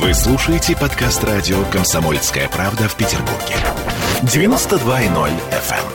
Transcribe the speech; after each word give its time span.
Вы 0.00 0.14
слушаете 0.14 0.74
подкаст 0.74 1.22
радио 1.24 1.62
«Комсомольская 1.64 2.48
правда» 2.48 2.88
в 2.88 2.96
Петербурге. 2.96 3.54
92.0 4.22 5.30
FM. 5.50 5.86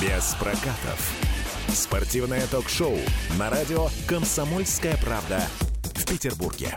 Без 0.00 0.34
прокатов. 0.36 1.12
Спортивное 1.68 2.46
ток-шоу 2.46 2.96
на 3.38 3.50
радио 3.50 3.88
«Комсомольская 4.08 4.96
правда» 5.04 5.42
в 5.94 6.06
Петербурге. 6.06 6.74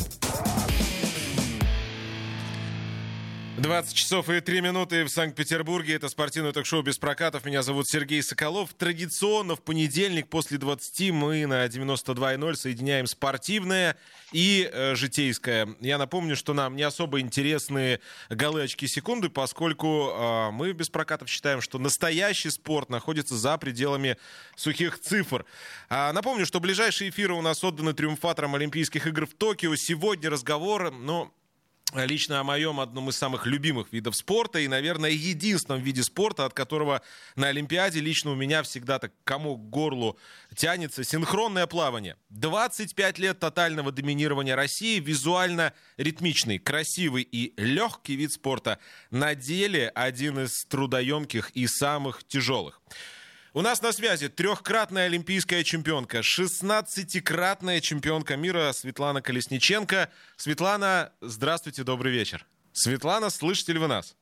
20 3.64 3.94
часов 3.94 4.30
и 4.30 4.42
3 4.42 4.60
минуты 4.60 5.06
в 5.06 5.10
Санкт-Петербурге. 5.10 5.96
Это 5.96 6.10
спортивное 6.10 6.52
ток-шоу 6.52 6.82
без 6.82 6.98
прокатов. 6.98 7.46
Меня 7.46 7.64
зовут 7.64 7.88
Сергей 7.88 8.22
Соколов. 8.22 8.74
Традиционно 8.74 9.56
в 9.56 9.62
понедельник 9.62 10.28
после 10.28 10.58
20 10.58 11.12
мы 11.12 11.46
на 11.46 11.66
92.0 11.66 12.56
соединяем 12.56 13.08
спортивное 13.08 13.96
и 14.34 14.70
э, 14.70 14.96
житейское. 14.96 15.78
Я 15.80 15.98
напомню, 15.98 16.36
что 16.36 16.54
нам 16.54 16.76
не 16.76 16.84
особо 16.84 17.22
интересны 17.22 18.02
голы, 18.30 18.64
очки, 18.64 18.86
секунды, 18.86 19.30
поскольку 19.30 20.10
э, 20.10 20.52
мы 20.52 20.74
без 20.74 20.90
прокатов 20.90 21.30
считаем, 21.30 21.62
что 21.62 21.80
настоящий 21.80 22.50
спорт 22.50 22.90
находится 22.90 23.38
за 23.38 23.58
пределами 23.58 24.18
сухих 24.58 25.00
цифр. 25.00 25.46
А, 25.88 26.12
напомню, 26.12 26.46
что 26.46 26.60
ближайшие 26.60 27.12
эфиры 27.12 27.34
у 27.34 27.42
нас 27.42 27.64
отданы 27.64 27.94
триумфаторам 27.94 28.56
Олимпийских 28.56 29.08
игр 29.08 29.26
в 29.26 29.34
Токио. 29.36 29.74
Сегодня 29.78 30.30
разговор, 30.30 30.92
но 30.92 31.34
лично 31.96 32.40
о 32.40 32.44
моем 32.44 32.80
одном 32.80 33.10
из 33.10 33.18
самых 33.18 33.46
любимых 33.46 33.92
видов 33.92 34.16
спорта 34.16 34.60
и, 34.60 34.68
наверное, 34.68 35.12
единственном 35.12 35.82
виде 35.82 36.04
спорта, 36.04 36.46
от 36.46 36.54
которого 36.54 37.02
на 37.36 37.48
Олимпиаде 37.48 38.00
лично 38.00 38.32
у 38.32 38.36
меня 38.36 38.64
всегда 38.64 39.00
так 39.00 39.14
комок 39.24 39.60
к 39.60 39.70
горлу 39.70 40.18
тянется, 40.56 41.04
синхронное 41.04 41.68
плавание. 41.68 42.18
25 42.30 43.20
лет 43.20 43.40
тотального 43.40 43.92
доминирования 43.92 44.56
России, 44.56 45.00
визуально 45.00 45.74
ритмичный, 45.98 46.60
красивый 46.60 47.24
и 47.24 47.54
легкий 47.58 48.16
вид 48.16 48.34
спорта. 48.34 48.80
На 49.12 49.36
деле 49.36 49.90
один 49.90 50.40
из 50.40 50.66
трудоемких 50.66 51.52
и 51.52 51.68
самых 51.68 52.24
тяжелых. 52.24 52.82
У 53.56 53.62
нас 53.62 53.84
на 53.84 53.92
связи 53.92 54.30
трехкратная 54.30 55.06
олимпийская 55.06 55.64
чемпионка, 55.64 56.22
16-кратная 56.22 57.82
чемпионка 57.82 58.36
мира 58.36 58.72
Светлана 58.74 59.22
Колесниченко. 59.22 60.10
Светлана, 60.38 61.12
здравствуйте, 61.22 61.84
добрый 61.84 62.12
вечер. 62.12 62.48
Светлана, 62.72 63.30
слышите 63.30 63.74
ли 63.74 63.78
вы 63.78 63.88
нас? 63.88 64.16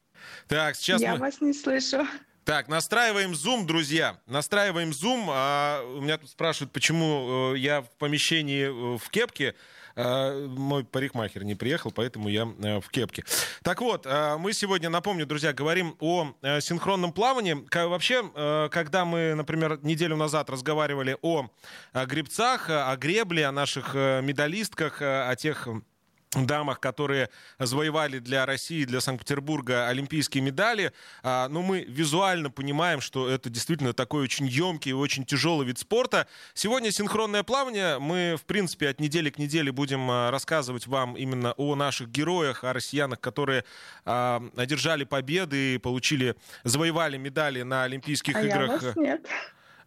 Так, 0.50 0.76
сейчас 0.76 1.00
Я 1.00 1.14
мы... 1.14 1.20
вас 1.20 1.40
не 1.40 1.54
слышу. 1.54 2.06
Так, 2.44 2.68
настраиваем 2.68 3.32
Zoom, 3.32 3.66
друзья. 3.66 4.20
Настраиваем 4.26 4.90
Zoom. 4.90 5.28
А, 5.30 5.82
у 5.82 6.02
меня 6.02 6.18
тут 6.18 6.30
спрашивают, 6.30 6.74
почему 6.74 7.54
э, 7.54 7.60
я 7.60 7.84
в 7.84 7.90
помещении 7.92 8.66
э, 8.66 8.98
в 8.98 9.10
кепке. 9.12 9.56
А, 9.96 10.48
мой 10.48 10.84
парикмахер 10.84 11.44
не 11.44 11.56
приехал, 11.56 11.92
поэтому 11.92 12.30
я 12.30 12.48
э, 12.62 12.80
в 12.80 12.90
кепке. 12.90 13.24
Так 13.64 13.82
вот, 13.82 14.06
а, 14.08 14.38
мы 14.38 14.54
сегодня, 14.54 14.90
напомню, 14.90 15.26
друзья, 15.26 15.54
говорим 15.54 15.96
о 16.00 16.34
э, 16.42 16.62
синхронном 16.62 17.14
плавании. 17.14 17.58
Вообще, 17.74 18.24
э, 18.34 18.70
когда 18.72 19.06
мы, 19.06 19.34
например, 19.36 19.80
неделю 19.84 20.16
назад 20.16 20.50
разговаривали 20.50 21.18
о 21.22 21.50
гребцах, 21.94 22.70
о 22.70 22.96
гребле, 22.98 23.46
о 23.48 23.52
наших 23.52 23.94
медалистках, 23.94 25.02
о 25.02 25.36
тех 25.36 25.68
дамах, 26.34 26.80
которые 26.80 27.30
завоевали 27.60 28.20
для 28.20 28.46
России, 28.46 28.86
для 28.86 29.02
Санкт-Петербурга 29.02 29.88
олимпийские 29.90 30.42
медали. 30.42 30.94
А, 31.24 31.50
но 31.50 31.62
мы 31.62 31.82
визуально 31.82 32.50
понимаем, 32.50 33.02
что 33.02 33.30
это 33.30 33.50
действительно 33.50 33.94
такой 33.94 34.24
очень 34.24 34.48
емкий 34.48 34.92
и 34.92 34.94
очень 34.94 35.26
тяжелый 35.26 35.68
вид 35.68 35.78
спорта. 35.78 36.28
Сегодня 36.54 36.92
синхронное 36.92 37.44
плавание. 37.44 38.00
Мы, 38.00 38.38
в 38.40 38.46
принципе, 38.46 38.90
от 38.90 39.02
недели 39.02 39.30
к 39.30 39.38
неделе 39.38 39.72
будем 39.72 40.10
а, 40.10 40.32
рассказывать 40.32 40.88
вам 40.88 41.16
именно 41.16 41.52
о 41.54 41.76
наших 41.76 42.10
героях, 42.10 42.64
о 42.64 42.72
россиянах, 42.72 43.20
которые 43.20 43.66
а, 44.06 44.42
одержали 44.56 45.04
победы 45.04 45.76
и 45.76 45.78
получили, 45.80 46.36
завоевали 46.64 47.18
медали 47.18 47.62
на 47.64 47.84
Олимпийских 47.84 48.36
а 48.36 48.42
играх. 48.42 48.82
Я 48.82 48.88
вас 48.88 48.96
нет 48.96 49.28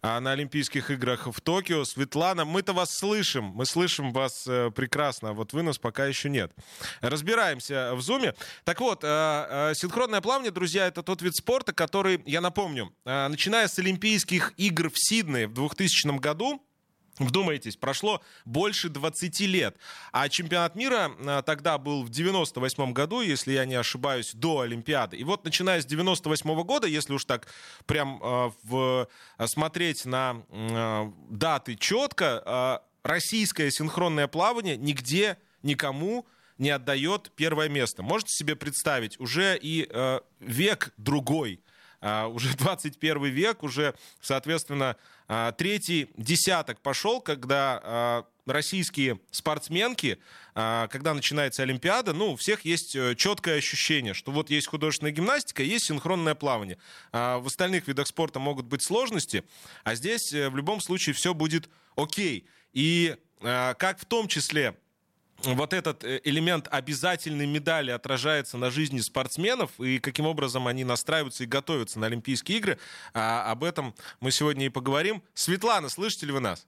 на 0.04 0.32
Олимпийских 0.32 0.90
играх 0.90 1.26
в 1.26 1.40
Токио. 1.40 1.84
Светлана, 1.84 2.44
мы-то 2.44 2.74
вас 2.74 2.94
слышим, 2.94 3.44
мы 3.44 3.64
слышим 3.64 4.12
вас 4.12 4.44
э, 4.46 4.70
прекрасно, 4.70 5.30
а 5.30 5.32
вот 5.32 5.52
вы 5.54 5.62
нас 5.62 5.78
пока 5.78 6.04
еще 6.04 6.28
нет. 6.28 6.52
Разбираемся 7.00 7.94
в 7.94 8.02
зуме. 8.02 8.34
Так 8.64 8.80
вот, 8.80 9.02
э, 9.02 9.06
э, 9.08 9.74
синхронное 9.74 10.20
плавание, 10.20 10.50
друзья, 10.50 10.86
это 10.86 11.02
тот 11.02 11.22
вид 11.22 11.34
спорта, 11.34 11.72
который, 11.72 12.22
я 12.26 12.40
напомню, 12.40 12.92
начиная 13.04 13.66
с 13.66 13.78
Олимпийских 13.78 14.52
игр 14.56 14.90
в 14.90 14.98
Сиднее 14.98 15.48
в 15.48 15.54
2000 15.54 16.18
году, 16.18 16.63
Вдумайтесь, 17.18 17.76
прошло 17.76 18.20
больше 18.44 18.88
20 18.88 19.40
лет. 19.40 19.76
А 20.12 20.28
чемпионат 20.28 20.74
мира 20.74 21.12
а, 21.18 21.42
тогда 21.42 21.78
был 21.78 22.02
в 22.02 22.10
98 22.10 22.92
году, 22.92 23.20
если 23.20 23.52
я 23.52 23.64
не 23.64 23.76
ошибаюсь, 23.76 24.32
до 24.34 24.60
Олимпиады. 24.60 25.16
И 25.16 25.24
вот 25.24 25.44
начиная 25.44 25.80
с 25.80 25.86
98 25.86 26.62
года, 26.62 26.86
если 26.86 27.12
уж 27.12 27.24
так 27.24 27.46
прям 27.86 28.20
э, 28.22 28.50
в, 28.64 29.08
смотреть 29.46 30.04
на 30.04 30.42
э, 30.48 31.12
даты 31.30 31.76
четко, 31.76 32.42
э, 32.44 32.78
российское 33.04 33.70
синхронное 33.70 34.26
плавание 34.26 34.76
нигде 34.76 35.38
никому 35.62 36.26
не 36.58 36.70
отдает 36.70 37.32
первое 37.36 37.68
место. 37.68 38.02
Можете 38.02 38.30
себе 38.32 38.56
представить, 38.56 39.18
уже 39.20 39.58
и 39.60 39.88
э, 39.88 40.20
век 40.40 40.92
другой, 40.96 41.60
э, 41.60 41.63
уже 42.04 42.54
21 42.56 43.24
век, 43.24 43.62
уже, 43.62 43.94
соответственно, 44.20 44.96
а, 45.26 45.52
третий 45.52 46.10
десяток 46.16 46.80
пошел, 46.80 47.20
когда 47.20 47.80
а, 47.82 48.24
российские 48.46 49.20
спортсменки, 49.30 50.18
а, 50.54 50.86
когда 50.88 51.14
начинается 51.14 51.62
Олимпиада, 51.62 52.12
ну, 52.12 52.32
у 52.32 52.36
всех 52.36 52.64
есть 52.64 52.94
э, 52.94 53.14
четкое 53.14 53.58
ощущение, 53.58 54.12
что 54.12 54.32
вот 54.32 54.50
есть 54.50 54.66
художественная 54.66 55.12
гимнастика, 55.12 55.62
есть 55.62 55.86
синхронное 55.86 56.34
плавание. 56.34 56.78
В 57.12 57.44
остальных 57.46 57.88
видах 57.88 58.06
спорта 58.06 58.38
могут 58.38 58.66
быть 58.66 58.82
сложности, 58.82 59.44
а 59.82 59.94
здесь 59.94 60.32
э, 60.32 60.50
в 60.50 60.56
любом 60.56 60.80
случае 60.80 61.14
все 61.14 61.32
будет 61.32 61.70
окей. 61.96 62.46
И 62.72 63.16
как 63.40 64.00
в 64.00 64.06
том 64.06 64.26
числе 64.26 64.74
вот 65.52 65.74
этот 65.74 66.02
э, 66.04 66.20
элемент 66.24 66.66
обязательной 66.70 67.46
медали 67.46 67.90
отражается 67.90 68.56
на 68.56 68.70
жизни 68.70 69.00
спортсменов 69.00 69.78
и 69.78 69.98
каким 69.98 70.26
образом 70.26 70.66
они 70.66 70.84
настраиваются 70.84 71.44
и 71.44 71.46
готовятся 71.46 71.98
на 71.98 72.06
Олимпийские 72.06 72.58
игры. 72.58 72.78
А, 73.12 73.50
об 73.50 73.64
этом 73.64 73.94
мы 74.20 74.30
сегодня 74.30 74.66
и 74.66 74.70
поговорим. 74.70 75.22
Светлана, 75.34 75.88
слышите 75.90 76.26
ли 76.26 76.32
вы 76.32 76.40
нас? 76.40 76.66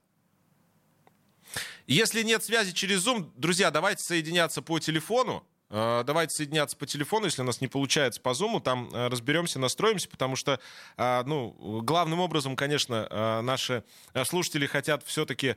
Если 1.87 2.21
нет 2.21 2.43
связи 2.43 2.73
через 2.73 3.07
Zoom, 3.07 3.31
друзья, 3.35 3.71
давайте 3.71 4.03
соединяться 4.03 4.61
по 4.61 4.77
телефону. 4.79 5.43
Э, 5.69 6.03
давайте 6.05 6.33
соединяться 6.33 6.77
по 6.77 6.85
телефону, 6.85 7.25
если 7.25 7.41
у 7.41 7.45
нас 7.45 7.59
не 7.61 7.67
получается 7.67 8.21
по 8.21 8.29
Zoom, 8.29 8.61
там 8.61 8.89
э, 8.93 9.07
разберемся, 9.07 9.59
настроимся, 9.59 10.07
потому 10.07 10.35
что, 10.35 10.59
э, 10.97 11.23
ну, 11.25 11.81
главным 11.83 12.19
образом, 12.19 12.55
конечно, 12.55 13.41
наши 13.41 13.83
слушатели 14.25 14.65
хотят 14.65 15.03
все-таки 15.03 15.55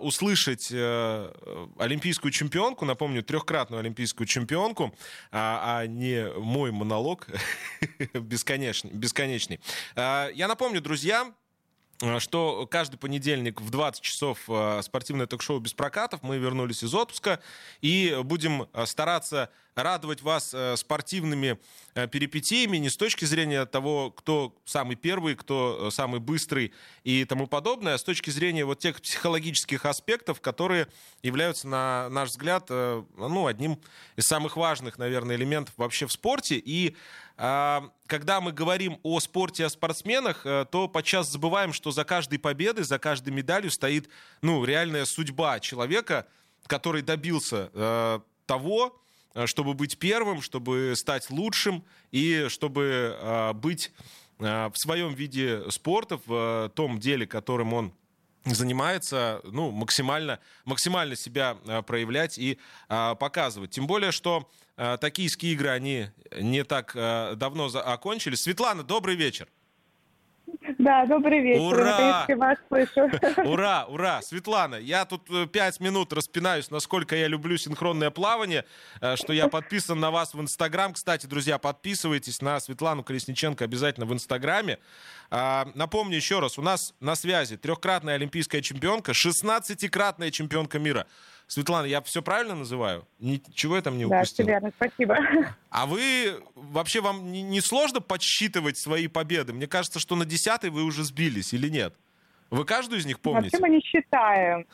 услышать 0.00 0.70
олимпийскую 0.70 2.30
чемпионку, 2.30 2.84
напомню, 2.84 3.22
трехкратную 3.22 3.80
олимпийскую 3.80 4.26
чемпионку, 4.26 4.94
а 5.32 5.86
не 5.86 6.30
мой 6.38 6.70
монолог 6.70 7.26
бесконечный. 8.14 8.90
бесконечный. 8.90 9.60
Я 9.96 10.46
напомню, 10.48 10.80
друзья, 10.80 11.32
что 12.18 12.66
каждый 12.70 12.96
понедельник 12.96 13.60
в 13.60 13.70
20 13.70 14.00
часов 14.02 14.38
э, 14.48 14.80
спортивное 14.82 15.26
ток-шоу 15.26 15.58
без 15.58 15.74
прокатов. 15.74 16.22
Мы 16.22 16.38
вернулись 16.38 16.82
из 16.84 16.94
отпуска 16.94 17.40
и 17.80 18.18
будем 18.22 18.68
э, 18.72 18.86
стараться 18.86 19.50
радовать 19.82 20.22
вас 20.22 20.54
спортивными 20.76 21.58
перипетиями 22.10 22.76
не 22.76 22.90
с 22.90 22.96
точки 22.96 23.24
зрения 23.24 23.64
того, 23.66 24.10
кто 24.10 24.54
самый 24.64 24.96
первый, 24.96 25.34
кто 25.34 25.90
самый 25.90 26.20
быстрый 26.20 26.72
и 27.04 27.24
тому 27.24 27.46
подобное, 27.46 27.94
а 27.94 27.98
с 27.98 28.02
точки 28.02 28.30
зрения 28.30 28.64
вот 28.64 28.78
тех 28.78 29.00
психологических 29.00 29.84
аспектов, 29.84 30.40
которые 30.40 30.88
являются, 31.22 31.68
на 31.68 32.08
наш 32.10 32.30
взгляд, 32.30 32.68
ну, 32.68 33.46
одним 33.46 33.78
из 34.16 34.24
самых 34.24 34.56
важных, 34.56 34.98
наверное, 34.98 35.36
элементов 35.36 35.74
вообще 35.76 36.06
в 36.06 36.12
спорте. 36.12 36.56
И 36.56 36.96
а, 37.40 37.90
когда 38.08 38.40
мы 38.40 38.50
говорим 38.50 38.98
о 39.04 39.20
спорте, 39.20 39.64
о 39.64 39.70
спортсменах, 39.70 40.44
э, 40.44 40.66
то 40.68 40.88
подчас 40.88 41.30
забываем, 41.30 41.72
что 41.72 41.92
за 41.92 42.04
каждой 42.04 42.40
победой, 42.40 42.82
за 42.82 42.98
каждой 42.98 43.32
медалью 43.32 43.70
стоит 43.70 44.08
ну, 44.42 44.64
реальная 44.64 45.04
судьба 45.04 45.60
человека, 45.60 46.26
который 46.66 47.02
добился 47.02 47.70
э, 47.72 48.20
того, 48.46 48.86
э, 48.88 49.07
чтобы 49.46 49.74
быть 49.74 49.98
первым, 49.98 50.42
чтобы 50.42 50.94
стать 50.96 51.30
лучшим 51.30 51.84
и 52.10 52.46
чтобы 52.48 53.52
быть 53.54 53.92
в 54.38 54.72
своем 54.74 55.14
виде 55.14 55.62
спорта, 55.70 56.20
в 56.26 56.72
том 56.74 56.98
деле, 56.98 57.26
которым 57.26 57.72
он 57.74 57.92
занимается, 58.44 59.40
ну, 59.44 59.70
максимально, 59.70 60.38
максимально 60.64 61.16
себя 61.16 61.54
проявлять 61.86 62.38
и 62.38 62.58
показывать. 62.88 63.70
Тем 63.70 63.86
более, 63.86 64.12
что 64.12 64.48
Э, 64.78 64.96
токийские 64.96 65.54
игры, 65.54 65.70
они 65.70 66.06
не 66.40 66.62
так 66.62 66.92
э, 66.94 67.34
давно 67.34 67.66
окончились. 67.66 68.42
Светлана, 68.42 68.84
добрый 68.84 69.16
вечер. 69.16 69.48
Да, 70.78 71.06
добрый 71.06 71.40
вечер. 71.40 71.62
Ура! 71.62 72.26
вас 72.36 72.58
слышу. 72.68 73.10
Ура, 73.48 73.86
ура. 73.86 74.22
Светлана, 74.22 74.76
я 74.76 75.04
тут 75.04 75.28
э, 75.30 75.46
пять 75.46 75.80
минут 75.80 76.12
распинаюсь, 76.12 76.70
насколько 76.70 77.16
я 77.16 77.26
люблю 77.26 77.56
синхронное 77.56 78.10
плавание, 78.10 78.64
э, 79.00 79.16
что 79.16 79.32
я 79.32 79.48
подписан 79.48 79.98
на 79.98 80.10
вас 80.10 80.34
в 80.34 80.40
Инстаграм. 80.40 80.92
Кстати, 80.92 81.26
друзья, 81.26 81.58
подписывайтесь 81.58 82.42
на 82.42 82.60
Светлану 82.60 83.02
Колесниченко 83.02 83.64
обязательно 83.64 84.06
в 84.06 84.12
Инстаграме. 84.12 84.78
А, 85.30 85.68
напомню 85.74 86.16
еще 86.16 86.40
раз, 86.40 86.58
у 86.58 86.62
нас 86.62 86.94
на 87.00 87.14
связи 87.14 87.56
трехкратная 87.56 88.14
олимпийская 88.14 88.62
чемпионка, 88.62 89.12
16-кратная 89.12 90.30
чемпионка 90.30 90.78
мира. 90.78 91.06
Светлана, 91.48 91.86
я 91.86 92.02
все 92.02 92.20
правильно 92.22 92.54
называю? 92.54 93.08
Ничего 93.18 93.76
я 93.76 93.82
там 93.82 93.96
не 93.96 94.04
упустил? 94.04 94.44
Да, 94.44 94.52
верно, 94.52 94.72
спасибо. 94.76 95.16
А 95.70 95.86
вы, 95.86 96.42
вообще 96.54 97.00
вам 97.00 97.32
не, 97.32 97.42
не 97.42 97.60
сложно 97.60 98.00
подсчитывать 98.00 98.76
свои 98.76 99.06
победы? 99.06 99.52
Мне 99.52 99.66
кажется, 99.66 99.98
что 99.98 100.14
на 100.14 100.24
десятой 100.26 100.70
вы 100.70 100.82
уже 100.82 101.04
сбились 101.04 101.54
или 101.54 101.68
нет? 101.68 101.94
Вы 102.50 102.64
каждую 102.64 103.00
из 103.00 103.06
них 103.06 103.20
помните? 103.20 103.50
Вообще 103.52 103.66
мы 103.66 103.74
не 103.74 103.80
считаем. 103.82 104.66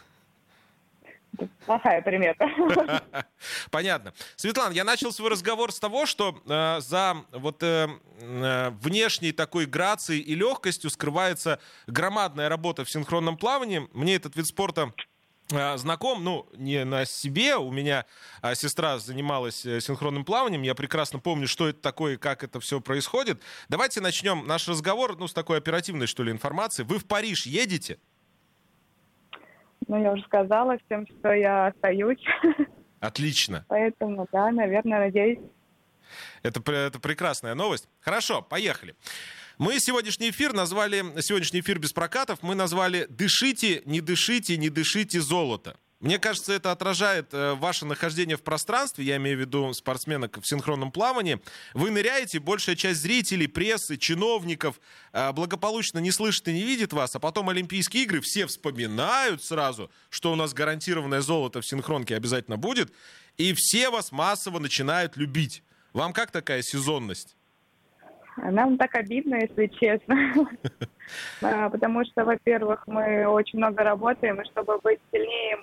Плохая 1.66 2.02
примета. 2.02 2.48
Понятно. 3.70 4.12
Светлана, 4.36 4.72
я 4.72 4.84
начал 4.84 5.12
свой 5.12 5.30
разговор 5.30 5.72
с 5.72 5.80
того, 5.80 6.06
что 6.06 6.40
э, 6.46 6.80
за 6.80 7.16
вот 7.32 7.62
э, 7.62 7.88
э, 8.20 8.70
внешней 8.70 9.32
такой 9.32 9.66
грацией 9.66 10.20
и 10.20 10.34
легкостью 10.34 10.90
скрывается 10.90 11.60
громадная 11.86 12.48
работа 12.48 12.84
в 12.84 12.90
синхронном 12.90 13.36
плавании. 13.36 13.88
Мне 13.92 14.16
этот 14.16 14.36
вид 14.36 14.46
спорта 14.46 14.92
знаком, 15.48 16.24
ну, 16.24 16.46
не 16.56 16.84
на 16.84 17.04
себе, 17.04 17.56
у 17.56 17.70
меня 17.70 18.06
а, 18.40 18.54
сестра 18.54 18.98
занималась 18.98 19.64
э, 19.66 19.80
синхронным 19.80 20.24
плаванием, 20.24 20.62
я 20.62 20.74
прекрасно 20.74 21.18
помню, 21.18 21.46
что 21.46 21.68
это 21.68 21.80
такое 21.80 22.14
и 22.14 22.16
как 22.16 22.42
это 22.42 22.60
все 22.60 22.80
происходит. 22.80 23.40
Давайте 23.68 24.00
начнем 24.00 24.46
наш 24.46 24.68
разговор, 24.68 25.16
ну, 25.18 25.28
с 25.28 25.34
такой 25.34 25.58
оперативной, 25.58 26.06
что 26.06 26.22
ли, 26.22 26.32
информации. 26.32 26.82
Вы 26.82 26.98
в 26.98 27.06
Париж 27.06 27.46
едете? 27.46 27.98
Ну, 29.86 30.02
я 30.02 30.12
уже 30.12 30.22
сказала 30.24 30.78
всем, 30.86 31.06
что 31.06 31.32
я 31.32 31.66
остаюсь. 31.66 32.24
Отлично. 33.00 33.66
Поэтому, 33.68 34.26
да, 34.32 34.50
наверное, 34.50 35.00
надеюсь. 35.00 35.40
Это, 36.42 36.60
это 36.72 36.98
прекрасная 37.00 37.54
новость. 37.54 37.88
Хорошо, 38.00 38.40
поехали. 38.40 38.94
Мы 39.56 39.78
сегодняшний 39.78 40.30
эфир 40.30 40.52
назвали, 40.52 41.04
сегодняшний 41.20 41.60
эфир 41.60 41.78
без 41.78 41.92
прокатов, 41.92 42.40
мы 42.42 42.56
назвали 42.56 43.06
«Дышите, 43.08 43.82
не 43.84 44.00
дышите, 44.00 44.56
не 44.56 44.68
дышите 44.68 45.20
золото». 45.20 45.78
Мне 46.00 46.18
кажется, 46.18 46.52
это 46.52 46.72
отражает 46.72 47.32
э, 47.32 47.54
ваше 47.54 47.86
нахождение 47.86 48.36
в 48.36 48.42
пространстве, 48.42 49.04
я 49.04 49.16
имею 49.16 49.38
в 49.38 49.40
виду 49.40 49.72
спортсменок 49.72 50.38
в 50.38 50.46
синхронном 50.46 50.90
плавании. 50.90 51.40
Вы 51.72 51.92
ныряете, 51.92 52.40
большая 52.40 52.74
часть 52.74 53.00
зрителей, 53.00 53.46
прессы, 53.46 53.96
чиновников 53.96 54.80
э, 55.12 55.32
благополучно 55.32 56.00
не 56.00 56.10
слышит 56.10 56.48
и 56.48 56.52
не 56.52 56.62
видит 56.62 56.92
вас, 56.92 57.14
а 57.14 57.20
потом 57.20 57.48
Олимпийские 57.48 58.02
игры 58.02 58.20
все 58.20 58.46
вспоминают 58.46 59.42
сразу, 59.44 59.88
что 60.10 60.32
у 60.32 60.34
нас 60.34 60.52
гарантированное 60.52 61.20
золото 61.20 61.60
в 61.60 61.66
синхронке 61.66 62.16
обязательно 62.16 62.58
будет, 62.58 62.92
и 63.36 63.54
все 63.54 63.88
вас 63.88 64.10
массово 64.10 64.58
начинают 64.58 65.16
любить. 65.16 65.62
Вам 65.92 66.12
как 66.12 66.32
такая 66.32 66.60
сезонность? 66.62 67.36
Нам 68.36 68.78
так 68.78 68.94
обидно, 68.94 69.36
если 69.36 69.66
честно. 69.66 70.16
А, 71.42 71.68
потому 71.68 72.02
что, 72.06 72.24
во-первых, 72.24 72.84
мы 72.86 73.26
очень 73.26 73.58
много 73.58 73.84
работаем, 73.84 74.40
и 74.40 74.44
чтобы 74.46 74.78
быть 74.78 74.98
сильнее, 75.12 75.58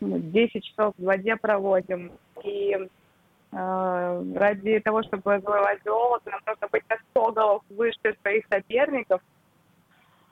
мы 0.00 0.20
10 0.20 0.64
часов 0.64 0.94
в 0.96 1.02
воде 1.02 1.34
проводим. 1.36 2.12
И 2.44 2.72
э, 2.72 4.24
ради 4.36 4.78
того, 4.78 5.02
чтобы 5.02 5.40
завоевать 5.40 5.80
золото, 5.84 6.30
нам 6.30 6.40
нужно 6.46 6.68
быть 6.68 6.88
на 6.88 6.96
100 7.10 7.32
голов 7.32 7.62
выше 7.70 8.16
своих 8.22 8.46
соперников. 8.48 9.20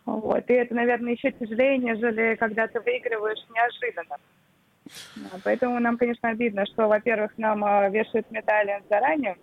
Вот. 0.07 0.49
И 0.49 0.53
это, 0.53 0.73
наверное, 0.75 1.15
еще 1.15 1.33
тяжелее, 1.33 1.79
нежели 1.79 2.37
когда 2.37 2.69
ты 2.69 2.81
выигрываешь 2.81 3.45
неожиданно. 3.53 4.17
Поэтому 5.45 5.79
нам, 5.81 5.97
конечно, 5.99 6.29
обидно, 6.29 6.65
что, 6.67 6.89
во-первых, 6.89 7.33
нам 7.37 7.61
вешают 7.93 8.31
медали 8.31 8.83
заранее, 8.89 9.37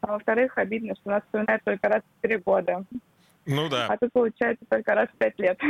а 0.00 0.12
во-вторых, 0.12 0.56
обидно, 0.56 0.94
что 0.96 1.10
нас 1.10 1.22
вспоминают 1.24 1.62
только 1.64 1.88
раз 1.88 2.02
в 2.02 2.22
три 2.22 2.36
года. 2.36 2.84
Ну 3.46 3.68
да. 3.68 3.86
А 3.86 3.96
тут 3.96 4.12
получается 4.12 4.64
только 4.68 4.94
раз 4.94 5.08
в 5.08 5.18
пять 5.18 5.38
лет. 5.38 5.58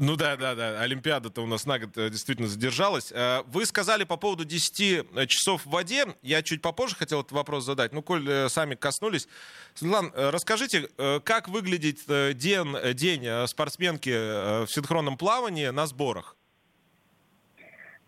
Ну 0.00 0.14
да, 0.14 0.36
да, 0.36 0.54
да. 0.54 0.80
Олимпиада-то 0.80 1.42
у 1.42 1.46
нас 1.46 1.66
на 1.66 1.80
год 1.80 1.98
э, 1.98 2.08
действительно 2.08 2.46
задержалась. 2.46 3.10
Э, 3.10 3.42
вы 3.48 3.66
сказали 3.66 4.04
по 4.04 4.16
поводу 4.16 4.44
10 4.44 5.06
э, 5.12 5.26
часов 5.26 5.66
в 5.66 5.70
воде. 5.70 6.04
Я 6.22 6.42
чуть 6.42 6.62
попозже 6.62 6.94
хотел 6.94 7.22
этот 7.22 7.32
вопрос 7.32 7.64
задать. 7.64 7.92
Ну, 7.92 8.00
коль 8.00 8.48
сами 8.48 8.76
коснулись. 8.76 9.26
Светлана, 9.74 10.10
расскажите, 10.14 10.88
как 11.24 11.48
выглядит 11.48 12.06
день, 12.36 12.76
день 12.94 13.48
спортсменки 13.48 14.64
в 14.66 14.68
синхронном 14.68 15.16
плавании 15.16 15.66
на 15.68 15.86
сборах? 15.86 16.36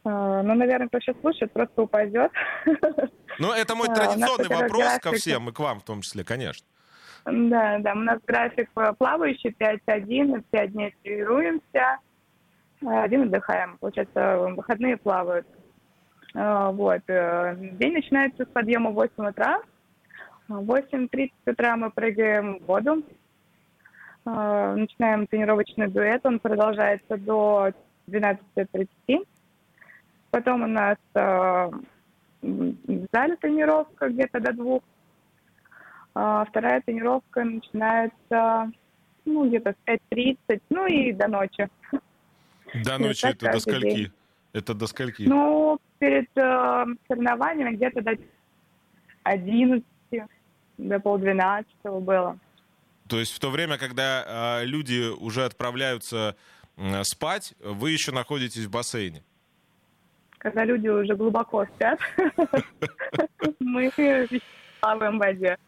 Ну, 0.04 0.42
наверное, 0.42 0.86
кто 0.86 1.00
сейчас 1.00 1.16
слушает, 1.20 1.52
просто 1.52 1.82
упадет. 1.82 2.30
Ну, 3.38 3.52
это 3.52 3.74
мой 3.74 3.88
традиционный 3.88 4.48
вопрос 4.48 4.82
график... 4.82 5.02
ко 5.02 5.12
всем, 5.12 5.48
и 5.48 5.52
к 5.52 5.58
вам 5.60 5.80
в 5.80 5.84
том 5.84 6.02
числе, 6.02 6.24
конечно. 6.24 6.66
Да, 7.24 7.78
да, 7.78 7.92
у 7.92 7.98
нас 7.98 8.18
график 8.26 8.70
плавающий, 8.98 9.54
5-1, 9.58 10.44
5 10.50 10.72
дней 10.72 10.94
тренируемся, 11.02 11.98
один 12.84 13.22
отдыхаем. 13.22 13.76
Получается, 13.78 14.38
выходные 14.56 14.96
плавают. 14.96 15.46
Вот. 16.32 17.02
Э, 17.08 17.56
день 17.56 17.92
начинается 17.92 18.44
с 18.44 18.48
подъема 18.48 18.90
в 18.90 18.94
8 18.94 19.28
утра. 19.28 19.60
В 20.48 20.62
8.30 20.62 21.30
утра 21.46 21.76
мы 21.76 21.90
прыгаем 21.90 22.58
в 22.60 22.66
воду. 22.66 23.02
Начинаем 24.24 25.26
тренировочный 25.26 25.88
дуэт, 25.88 26.24
он 26.24 26.40
продолжается 26.40 27.16
до 27.16 27.72
12.30. 28.06 29.26
Потом 30.30 30.62
у 30.62 30.66
нас 30.66 30.98
э, 31.14 31.70
в 32.42 33.06
зале 33.12 33.36
тренировка 33.36 34.08
где-то 34.08 34.40
до 34.40 34.52
двух. 34.52 34.82
А 36.14 36.44
вторая 36.44 36.80
тренировка 36.80 37.44
начинается 37.44 38.72
ну, 39.24 39.48
где-то 39.48 39.74
в 39.74 39.88
5.30, 39.88 40.60
ну 40.70 40.86
и 40.86 41.12
до 41.12 41.28
ночи. 41.28 41.68
До 42.74 42.98
ночи 42.98 43.26
это 43.26 43.52
до 43.52 43.60
скольки? 43.60 43.94
День. 43.94 44.12
Это 44.52 44.74
до 44.74 44.86
скольки? 44.86 45.22
Ну, 45.22 45.78
перед 45.98 46.28
э, 46.36 46.84
соревнованиями 47.06 47.76
где-то 47.76 48.02
до 48.02 48.12
11, 49.22 49.84
до 50.78 51.00
полдвенадцатого 51.00 52.00
было. 52.00 52.38
То 53.08 53.18
есть 53.18 53.32
в 53.32 53.38
то 53.38 53.50
время, 53.50 53.78
когда 53.78 54.60
э, 54.60 54.64
люди 54.64 55.08
уже 55.10 55.44
отправляются 55.44 56.36
э, 56.76 57.02
спать, 57.04 57.54
вы 57.60 57.90
еще 57.90 58.12
находитесь 58.12 58.64
в 58.64 58.70
бассейне? 58.70 59.22
Когда 60.40 60.64
люди 60.64 60.88
уже 60.88 61.14
глубоко 61.14 61.66
спят, 61.66 62.00
мы 63.60 63.92
плаваем 64.80 65.18
в 65.18 65.20
воде. 65.20 65.58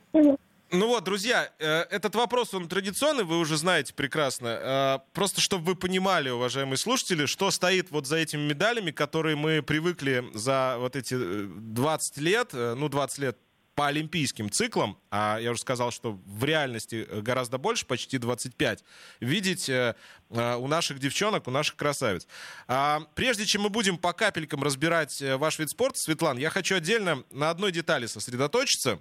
Ну 0.75 0.87
вот, 0.87 1.05
друзья, 1.05 1.51
э, 1.59 1.83
этот 1.91 2.15
вопрос, 2.15 2.55
он 2.55 2.67
традиционный, 2.67 3.25
вы 3.25 3.39
уже 3.39 3.59
знаете 3.59 3.93
прекрасно. 3.93 4.49
Э, 4.49 4.99
просто 5.13 5.43
чтобы 5.43 5.65
вы 5.65 5.75
понимали, 5.75 6.31
уважаемые 6.31 6.79
слушатели, 6.79 7.27
что 7.27 7.51
стоит 7.51 7.91
вот 7.91 8.07
за 8.07 8.17
этими 8.17 8.41
медалями, 8.41 8.91
которые 8.91 9.37
мы 9.37 9.61
привыкли 9.61 10.25
за 10.33 10.77
вот 10.79 10.97
эти 10.97 11.15
20 11.15 12.17
э, 12.17 12.21
лет, 12.23 12.53
ну 12.55 12.89
20 12.89 13.19
лет 13.19 13.39
по 13.75 13.87
олимпийским 13.87 14.51
циклам, 14.51 14.99
а 15.11 15.39
я 15.39 15.51
уже 15.53 15.61
сказал, 15.61 15.91
что 15.91 16.21
в 16.27 16.45
реальности 16.45 17.07
гораздо 17.21 17.59
больше, 17.59 17.87
почти 17.87 18.19
25, 18.19 18.85
видеть 19.21 19.69
э, 19.69 19.95
э, 20.31 20.55
у 20.57 20.67
наших 20.67 20.99
девчонок, 20.99 21.49
у 21.49 21.51
наших 21.51 21.77
красавиц. 21.77 22.27
А, 22.69 23.01
прежде 23.15 23.47
чем 23.47 23.63
мы 23.63 23.71
будем 23.71 23.97
по 23.97 24.13
капелькам 24.13 24.63
разбирать 24.63 25.23
э, 25.23 25.37
ваш 25.37 25.59
вид 25.59 25.71
спорта, 25.71 25.99
Светлана, 25.99 26.39
я 26.39 26.51
хочу 26.51 26.77
отдельно 26.77 27.25
на 27.31 27.49
одной 27.51 27.73
детали 27.73 28.07
сосредоточиться. 28.07 29.01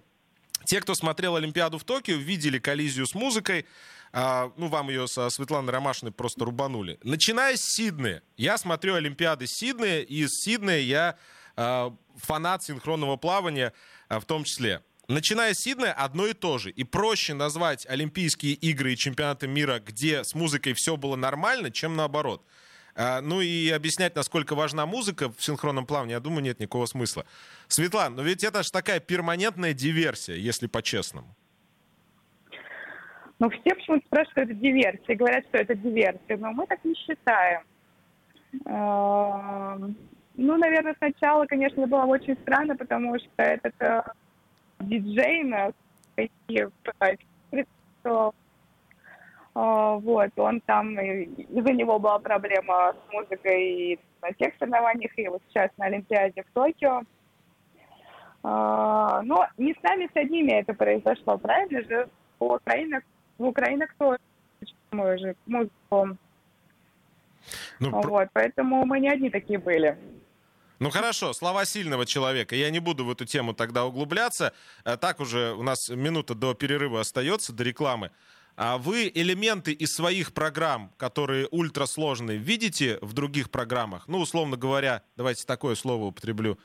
Те, 0.66 0.80
кто 0.80 0.96
смотрел 0.96 1.36
Олимпиаду 1.36 1.78
в 1.78 1.84
Токио, 1.84 2.16
видели 2.16 2.60
коллизию 2.60 3.08
с 3.08 3.16
музыкой. 3.16 3.66
А, 4.14 4.52
ну, 4.58 4.68
вам 4.68 4.90
ее 4.90 5.08
со 5.08 5.30
Светланой 5.30 5.74
Ромашиной 5.74 6.12
просто 6.12 6.46
рубанули. 6.46 6.98
Начиная 7.04 7.56
с 7.56 7.62
Сиднея. 7.62 8.22
Я 8.38 8.58
смотрю 8.58 8.96
Олимпиады 8.96 9.48
Сиднея, 9.48 10.02
и 10.02 10.24
из 10.24 10.30
Сиднея 10.32 10.82
я 10.82 11.18
а, 11.56 11.96
фанат 12.18 12.64
синхронного 12.64 13.18
плавания 13.18 13.74
в 14.20 14.26
том 14.26 14.44
числе. 14.44 14.82
Начиная 15.08 15.54
с 15.54 15.60
Сиднея, 15.60 15.94
одно 15.94 16.28
и 16.28 16.34
то 16.34 16.58
же. 16.58 16.72
И 16.72 16.84
проще 16.84 17.34
назвать 17.34 17.86
Олимпийские 17.86 18.54
игры 18.54 18.94
и 18.94 18.98
чемпионаты 18.98 19.48
мира, 19.48 19.80
где 19.80 20.24
с 20.24 20.36
музыкой 20.36 20.74
все 20.74 20.96
было 20.96 21.16
нормально, 21.16 21.72
чем 21.72 21.96
наоборот. 21.96 22.46
А, 22.96 23.22
ну 23.22 23.42
и 23.42 23.70
объяснять, 23.70 24.16
насколько 24.16 24.56
важна 24.56 24.86
музыка 24.86 25.30
в 25.30 25.44
синхронном 25.44 25.86
плавании, 25.86 26.14
я 26.14 26.20
думаю, 26.20 26.44
нет 26.44 26.60
никакого 26.60 26.86
смысла. 26.86 27.26
Светлана, 27.68 28.18
но 28.18 28.22
ведь 28.22 28.44
это 28.44 28.64
же 28.64 28.72
такая 28.72 29.00
перманентная 29.00 29.74
диверсия, 29.74 30.36
если 30.36 30.68
по-честному. 30.68 31.36
Ну, 33.40 33.50
все 33.50 33.76
почему-то 33.76 34.06
спрашивают, 34.06 34.32
что 34.32 34.42
это 34.42 34.54
диверсия, 34.54 35.16
говорят, 35.16 35.46
что 35.48 35.58
это 35.58 35.74
диверсия, 35.74 36.38
но 36.38 36.52
мы 36.52 36.68
так 36.68 36.84
не 36.86 36.94
считаем. 36.96 37.64
Ну, 40.42 40.58
наверное, 40.58 40.96
сначала, 40.98 41.46
конечно, 41.46 41.86
было 41.86 42.04
очень 42.06 42.36
странно, 42.42 42.76
потому 42.76 43.18
что 43.20 43.44
этот 43.44 43.76
э, 43.80 44.02
диджей 44.80 45.44
нас 45.44 45.72
А, 49.54 49.96
вот, 49.98 50.32
он 50.38 50.62
там, 50.62 51.00
из-за 51.00 51.74
него 51.74 52.00
была 52.00 52.18
проблема 52.18 52.94
с 52.94 53.14
музыкой 53.14 53.64
и 53.64 54.00
на 54.24 54.32
тех 54.32 54.54
соревнованиях, 54.58 55.12
и 55.16 55.28
вот 55.28 55.44
сейчас 55.50 55.70
на 55.78 55.86
Олимпиаде 55.86 56.42
в 56.42 56.54
Токио. 56.54 57.04
А, 58.42 59.22
но 59.22 59.46
не 59.58 59.74
с 59.74 59.84
нами, 59.84 60.10
с 60.12 60.16
одними 60.16 60.54
это 60.54 60.74
произошло, 60.74 61.38
правильно 61.38 61.84
же? 61.84 62.10
У 62.40 62.56
Украины, 62.56 63.02
в 63.38 63.46
Украине 63.46 63.86
кто 63.86 64.18
мы 64.90 65.20
же 65.20 65.36
музыку. 65.46 66.18
Ну, 67.80 68.02
вот, 68.02 68.30
поэтому 68.34 68.86
мы 68.86 69.00
не 69.00 69.10
одни 69.10 69.30
такие 69.30 69.60
были. 69.60 69.98
Ну 70.82 70.90
хорошо, 70.90 71.32
слова 71.34 71.66
сильного 71.66 72.08
человека. 72.08 72.56
Я 72.56 72.72
не 72.72 72.80
буду 72.80 73.06
в 73.06 73.12
эту 73.12 73.24
тему 73.24 73.54
тогда 73.54 73.86
углубляться. 73.86 74.52
Э, 74.84 74.98
так 74.98 75.20
уже 75.20 75.54
у 75.54 75.62
нас 75.62 75.90
минута 75.90 76.34
до 76.34 76.56
перерыва 76.56 77.02
остается, 77.02 77.54
до 77.54 77.64
рекламы. 77.64 78.10
А 78.58 78.80
вы 78.80 79.12
элементы 79.14 79.74
из 79.74 79.94
своих 79.94 80.34
программ, 80.34 80.92
которые 80.98 81.48
ультрасложные, 81.52 82.40
видите 82.40 82.98
в 83.04 83.14
других 83.14 83.52
программах? 83.52 84.08
Ну, 84.08 84.18
условно 84.18 84.58
говоря, 84.58 85.04
давайте 85.18 85.46
такое 85.46 85.76
слово 85.76 86.06
употреблю. 86.06 86.58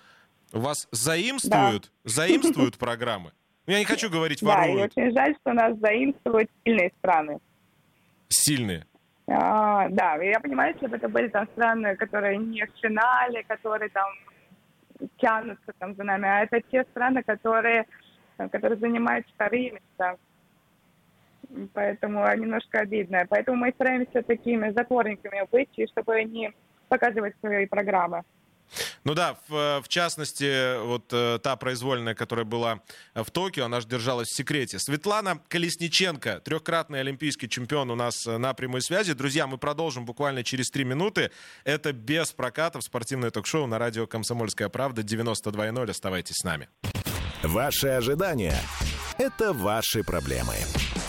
Вас 0.50 0.88
заимствуют, 0.92 1.92
да. 2.02 2.10
заимствуют 2.10 2.78
программы? 2.78 3.32
Ну, 3.66 3.74
я 3.74 3.80
не 3.80 3.84
хочу 3.84 4.08
говорить 4.08 4.40
воруют. 4.40 4.94
Да, 4.94 5.02
и 5.02 5.06
очень 5.06 5.14
жаль, 5.14 5.36
что 5.42 5.52
нас 5.52 5.78
заимствуют 5.78 6.48
сильные 6.64 6.90
страны. 7.00 7.38
Сильные? 8.30 8.86
А, 9.28 9.88
да, 9.88 10.16
я 10.16 10.38
понимаю, 10.40 10.74
если 10.74 10.86
бы 10.86 10.96
это 10.96 11.08
были 11.08 11.28
там 11.28 11.46
страны, 11.48 11.96
которые 11.96 12.38
не 12.38 12.64
в 12.64 12.70
финале, 12.80 13.42
которые 13.44 13.88
там 13.90 14.08
тянутся 15.18 15.72
там 15.78 15.94
за 15.94 16.04
нами, 16.04 16.28
а 16.28 16.42
это 16.44 16.60
те 16.60 16.84
страны, 16.84 17.22
которые, 17.22 17.86
которые 18.36 18.78
занимают 18.78 19.26
вторые 19.34 19.72
места. 19.72 20.16
Поэтому 21.74 22.24
немножко 22.36 22.80
обидно. 22.80 23.26
Поэтому 23.28 23.58
мы 23.58 23.72
стараемся 23.72 24.22
такими 24.22 24.70
затворниками 24.70 25.46
быть, 25.50 25.76
и 25.76 25.86
чтобы 25.88 26.22
не 26.24 26.52
показывать 26.88 27.34
свои 27.40 27.66
программы. 27.66 28.22
Ну 29.06 29.14
да, 29.14 29.38
в, 29.46 29.82
в 29.84 29.88
частности, 29.88 30.82
вот 30.84 31.12
э, 31.12 31.38
та 31.40 31.54
произвольная, 31.54 32.16
которая 32.16 32.44
была 32.44 32.80
в 33.14 33.30
Токио, 33.30 33.66
она 33.66 33.80
же 33.80 33.86
держалась 33.86 34.26
в 34.26 34.34
секрете. 34.34 34.80
Светлана 34.80 35.40
Колесниченко, 35.46 36.40
трехкратный 36.40 36.98
олимпийский 36.98 37.48
чемпион 37.48 37.92
у 37.92 37.94
нас 37.94 38.26
э, 38.26 38.36
на 38.36 38.52
прямой 38.52 38.82
связи. 38.82 39.12
Друзья, 39.12 39.46
мы 39.46 39.58
продолжим 39.58 40.04
буквально 40.06 40.42
через 40.42 40.70
три 40.70 40.82
минуты. 40.82 41.30
Это 41.62 41.92
без 41.92 42.32
прокатов 42.32 42.82
спортивное 42.82 43.30
ток-шоу 43.30 43.68
на 43.68 43.78
радио 43.78 44.08
«Комсомольская 44.08 44.68
правда» 44.68 45.02
92.0. 45.02 45.88
Оставайтесь 45.88 46.38
с 46.38 46.42
нами. 46.42 46.68
Ваши 47.44 47.86
ожидания– 47.86 48.58
это 49.18 49.52
ваши 49.52 50.02
проблемы. 50.02 50.56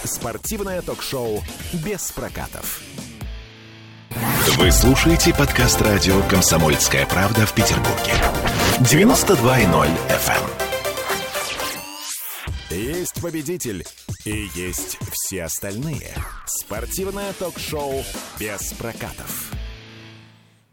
Спортивное 0.03 0.83
ток-шоу 0.83 1.43
без 1.73 2.11
прокатов. 2.11 2.86
Вы 4.57 4.71
слушаете 4.71 5.33
подкаст 5.33 5.81
радио 5.81 6.21
«Комсомольская 6.23 7.05
правда» 7.05 7.45
в 7.45 7.53
Петербурге. 7.53 8.13
92.0 8.79 9.89
FM. 10.09 10.49
Эм. 12.71 12.77
Есть 12.77 13.21
победитель 13.21 13.85
и 14.25 14.49
есть 14.55 14.97
все 15.11 15.43
остальные. 15.43 16.13
Спортивное 16.45 17.33
ток-шоу 17.33 18.03
без 18.39 18.73
прокатов. 18.73 19.56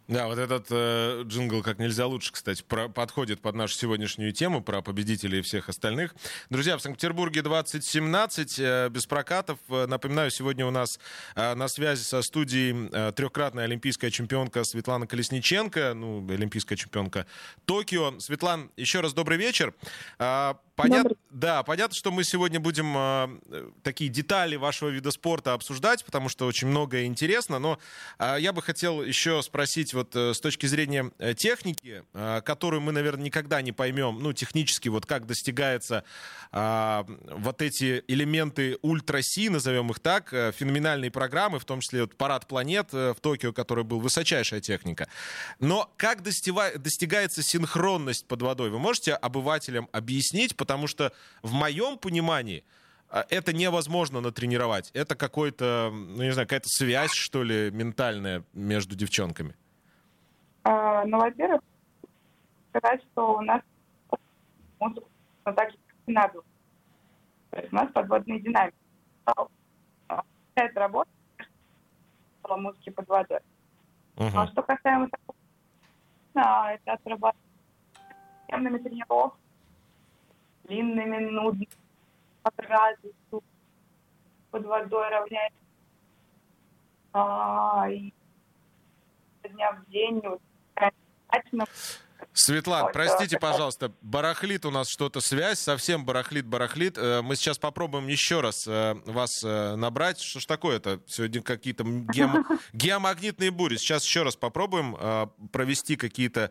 Да, 0.07 0.27
вот 0.27 0.39
этот 0.39 0.67
э, 0.69 1.23
джингл 1.25 1.63
как 1.63 1.79
нельзя 1.79 2.07
лучше, 2.07 2.31
кстати, 2.31 2.63
про, 2.63 2.91
подходит 2.91 3.41
под 3.41 3.55
нашу 3.55 3.75
сегодняшнюю 3.75 4.33
тему 4.33 4.63
про 4.63 4.83
победителей 4.83 5.39
и 5.39 5.43
всех 5.43 5.71
остальных. 5.71 6.15
Друзья, 6.51 6.77
в 6.77 6.83
Санкт-Петербурге 6.83 7.41
2017, 7.41 8.59
э, 8.59 8.89
без 8.91 9.07
прокатов. 9.07 9.59
Э, 9.71 9.87
напоминаю, 9.87 10.31
сегодня 10.31 10.67
у 10.67 10.71
нас 10.71 11.01
э, 11.37 11.55
на 11.55 11.69
связи 11.69 12.03
со 12.03 12.21
студией 12.21 12.91
э, 12.93 13.13
трехкратная 13.13 13.65
олимпийская 13.65 14.11
чемпионка 14.11 14.65
Светлана 14.65 15.07
Колесниченко, 15.07 15.95
ну, 15.95 16.31
олимпийская 16.31 16.77
чемпионка 16.77 17.27
Токио. 17.65 18.21
Светлан, 18.21 18.71
еще 18.77 19.01
раз 19.01 19.15
добрый 19.15 19.39
вечер. 19.39 19.73
Э, 20.19 20.53
Понятно, 20.77 21.11
да, 21.31 21.63
понятно, 21.63 21.95
что 21.95 22.11
мы 22.11 22.25
сегодня 22.25 22.59
будем 22.59 22.95
э, 22.97 23.71
такие 23.85 24.11
детали 24.11 24.57
вашего 24.57 24.89
вида 24.89 25.13
спорта 25.13 25.53
обсуждать, 25.53 26.05
потому 26.05 26.29
что 26.29 26.47
очень 26.47 26.67
многое 26.67 27.05
интересно. 27.05 27.61
Но 27.61 27.79
э, 28.19 28.39
я 28.41 28.53
бы 28.53 28.61
хотел 28.61 29.01
еще 29.01 29.41
спросить 29.43 29.94
вот 29.95 30.17
э, 30.17 30.35
с 30.35 30.41
точки 30.41 30.67
зрения 30.67 31.13
э, 31.19 31.35
техники, 31.35 32.03
э, 32.13 32.41
которую 32.45 32.81
мы, 32.81 32.93
наверное, 32.93 33.25
никогда 33.25 33.63
не 33.63 33.73
поймем, 33.73 34.19
ну, 34.21 34.33
технически, 34.33 34.89
вот 34.89 35.07
как 35.07 35.27
достигается 35.27 36.03
э, 36.51 37.05
вот 37.07 37.63
эти 37.63 38.03
элементы 38.09 38.79
ультра-си, 38.83 39.49
назовем 39.49 39.91
их 39.91 40.01
так, 40.01 40.31
феноменальные 40.31 41.11
программы, 41.11 41.59
в 41.59 41.65
том 41.65 41.81
числе 41.81 42.01
вот 42.01 42.17
парад 42.17 42.49
планет 42.49 42.93
в 42.93 43.17
Токио, 43.21 43.53
который 43.53 43.85
был 43.85 44.01
высочайшая 44.01 44.61
техника. 44.61 45.09
Но 45.61 45.93
как 45.97 46.23
достива- 46.23 46.77
достигается 46.77 47.43
синхронность 47.43 48.27
под 48.27 48.43
водой? 48.43 48.71
Вы 48.71 48.79
можете 48.79 49.15
обывателям 49.15 49.89
объяснить? 49.93 50.57
потому 50.65 50.87
что 50.87 51.13
в 51.43 51.53
моем 51.53 51.99
понимании 51.99 52.65
а, 53.11 53.27
это 53.29 53.53
невозможно 53.53 54.23
натренировать. 54.23 54.91
Это 54.95 55.15
какой-то, 55.15 55.91
ну 55.93 56.23
не 56.23 56.33
знаю, 56.33 56.49
какая-то 56.49 56.71
связь, 56.71 57.13
что 57.13 57.43
ли, 57.43 57.71
ментальная 57.71 58.45
между 58.55 58.97
девчонками. 58.97 59.55
А, 60.65 61.05
ну, 61.05 61.19
во-первых, 61.19 61.61
сказать, 62.71 63.03
что 63.13 63.37
у 63.37 63.41
нас 63.43 63.61
музыка, 64.81 65.07
но 65.45 65.53
также 65.53 65.77
надо. 66.07 66.41
То 67.51 67.61
есть 67.61 67.73
у 67.73 67.77
нас 67.77 67.93
подводные 67.93 68.41
динамики. 68.41 68.77
Это 70.57 70.81
работа 70.81 71.11
музыки 72.49 72.91
под 72.91 73.09
водой. 73.09 73.41
Uh-huh. 74.17 74.31
А 74.35 74.47
что 74.47 74.63
касаемо 74.63 75.09
такого, 75.09 75.37
это 76.71 76.93
отрабатывать 76.93 77.47
темными 78.49 78.79
тренировками, 78.79 79.43
длинными, 80.65 81.31
нудными, 81.31 81.69
под 82.43 82.61
радостью, 82.61 83.43
под 84.51 84.65
водой 84.67 85.09
равняется. 85.09 85.59
А, 87.13 87.89
и 87.91 88.13
дня 89.43 89.73
в 89.73 89.91
день, 89.91 90.21
вот, 90.21 90.41
Светлана, 92.35 92.91
простите, 92.93 93.39
пожалуйста, 93.39 93.93
барахлит 94.03 94.67
у 94.67 94.71
нас 94.71 94.89
что-то 94.89 95.21
связь, 95.21 95.61
совсем 95.61 96.05
барахлит, 96.05 96.45
барахлит. 96.47 96.99
Э, 96.99 97.23
мы 97.23 97.37
сейчас 97.37 97.59
попробуем 97.59 98.09
еще 98.09 98.41
раз 98.41 98.67
э, 98.67 98.95
вас 99.07 99.43
э, 99.45 99.77
набрать. 99.77 100.21
Что 100.21 100.41
ж 100.41 100.47
такое-то? 100.47 101.01
Сегодня 101.07 101.43
какие-то 101.43 101.85
геом... 101.85 102.45
геомагнитные 102.73 103.53
бури. 103.53 103.77
Сейчас 103.77 104.05
еще 104.05 104.25
раз 104.25 104.35
попробуем 104.35 104.97
провести 105.53 105.97
какие-то 105.97 106.51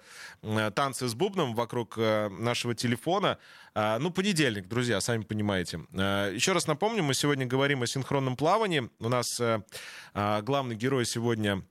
танцы 0.75 1.07
с 1.07 1.13
бубном 1.15 1.53
вокруг 1.55 1.97
нашего 1.97 2.75
телефона. 2.75 3.37
Ну, 3.75 4.11
понедельник, 4.11 4.67
друзья, 4.67 5.01
сами 5.01 5.23
понимаете. 5.23 5.79
Еще 5.91 6.53
раз 6.53 6.67
напомню, 6.67 7.03
мы 7.03 7.13
сегодня 7.13 7.45
говорим 7.45 7.81
о 7.83 7.87
синхронном 7.87 8.35
плавании. 8.35 8.89
У 8.99 9.09
нас 9.09 9.39
главный 10.13 10.75
герой 10.75 11.05
сегодня 11.05 11.63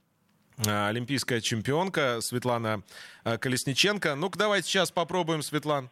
олимпийская 0.67 1.41
чемпионка 1.41 2.21
Светлана 2.21 2.83
э, 3.25 3.39
Колесниченко. 3.39 4.15
Ну-ка, 4.15 4.39
давайте 4.39 4.69
сейчас 4.69 4.91
попробуем, 4.91 5.43
Светлан. 5.43 5.91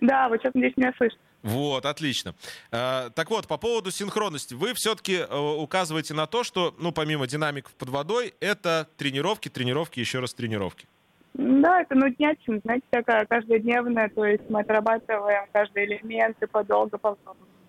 Да, 0.00 0.28
вы 0.28 0.38
что-то 0.38 0.58
здесь 0.58 0.76
меня 0.76 0.92
слышите. 0.96 1.20
Вот, 1.42 1.86
отлично. 1.86 2.34
Э, 2.72 3.10
так 3.14 3.30
вот, 3.30 3.46
по 3.46 3.56
поводу 3.56 3.90
синхронности. 3.90 4.54
Вы 4.54 4.74
все-таки 4.74 5.22
указываете 5.24 6.14
на 6.14 6.26
то, 6.26 6.44
что, 6.44 6.74
ну, 6.78 6.92
помимо 6.92 7.26
динамиков 7.26 7.72
под 7.74 7.90
водой, 7.90 8.34
это 8.40 8.88
тренировки, 8.96 9.48
тренировки, 9.48 10.00
еще 10.00 10.20
раз 10.20 10.34
тренировки. 10.34 10.86
Да, 11.34 11.82
это 11.82 11.94
нуднятина, 11.94 12.60
знаете, 12.64 12.86
такая 12.88 13.26
каждодневная, 13.26 14.08
то 14.08 14.24
есть 14.24 14.48
мы 14.48 14.60
отрабатываем 14.60 15.44
каждый 15.52 15.84
элемент 15.84 16.42
и 16.42 16.46
подолго, 16.46 16.96
по 16.96 17.18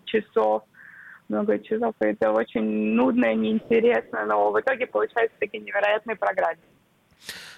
часов 0.05 0.63
много 1.29 1.59
часов, 1.59 1.95
и 2.01 2.05
это 2.05 2.31
очень 2.31 2.93
нудно 2.95 3.33
неинтересно, 3.33 4.25
но 4.25 4.51
в 4.51 4.59
итоге 4.59 4.87
получаются 4.87 5.37
такие 5.39 5.63
невероятные 5.63 6.15
программы. 6.15 6.59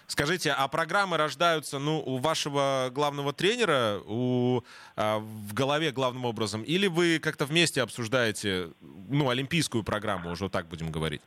Скажите, 0.08 0.52
а 0.58 0.68
программы 0.68 1.18
рождаются, 1.18 1.78
ну, 1.78 2.02
у 2.04 2.18
вашего 2.18 2.90
главного 2.92 3.32
тренера, 3.32 4.00
у, 4.08 4.62
а, 4.96 5.20
в 5.20 5.54
голове 5.54 5.92
главным 5.92 6.26
образом, 6.26 6.64
или 6.64 6.88
вы 6.88 7.20
как-то 7.20 7.46
вместе 7.46 7.84
обсуждаете, 7.84 8.70
ну, 9.08 9.30
олимпийскую 9.30 9.84
программу, 9.84 10.32
уже 10.32 10.50
так 10.50 10.66
будем 10.66 10.92
говорить? 10.92 11.22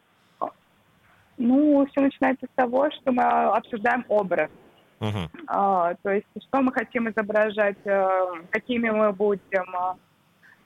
Ну, 1.39 1.87
все 1.91 2.01
начинается 2.01 2.47
с 2.47 2.55
того, 2.57 2.91
что 2.91 3.13
мы 3.13 3.23
обсуждаем 3.23 4.05
образ. 4.09 4.51
Uh-huh. 5.01 5.29
А, 5.47 5.95
то 6.03 6.11
есть, 6.11 6.27
что 6.49 6.61
мы 6.61 6.73
хотим 6.73 7.09
изображать, 7.09 7.79
э, 7.85 8.09
какими 8.51 8.91
мы 8.91 9.13
будем, 9.13 9.65
а, 9.75 9.97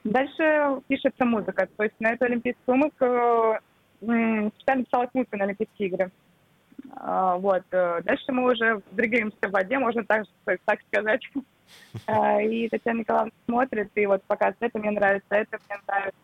Дальше 0.07 0.81
пишется 0.87 1.25
музыка. 1.25 1.67
То 1.75 1.83
есть 1.83 1.95
на 1.99 2.13
эту 2.13 2.25
олимпийскую 2.25 2.77
музыку 2.77 3.59
специально 3.99 4.85
писалась 4.85 5.09
музыка 5.13 5.37
на 5.37 5.43
Олимпийские 5.45 5.89
игры. 5.89 6.11
А, 6.95 7.35
вот. 7.35 7.63
Э, 7.71 8.01
дальше 8.03 8.31
мы 8.31 8.51
уже 8.51 8.81
двигаемся 8.91 9.47
в 9.47 9.51
воде, 9.51 9.77
можно 9.79 10.05
так, 10.05 10.25
так 10.65 10.79
сказать. 10.87 11.21
А, 12.05 12.41
и 12.41 12.69
Татьяна 12.69 12.99
Николаевна 12.99 13.31
смотрит 13.45 13.91
и 13.95 14.05
вот 14.05 14.23
показывает, 14.23 14.55
это 14.61 14.79
мне 14.79 14.91
нравится, 14.91 15.27
это 15.31 15.59
мне 15.67 15.77
нравится. 15.85 16.19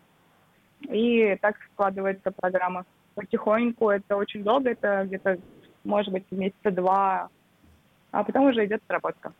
И 0.83 1.37
так 1.41 1.57
складывается 1.73 2.31
программа. 2.31 2.85
Потихоньку, 3.15 3.89
это 3.89 4.15
очень 4.15 4.41
долго, 4.41 4.69
это 4.69 5.03
где-то, 5.03 5.37
может 5.83 6.13
быть, 6.13 6.23
месяца 6.31 6.71
два, 6.71 7.27
а 8.11 8.23
потом 8.23 8.45
уже 8.45 8.65
идет 8.65 8.81
отработка. 8.85 9.33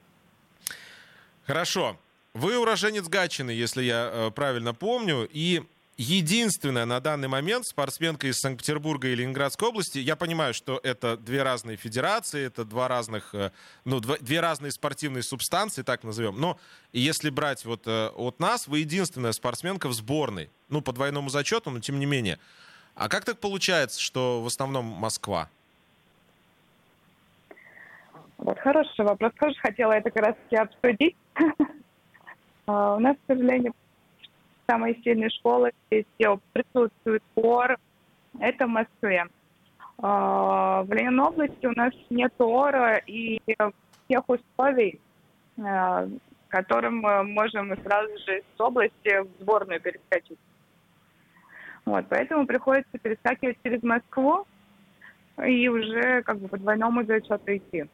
Хорошо. 1.46 1.96
Вы 2.34 2.58
уроженец 2.58 3.08
Гатчины, 3.08 3.52
если 3.52 3.84
я 3.84 4.10
э, 4.12 4.32
правильно 4.32 4.74
помню, 4.74 5.30
и 5.32 5.62
единственная 5.98 6.86
на 6.86 7.00
данный 7.00 7.28
момент 7.28 7.68
спортсменка 7.68 8.26
из 8.26 8.40
Санкт-Петербурга 8.40 9.08
и 9.08 9.16
Ленинградской 9.16 9.70
области. 9.70 10.00
Я 10.00 10.16
понимаю, 10.16 10.56
что 10.56 10.80
это 10.82 11.16
две 11.16 11.44
разные 11.44 11.78
федерации, 11.78 12.44
это 12.48 12.66
два 12.66 12.88
разных, 12.88 13.36
э, 13.36 13.52
ну, 13.86 14.00
два, 14.00 14.18
две 14.18 14.40
разные 14.40 14.72
спортивные 14.72 15.22
субстанции, 15.22 15.84
так 15.84 16.04
назовем. 16.04 16.42
Но 16.42 16.58
если 16.92 17.30
брать 17.30 17.66
вот 17.66 17.84
э, 17.86 18.08
от 18.08 18.40
нас, 18.40 18.68
вы 18.68 18.80
единственная 18.80 19.34
спортсменка 19.34 19.88
в 19.88 19.94
сборной. 19.94 20.50
Ну, 20.70 20.82
по 20.82 20.92
двойному 20.92 21.30
зачету, 21.30 21.70
но 21.70 21.82
тем 21.82 22.00
не 22.00 22.08
менее. 22.08 22.40
А 22.96 23.10
как 23.10 23.26
так 23.26 23.38
получается, 23.38 24.02
что 24.02 24.42
в 24.42 24.48
основном 24.48 24.86
Москва? 24.86 25.50
Вот 28.40 28.58
хороший 28.58 29.06
вопрос. 29.06 29.34
Тоже 29.40 29.56
хотела 29.60 29.92
это 29.92 30.10
как 30.10 30.26
раз 30.26 30.36
таки 30.36 30.56
обсудить. 30.56 31.16
А, 32.66 32.96
у 32.96 33.00
нас, 33.00 33.16
к 33.16 33.20
сожалению, 33.28 33.74
самые 34.68 34.96
сильные 35.04 35.30
школы, 35.30 35.72
где 35.90 36.06
присутствует 36.54 37.24
ОР, 37.36 37.78
это 38.40 38.66
в 38.66 38.70
Москве. 38.70 39.28
А, 39.98 40.84
в 40.84 40.94
Ленинобласти 40.94 41.66
у 41.66 41.74
нас 41.76 41.94
нет 42.10 42.34
ОРа 42.40 42.98
и 43.06 43.42
тех 44.08 44.24
условий, 44.28 45.00
а, 45.62 46.08
которым 46.48 47.00
мы 47.00 47.24
можем 47.24 47.76
сразу 47.84 48.18
же 48.26 48.40
из 48.40 48.60
области 48.62 49.22
в 49.22 49.42
сборную 49.42 49.82
перескочить. 49.82 50.40
Вот, 51.86 52.06
поэтому 52.10 52.46
приходится 52.46 52.98
перескакивать 52.98 53.58
через 53.64 53.84
Москву 53.84 54.48
и 55.46 55.68
уже 55.68 56.22
как 56.24 56.40
бы 56.40 56.48
по 56.48 56.58
двойному 56.58 57.04
зачету 57.04 57.58
идти. 57.58 57.86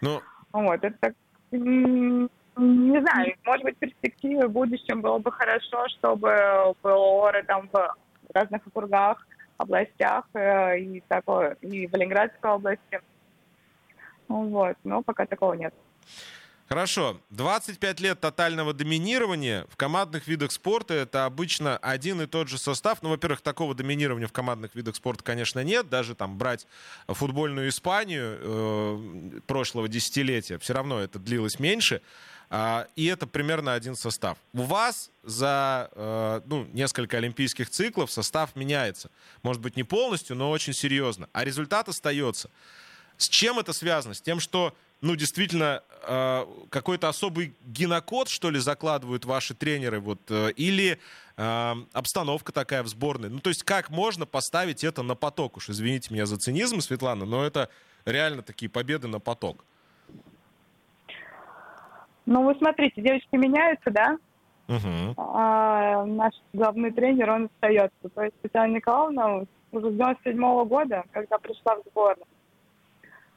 Ну... 0.00 0.20
Вот, 0.52 0.82
это 0.82 0.96
так 0.98 1.14
не 2.58 3.00
знаю, 3.00 3.34
может 3.44 3.64
быть, 3.64 3.76
в 3.76 3.78
перспективе 3.78 4.46
в 4.46 4.52
будущем 4.52 5.00
было 5.00 5.18
бы 5.18 5.30
хорошо, 5.32 5.88
чтобы 5.98 6.74
ПОРы 6.82 7.44
там 7.44 7.68
в 7.72 7.96
разных 8.34 8.66
округах, 8.66 9.26
областях 9.56 10.24
э, 10.34 10.78
и 10.80 11.02
такое, 11.08 11.56
и 11.60 11.86
в 11.86 11.94
Ленинградской 11.94 12.50
области. 12.50 13.00
Вот, 14.28 14.76
но 14.84 15.02
пока 15.02 15.26
такого 15.26 15.54
нет. 15.54 15.74
Хорошо. 16.68 17.18
25 17.30 18.00
лет 18.00 18.20
тотального 18.20 18.74
доминирования 18.74 19.64
в 19.70 19.76
командных 19.76 20.28
видах 20.28 20.52
спорта 20.52 20.92
это 20.92 21.24
обычно 21.24 21.78
один 21.78 22.20
и 22.20 22.26
тот 22.26 22.48
же 22.48 22.58
состав. 22.58 22.98
Ну, 23.00 23.08
во-первых, 23.08 23.40
такого 23.40 23.74
доминирования 23.74 24.26
в 24.26 24.32
командных 24.32 24.74
видах 24.74 24.94
спорта, 24.94 25.24
конечно, 25.24 25.64
нет. 25.64 25.88
Даже 25.88 26.14
там 26.14 26.36
брать 26.36 26.66
футбольную 27.06 27.70
Испанию 27.70 28.38
э, 28.38 29.40
прошлого 29.46 29.88
десятилетия, 29.88 30.58
все 30.58 30.74
равно 30.74 31.00
это 31.00 31.18
длилось 31.18 31.58
меньше. 31.58 32.02
А, 32.50 32.86
и 32.96 33.06
это 33.06 33.26
примерно 33.26 33.74
один 33.74 33.94
состав. 33.94 34.38
У 34.54 34.62
вас 34.62 35.10
за 35.22 35.90
э, 35.92 36.40
ну, 36.46 36.64
несколько 36.72 37.18
олимпийских 37.18 37.68
циклов 37.68 38.10
состав 38.10 38.56
меняется. 38.56 39.10
Может 39.42 39.60
быть, 39.60 39.76
не 39.76 39.84
полностью, 39.84 40.34
но 40.34 40.50
очень 40.50 40.72
серьезно. 40.72 41.28
А 41.32 41.44
результат 41.44 41.88
остается. 41.88 42.50
С 43.18 43.28
чем 43.28 43.58
это 43.58 43.72
связано? 43.72 44.14
С 44.14 44.22
тем, 44.22 44.40
что 44.40 44.74
ну, 45.00 45.14
действительно, 45.14 45.82
э, 46.04 46.46
какой-то 46.70 47.08
особый 47.08 47.54
генокод, 47.66 48.28
что 48.28 48.50
ли, 48.50 48.58
закладывают 48.58 49.26
ваши 49.26 49.54
тренеры, 49.54 50.00
вот, 50.00 50.20
э, 50.30 50.52
или 50.52 50.98
обстановка 51.92 52.50
такая 52.50 52.82
в 52.82 52.88
сборной. 52.88 53.28
Ну, 53.28 53.38
то 53.38 53.48
есть, 53.48 53.62
как 53.62 53.90
можно 53.90 54.26
поставить 54.26 54.82
это 54.82 55.04
на 55.04 55.14
поток? 55.14 55.58
Уж 55.58 55.70
извините 55.70 56.12
меня 56.12 56.26
за 56.26 56.36
цинизм, 56.36 56.80
Светлана, 56.80 57.26
но 57.26 57.44
это 57.44 57.68
реально 58.04 58.42
такие 58.42 58.68
победы 58.68 59.06
на 59.06 59.20
поток. 59.20 59.64
Ну, 62.30 62.44
вы 62.44 62.54
смотрите, 62.56 63.00
девочки 63.00 63.36
меняются, 63.36 63.90
да? 63.90 64.18
Угу. 64.68 65.14
А, 65.16 66.04
наш 66.04 66.34
главный 66.52 66.92
тренер, 66.92 67.30
он 67.30 67.44
остается. 67.46 68.10
То 68.14 68.22
есть 68.22 68.38
Татьяна 68.42 68.74
Николаевна 68.74 69.46
уже 69.72 69.90
с 69.90 69.94
97 69.94 70.38
-го 70.38 70.66
года, 70.66 71.04
когда 71.12 71.38
пришла 71.38 71.76
в 71.76 71.88
сборную, 71.88 72.26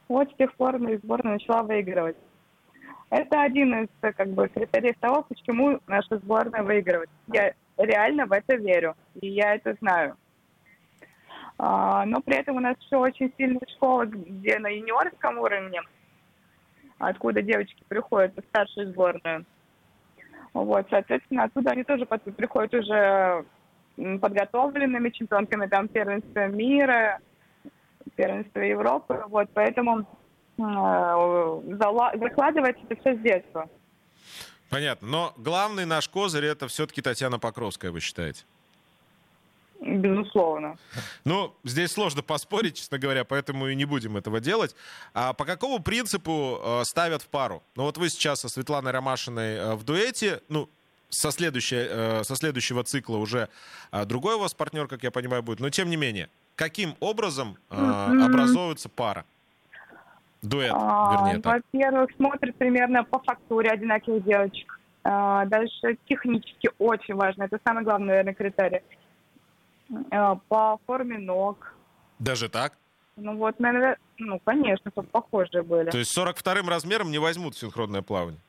вот 0.10 0.30
с 0.30 0.36
тех 0.36 0.54
пор 0.56 0.78
мы 0.78 0.98
сборная 0.98 1.36
начала 1.36 1.64
выигрывать. 1.64 2.18
Это 3.10 3.42
один 3.42 3.84
из 3.84 3.88
как 4.02 4.28
бы, 4.28 4.50
критериев 4.50 4.98
того, 5.00 5.22
почему 5.24 5.80
наша 5.88 6.18
сборная 6.18 6.64
выигрывает. 6.64 7.10
Я 7.28 7.54
реально 7.78 8.26
в 8.26 8.34
это 8.34 8.58
верю, 8.58 8.96
и 9.22 9.30
я 9.30 9.56
это 9.56 9.74
знаю. 9.80 10.18
А, 11.58 12.06
но 12.06 12.20
при 12.20 12.36
этом 12.36 12.58
у 12.58 12.60
нас 12.60 12.76
еще 12.82 12.98
очень 12.98 13.32
сильная 13.38 13.68
школа, 13.74 14.04
где 14.06 14.60
на 14.60 14.68
юниорском 14.68 15.38
уровне– 15.38 15.82
откуда 17.08 17.42
девочки 17.42 17.84
приходят 17.88 18.36
в 18.36 18.42
старшую 18.50 18.92
сборную. 18.92 19.46
Вот, 20.54 20.86
соответственно, 20.90 21.46
оттуда 21.46 21.72
они 21.72 21.84
тоже 21.84 22.06
приходят 22.06 22.74
уже 22.74 23.46
подготовленными 23.96 25.10
чемпионками 25.10 25.68
там 25.68 25.88
первенства 25.88 26.48
мира, 26.48 27.20
первенства 28.16 28.60
Европы. 28.60 29.24
Вот, 29.28 29.50
поэтому 29.54 30.02
э, 30.02 30.04
закладывается 30.58 32.82
это 32.90 33.02
все 33.02 33.16
с 33.16 33.20
детства. 33.20 33.70
Понятно. 34.70 35.08
Но 35.08 35.34
главный 35.38 35.86
наш 35.86 36.08
козырь 36.08 36.46
это 36.46 36.68
все-таки 36.68 37.02
Татьяна 37.02 37.40
Покровская, 37.40 37.92
вы 37.92 38.00
считаете? 38.00 38.46
Безусловно. 39.82 40.78
Ну, 41.26 41.56
здесь 41.64 41.92
сложно 41.92 42.22
поспорить, 42.22 42.76
честно 42.76 43.00
говоря, 43.00 43.26
поэтому 43.26 43.68
и 43.68 43.76
не 43.76 43.86
будем 43.86 44.16
этого 44.16 44.40
делать. 44.40 44.76
А 45.16 45.34
по 45.34 45.44
какому 45.44 45.80
принципу 45.80 46.60
э, 46.64 46.84
ставят 46.84 47.24
в 47.24 47.28
пару? 47.28 47.64
Ну, 47.76 47.84
вот 47.84 47.98
вы 47.98 48.10
сейчас 48.10 48.42
со 48.42 48.50
Светланой 48.50 48.92
Ромашиной 48.92 49.56
э, 49.56 49.76
в 49.76 49.84
дуэте, 49.84 50.42
ну, 50.50 50.70
со, 51.10 51.32
следующей, 51.32 51.88
э, 51.90 52.24
со 52.24 52.36
следующего 52.36 52.84
цикла 52.84 53.18
уже 53.18 53.50
э, 53.92 54.06
другой 54.06 54.36
у 54.36 54.40
вас 54.40 54.54
партнер, 54.54 54.88
как 54.88 55.02
я 55.02 55.10
понимаю, 55.10 55.42
будет. 55.42 55.60
Но 55.60 55.72
тем 55.72 55.90
не 55.90 55.98
менее, 55.98 56.30
каким 56.56 56.96
образом 57.00 57.58
э, 57.72 57.76
образуется 57.76 58.88
пара? 58.88 59.26
Дуэт, 60.44 60.72
а, 60.76 61.26
вернее. 61.26 61.42
Так. 61.42 61.64
Во-первых, 61.72 62.10
смотрят 62.16 62.56
примерно 62.56 63.04
по 63.04 63.20
фактуре 63.20 63.72
одинаковых 63.72 64.24
девочек. 64.24 64.80
А, 65.04 65.46
дальше 65.46 65.98
технически 66.08 66.70
очень 66.78 67.16
важно. 67.16 67.44
Это 67.44 67.60
самый 67.66 67.84
главный, 67.84 68.08
наверное, 68.08 68.34
критерий. 68.34 68.82
Э, 70.12 70.36
по 70.48 70.80
форме 70.86 71.18
ног. 71.18 71.74
Даже 72.20 72.50
так? 72.50 72.78
Ну 73.18 73.36
вот, 73.36 73.60
наверное, 73.60 73.98
ну, 74.18 74.40
конечно, 74.44 74.90
чтобы 74.92 75.08
похожие 75.10 75.64
были. 75.64 75.90
То 75.90 75.98
есть 75.98 76.18
42-м 76.18 76.70
размером 76.70 77.12
не 77.12 77.20
возьмут 77.20 77.58
синхронное 77.58 78.02
плавание? 78.02 78.40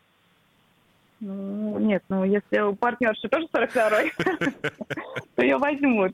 Ну, 1.20 1.78
нет, 1.78 2.02
ну 2.09 2.24
если 2.24 2.59
у 2.61 2.74
партнерши 2.74 3.28
тоже 3.28 3.46
42-й, 3.52 4.12
то 5.37 5.42
ее 5.42 5.57
возьмут. 5.57 6.12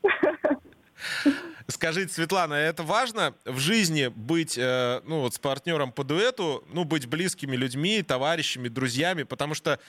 Скажите, 1.67 2.13
Светлана, 2.13 2.55
это 2.55 2.83
важно 2.83 3.33
в 3.45 3.57
жизни 3.59 4.07
быть, 4.07 4.57
э, 4.57 5.01
ну 5.05 5.21
вот 5.21 5.33
с 5.33 5.39
партнером 5.39 5.91
по 5.91 6.03
дуэту, 6.03 6.63
ну 6.73 6.83
быть 6.83 7.07
близкими 7.07 7.55
людьми, 7.55 8.01
товарищами, 8.03 8.67
друзьями, 8.67 9.23
потому 9.23 9.53
что 9.53 9.79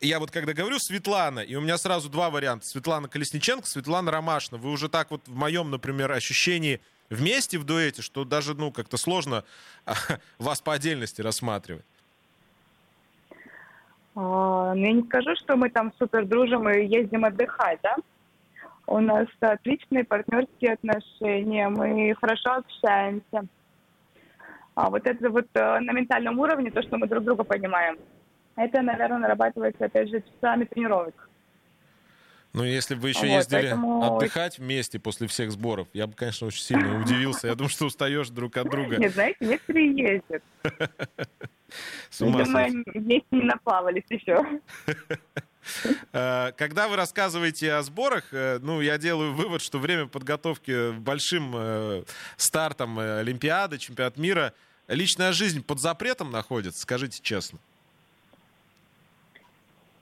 я 0.00 0.18
вот 0.18 0.30
когда 0.30 0.52
говорю 0.52 0.78
Светлана, 0.78 1.40
и 1.40 1.54
у 1.54 1.60
меня 1.60 1.78
сразу 1.78 2.10
два 2.10 2.30
варианта. 2.30 2.66
Светлана 2.66 3.08
Колесниченко, 3.08 3.66
Светлана 3.66 4.10
Ромашина. 4.10 4.58
Вы 4.58 4.70
уже 4.70 4.88
так 4.88 5.10
вот 5.10 5.22
в 5.26 5.34
моем, 5.34 5.70
например, 5.70 6.12
ощущении 6.12 6.80
вместе 7.08 7.58
в 7.58 7.64
дуэте, 7.64 8.02
что 8.02 8.24
даже, 8.24 8.54
ну, 8.54 8.70
как-то 8.70 8.96
сложно 8.96 9.44
вас 10.38 10.60
по 10.60 10.74
отдельности 10.74 11.22
рассматривать. 11.22 11.84
А, 14.14 14.74
ну, 14.74 14.84
я 14.84 14.92
не 14.92 15.02
скажу, 15.02 15.34
что 15.36 15.56
мы 15.56 15.70
там 15.70 15.92
супер 15.98 16.26
дружим 16.26 16.68
и 16.68 16.86
ездим 16.86 17.24
отдыхать, 17.24 17.80
да? 17.82 17.96
У 18.86 19.00
нас 19.00 19.26
отличные 19.40 20.04
партнерские 20.04 20.74
отношения, 20.74 21.68
мы 21.68 22.14
хорошо 22.20 22.54
общаемся. 22.54 23.46
А 24.74 24.90
вот 24.90 25.06
это 25.06 25.30
вот 25.30 25.46
э, 25.54 25.80
на 25.80 25.92
ментальном 25.92 26.38
уровне, 26.38 26.70
то, 26.70 26.82
что 26.82 26.98
мы 26.98 27.08
друг 27.08 27.24
друга 27.24 27.44
понимаем– 27.44 27.98
это, 28.56 28.82
наверное, 28.82 29.18
нарабатывается, 29.18 29.84
опять 29.84 30.08
же, 30.08 30.22
часами 30.22 30.64
тренировок. 30.64 31.28
Ну, 32.56 32.64
если 32.64 32.94
бы 32.94 33.02
вы 33.02 33.08
еще 33.10 33.26
вот, 33.26 33.34
ездили 33.34 33.60
поэтому... 33.60 34.16
отдыхать 34.16 34.58
вместе 34.58 34.98
после 34.98 35.26
всех 35.26 35.52
сборов, 35.52 35.88
я 35.92 36.06
бы, 36.06 36.14
конечно, 36.14 36.46
очень 36.46 36.62
сильно 36.62 36.98
удивился. 37.02 37.48
Я 37.48 37.54
думаю, 37.54 37.68
что 37.68 37.84
устаешь 37.84 38.30
друг 38.30 38.56
от 38.56 38.70
друга. 38.70 38.96
Нет, 38.96 39.12
знаете, 39.12 39.36
некоторые 39.40 39.94
ездят. 39.94 40.42
С 42.08 42.22
ума 42.22 42.40
Видимо, 42.40 42.82
вместе 42.94 43.26
не 43.30 43.42
наплавались 43.42 44.04
еще. 44.08 44.42
Э, 46.14 46.52
когда 46.56 46.88
вы 46.88 46.96
рассказываете 46.96 47.74
о 47.74 47.82
сборах, 47.82 48.24
э, 48.32 48.58
ну, 48.62 48.80
я 48.80 48.96
делаю 48.96 49.34
вывод, 49.34 49.60
что 49.60 49.78
время 49.78 50.06
подготовки 50.06 50.92
большим 50.92 51.52
э, 51.54 52.04
стартом 52.38 52.98
Олимпиады, 52.98 53.76
чемпионат 53.76 54.16
мира, 54.16 54.54
личная 54.88 55.32
жизнь 55.32 55.62
под 55.62 55.80
запретом 55.80 56.30
находится, 56.30 56.80
скажите 56.80 57.20
честно. 57.20 57.58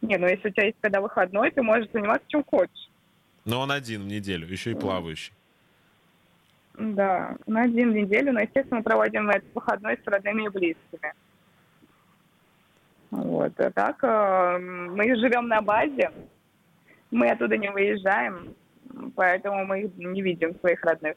Не, 0.04 0.18
ну 0.18 0.26
если 0.26 0.48
у 0.48 0.52
тебя 0.52 0.66
есть 0.66 0.76
когда 0.80 1.00
выходной, 1.00 1.50
ты 1.50 1.62
можешь 1.62 1.90
заниматься 1.90 2.26
чем 2.28 2.44
хочешь. 2.44 2.90
Но 3.44 3.60
он 3.60 3.72
один 3.72 4.02
в 4.02 4.06
неделю, 4.06 4.46
еще 4.46 4.72
и 4.72 4.74
плавающий. 4.74 5.32
Да, 6.74 7.36
на 7.46 7.62
один 7.62 7.92
в 7.92 7.94
неделю, 7.94 8.32
но, 8.32 8.40
естественно, 8.40 8.78
мы 8.78 8.82
проводим 8.82 9.30
этот 9.30 9.54
выходной 9.54 9.96
с 9.96 10.06
родными 10.06 10.44
и 10.44 10.48
близкими. 10.48 11.12
Вот. 13.10 13.58
А 13.60 13.70
так, 13.70 14.02
э, 14.02 14.58
мы 14.58 15.16
живем 15.16 15.48
на 15.48 15.62
базе, 15.62 16.10
мы 17.10 17.30
оттуда 17.30 17.56
не 17.56 17.70
выезжаем, 17.70 18.54
поэтому 19.14 19.64
мы 19.64 19.90
не 19.96 20.20
видим 20.20 20.58
своих 20.58 20.82
родных. 20.82 21.16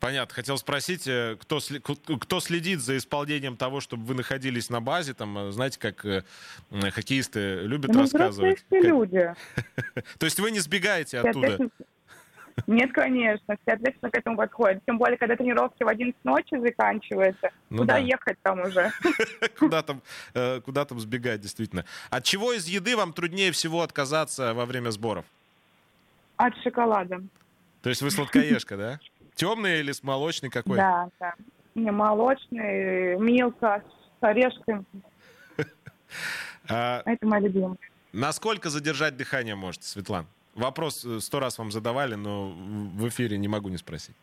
Понятно. 0.00 0.34
Хотел 0.34 0.56
спросить, 0.56 1.06
э, 1.06 1.36
кто, 1.38 1.60
кто 2.18 2.40
следит 2.40 2.80
за 2.80 2.96
исполнением 2.96 3.56
того, 3.56 3.80
чтобы 3.80 4.04
вы 4.04 4.14
находились 4.14 4.70
на 4.70 4.80
базе, 4.80 5.12
там, 5.12 5.36
э, 5.36 5.52
знаете, 5.52 5.78
как 5.78 6.04
э, 6.06 6.22
хоккеисты 6.70 7.60
любят 7.60 7.92
ну, 7.92 8.00
рассказывать. 8.00 8.64
Все 8.66 8.80
люди. 8.80 9.34
То 10.18 10.24
есть 10.24 10.40
вы 10.40 10.50
не 10.50 10.60
сбегаете 10.60 11.18
оттуда? 11.18 11.58
Нет, 12.66 12.92
конечно, 12.92 13.56
все 13.62 13.74
ответственно 13.74 14.10
к 14.10 14.18
этому 14.18 14.36
подходят. 14.36 14.82
Тем 14.86 14.98
более, 14.98 15.16
когда 15.18 15.36
тренировки 15.36 15.82
в 15.82 15.88
11 15.88 16.24
ночи 16.24 16.58
заканчиваются, 16.58 17.50
ну 17.68 17.78
куда 17.78 17.94
да. 17.94 17.98
ехать 17.98 18.38
там 18.42 18.60
уже? 18.60 18.90
куда, 19.58 19.82
там, 19.82 20.02
куда 20.64 20.84
там 20.84 21.00
сбегать, 21.00 21.40
действительно. 21.40 21.86
От 22.10 22.24
чего 22.24 22.52
из 22.52 22.66
еды 22.66 22.96
вам 22.96 23.12
труднее 23.12 23.52
всего 23.52 23.82
отказаться 23.82 24.52
во 24.52 24.66
время 24.66 24.90
сборов? 24.90 25.24
От 26.36 26.54
шоколада. 26.62 27.22
То 27.82 27.88
есть 27.88 28.02
вы 28.02 28.10
сладкоежка, 28.10 28.76
да? 28.76 29.00
Темный 29.40 29.80
или 29.80 29.92
с 29.92 30.02
молочный 30.02 30.50
какой? 30.50 30.76
Да, 30.76 31.08
да. 31.18 31.32
Не, 31.74 31.90
молочный, 31.90 33.16
милка 33.18 33.82
с 34.20 34.22
орешками. 34.22 34.84
А 36.68 37.02
Это 37.06 37.26
моя 37.26 37.42
любимая. 37.42 37.78
Насколько 38.12 38.68
задержать 38.68 39.16
дыхание 39.16 39.54
можете, 39.54 39.88
Светлана? 39.88 40.26
Вопрос 40.54 41.04
э, 41.06 41.20
сто 41.20 41.40
раз 41.40 41.56
вам 41.58 41.72
задавали, 41.72 42.16
но 42.16 42.50
в 42.50 43.08
эфире 43.08 43.38
не 43.38 43.48
могу 43.48 43.70
не 43.70 43.78
спросить. 43.78 44.14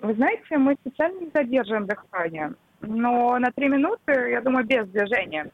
Вы 0.00 0.14
знаете, 0.14 0.56
мы 0.56 0.76
специально 0.80 1.20
не 1.20 1.30
задерживаем 1.32 1.86
дыхание, 1.86 2.54
но 2.80 3.38
на 3.38 3.52
три 3.52 3.68
минуты, 3.68 4.12
я 4.30 4.40
думаю, 4.40 4.64
без 4.64 4.88
движения. 4.88 5.50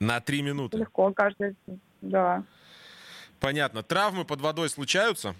На 0.00 0.20
три 0.20 0.42
минуты? 0.42 0.76
Легко, 0.76 1.12
каждый, 1.12 1.56
да. 2.02 2.44
Понятно. 3.40 3.82
Травмы 3.82 4.24
под 4.24 4.42
водой 4.42 4.68
случаются? 4.68 5.34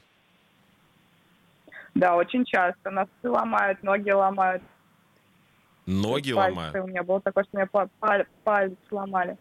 Да, 1.94 2.16
очень 2.16 2.44
часто. 2.44 2.90
Носы 2.90 3.11
ломают, 3.24 3.83
ноги 3.83 4.11
ломают. 4.11 4.62
Ноги 5.87 6.35
пальцы. 6.35 6.51
ломают? 6.51 6.77
У 6.77 6.87
меня 6.87 7.03
было 7.03 7.20
такое, 7.20 7.44
что 7.44 7.57
меня 7.57 8.27
палец 8.44 8.77
сломали. 8.88 9.37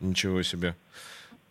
Ничего 0.00 0.42
себе. 0.42 0.76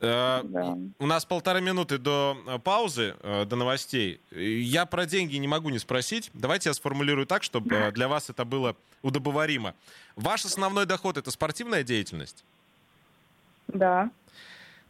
Э, 0.01 0.41
да. 0.43 0.77
У 0.99 1.05
нас 1.05 1.25
полторы 1.25 1.61
минуты 1.61 1.97
до 1.97 2.37
э, 2.45 2.59
паузы, 2.59 3.15
э, 3.21 3.45
до 3.45 3.55
новостей. 3.55 4.19
Я 4.31 4.85
про 4.85 5.05
деньги 5.05 5.37
не 5.37 5.47
могу 5.47 5.69
не 5.69 5.79
спросить. 5.79 6.29
Давайте 6.33 6.69
я 6.69 6.73
сформулирую 6.73 7.25
так, 7.25 7.43
чтобы 7.43 7.91
для 7.93 8.07
вас 8.07 8.29
это 8.29 8.45
было 8.45 8.75
удобоваримо. 9.01 9.73
Ваш 10.15 10.45
основной 10.45 10.85
доход— 10.85 11.17
это 11.17 11.31
спортивная 11.31 11.83
деятельность? 11.83 12.43
Да. 13.67 14.11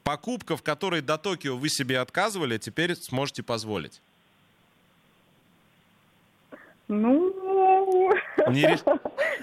Покупка, 0.03 0.57
в 0.57 0.63
которой 0.63 1.01
до 1.01 1.17
Токио 1.17 1.55
вы 1.55 1.69
себе 1.69 1.99
отказывали, 1.99 2.57
теперь 2.57 2.95
сможете 2.95 3.41
позволить? 3.41 4.01
Ну, 6.87 8.11
не, 8.47 8.77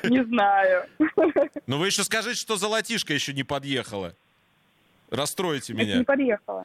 не 0.08 0.24
знаю. 0.24 0.86
Ну 1.66 1.78
вы 1.78 1.86
еще 1.86 2.04
скажите, 2.04 2.40
что 2.40 2.56
золотишко 2.56 3.12
еще 3.12 3.32
не 3.32 3.42
подъехала. 3.42 4.14
Расстроите 5.10 5.74
меня. 5.74 5.90
Это 5.90 5.98
не 5.98 6.04
подъехала. 6.04 6.64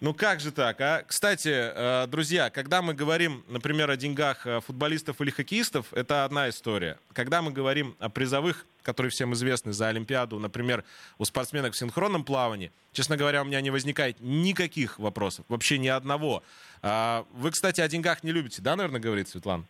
Ну 0.00 0.14
как 0.14 0.40
же 0.40 0.50
так, 0.50 0.80
а? 0.80 1.04
Кстати, 1.06 1.50
э, 1.52 2.06
друзья, 2.06 2.48
когда 2.48 2.80
мы 2.80 2.94
говорим, 2.94 3.44
например, 3.48 3.90
о 3.90 3.96
деньгах 3.98 4.46
э, 4.46 4.60
футболистов 4.60 5.20
или 5.20 5.30
хоккеистов, 5.30 5.92
это 5.92 6.24
одна 6.24 6.48
история. 6.48 6.98
Когда 7.12 7.42
мы 7.42 7.52
говорим 7.52 7.94
о 7.98 8.08
призовых, 8.08 8.64
которые 8.82 9.10
всем 9.10 9.34
известны 9.34 9.74
за 9.74 9.88
Олимпиаду, 9.88 10.38
например, 10.38 10.84
у 11.18 11.26
спортсменок 11.26 11.74
в 11.74 11.76
синхронном 11.76 12.24
плавании, 12.24 12.72
честно 12.92 13.18
говоря, 13.18 13.42
у 13.42 13.44
меня 13.44 13.60
не 13.60 13.68
возникает 13.68 14.16
никаких 14.20 14.98
вопросов, 14.98 15.44
вообще 15.50 15.76
ни 15.76 15.88
одного. 15.88 16.42
А, 16.80 17.26
вы, 17.34 17.50
кстати, 17.50 17.82
о 17.82 17.88
деньгах 17.88 18.24
не 18.24 18.32
любите, 18.32 18.62
да, 18.62 18.76
наверное, 18.76 19.02
говорит 19.02 19.28
Светлана? 19.28 19.66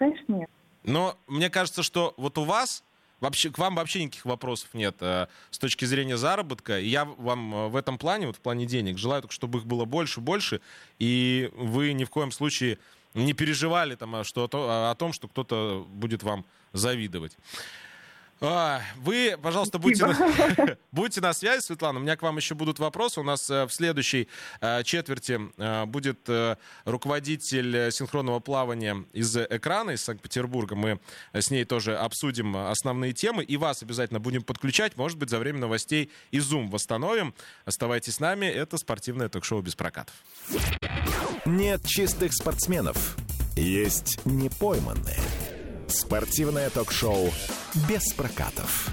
Конечно, 0.00 0.32
нет. 0.32 0.50
Но 0.82 1.18
мне 1.26 1.50
кажется, 1.50 1.82
что 1.82 2.14
вот 2.16 2.38
у 2.38 2.44
вас 2.44 2.82
вообще, 3.20 3.50
к 3.50 3.58
вам 3.58 3.74
вообще 3.74 4.02
никаких 4.02 4.24
вопросов 4.24 4.70
нет 4.72 4.96
э, 5.00 5.26
с 5.50 5.58
точки 5.58 5.84
зрения 5.84 6.16
заработка. 6.16 6.80
И 6.80 6.88
я 6.88 7.04
вам 7.04 7.54
э, 7.54 7.68
в 7.68 7.76
этом 7.76 7.98
плане, 7.98 8.26
вот 8.26 8.36
в 8.36 8.40
плане 8.40 8.64
денег, 8.64 8.96
желаю 8.96 9.20
только, 9.20 9.34
чтобы 9.34 9.58
их 9.58 9.66
было 9.66 9.84
больше, 9.84 10.22
больше, 10.22 10.62
и 10.98 11.52
вы 11.54 11.92
ни 11.92 12.04
в 12.04 12.10
коем 12.10 12.32
случае 12.32 12.78
не 13.12 13.34
переживали 13.34 13.94
там, 13.94 14.16
а 14.16 14.24
что, 14.24 14.48
о, 14.50 14.90
о 14.90 14.94
том, 14.94 15.12
что 15.12 15.28
кто-то 15.28 15.86
будет 15.90 16.22
вам 16.22 16.46
завидовать. 16.72 17.36
А, 18.42 18.80
вы, 18.96 19.36
пожалуйста, 19.42 19.78
будьте 19.78 20.06
на, 20.06 20.76
будьте 20.92 21.20
на 21.20 21.34
связи, 21.34 21.62
Светлана. 21.62 21.98
У 21.98 22.02
меня 22.02 22.16
к 22.16 22.22
вам 22.22 22.38
еще 22.38 22.54
будут 22.54 22.78
вопросы. 22.78 23.20
У 23.20 23.22
нас 23.22 23.50
э, 23.50 23.66
в 23.66 23.70
следующей 23.70 24.28
э, 24.62 24.82
четверти 24.82 25.38
э, 25.58 25.84
будет 25.84 26.28
руководитель 26.84 27.92
синхронного 27.92 28.40
плавания 28.40 29.04
из 29.12 29.36
экрана 29.36 29.90
из 29.90 30.02
Санкт-Петербурга. 30.02 30.74
Мы 30.74 31.00
с 31.34 31.50
ней 31.50 31.64
тоже 31.64 31.96
обсудим 31.96 32.56
основные 32.56 33.12
темы. 33.12 33.44
И 33.44 33.58
вас 33.58 33.82
обязательно 33.82 34.20
будем 34.20 34.42
подключать. 34.42 34.96
Может 34.96 35.18
быть, 35.18 35.28
за 35.28 35.38
время 35.38 35.58
новостей 35.58 36.10
и 36.30 36.38
Zoom 36.38 36.70
восстановим. 36.70 37.34
Оставайтесь 37.66 38.14
с 38.14 38.20
нами. 38.20 38.46
Это 38.46 38.78
спортивное 38.78 39.28
ток-шоу 39.28 39.60
без 39.60 39.74
прокатов. 39.74 40.14
Нет 41.44 41.84
чистых 41.84 42.32
спортсменов. 42.32 43.16
Есть 43.56 44.24
непойманные. 44.24 45.18
Спортивное 45.90 46.70
ток-шоу 46.70 47.30
«Без 47.88 48.12
прокатов». 48.12 48.90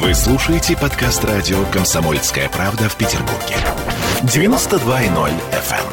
Вы 0.00 0.14
слушаете 0.14 0.76
подкаст 0.76 1.24
радио 1.24 1.64
«Комсомольская 1.66 2.48
правда» 2.48 2.88
в 2.88 2.96
Петербурге. 2.96 3.54
92.0 4.22 5.30
FM. 5.52 5.86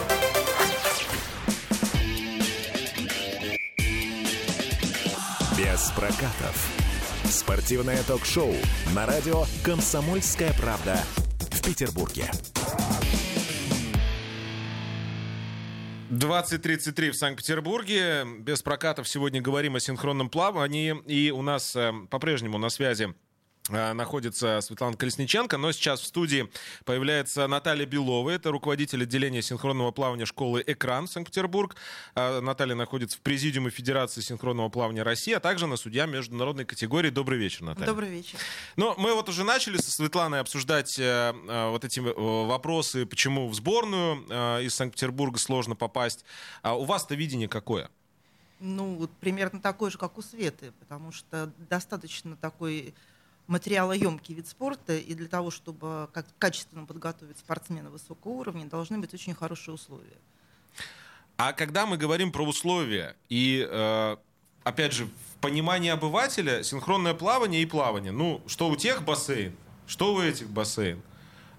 Эм. 3.78 3.88
«Без 5.56 5.92
прокатов». 5.92 6.68
Спортивное 7.30 8.02
ток-шоу 8.02 8.56
на 8.96 9.06
радио 9.06 9.46
«Комсомольская 9.64 10.54
правда» 10.54 11.00
в 11.52 11.62
Петербурге. 11.62 12.32
20.33 16.10 17.12
в 17.12 17.16
Санкт-Петербурге. 17.16 18.26
Без 18.40 18.64
прокатов 18.64 19.08
сегодня 19.08 19.42
говорим 19.42 19.76
о 19.76 19.80
синхронном 19.80 20.30
плавании. 20.30 21.00
И 21.06 21.30
у 21.30 21.44
нас 21.44 21.76
э, 21.76 21.94
по-прежнему 22.10 22.58
на 22.58 22.70
связи 22.70 23.14
находится 23.70 24.60
Светлана 24.62 24.98
Колесниченко, 24.98 25.58
но 25.58 25.72
сейчас 25.72 26.02
в 26.02 26.06
студии 26.06 26.50
появляется 26.86 27.48
Наталья 27.48 27.86
Белова, 27.86 28.30
это 28.30 28.52
руководитель 28.52 29.04
отделения 29.04 29.42
синхронного 29.42 29.92
плавания 29.92 30.26
школы 30.26 30.64
«Экран» 30.66 31.08
Санкт-Петербург. 31.08 31.76
Э, 32.16 32.40
Наталья 32.40 32.76
находится 32.76 33.18
в 33.18 33.22
президиуме 33.22 33.70
Федерации 33.70 34.22
синхронного 34.22 34.70
плавания 34.70 35.04
России, 35.04 35.34
а 35.34 35.40
также 35.40 35.68
на 35.68 35.78
судья 35.78 36.06
международной 36.06 36.66
категории. 36.66 37.10
Добрый 37.10 37.40
вечер, 37.40 37.64
Наталья. 37.64 37.88
Добрый 37.88 38.10
вечер. 38.10 38.38
Ну, 38.76 38.94
мы 38.98 39.14
вот 39.14 39.30
уже 39.30 39.44
начали 39.44 39.78
со 39.78 39.92
Светланой 39.92 40.40
обсуждать 40.40 40.98
э, 41.00 41.34
вот 41.70 41.86
эти 41.86 42.00
вопросы, 42.00 43.06
почему 43.06 43.48
в 43.48 43.54
сборную 43.54 44.60
из 44.64 44.76
Санкт-Петербурга 44.76 45.38
сложно 45.38 45.76
попасть. 45.76 46.26
А 46.62 46.78
у 46.78 46.86
вас-то 46.86 47.16
видение 47.16 47.48
какое? 47.48 47.90
Ну, 48.60 48.96
вот 48.96 49.12
примерно 49.20 49.62
такое 49.62 49.90
же, 49.90 49.98
как 49.98 50.18
у 50.18 50.22
Светы, 50.22 50.74
потому 50.80 51.12
что 51.12 51.52
достаточно 51.70 52.36
такой 52.36 52.94
материалоемкий 53.50 54.36
вид 54.36 54.48
спорта, 54.48 54.96
и 54.96 55.14
для 55.14 55.28
того, 55.28 55.52
чтобы 55.52 56.10
как 56.14 56.26
качественно 56.38 56.86
подготовить 56.86 57.38
спортсмена 57.38 57.90
высокого 57.90 58.34
уровня, 58.34 58.66
должны 58.66 59.00
быть 59.00 59.14
очень 59.14 59.34
хорошие 59.34 59.76
условия. 59.76 60.18
А 61.38 61.54
когда 61.54 61.86
мы 61.86 61.98
говорим 61.98 62.32
про 62.32 62.44
условия 62.44 63.16
и, 63.30 63.68
э, 63.70 64.18
опять 64.64 64.94
же, 64.94 65.06
в 65.06 65.42
понимании 65.42 65.90
обывателя 65.90 66.64
синхронное 66.64 67.14
плавание 67.14 67.62
и 67.62 67.66
плавание, 67.66 68.12
ну, 68.12 68.42
что 68.46 68.70
у 68.70 68.76
тех 68.76 69.04
бассейн, 69.04 69.56
что 69.88 70.14
у 70.14 70.22
этих 70.22 70.50
бассейн, 70.50 71.02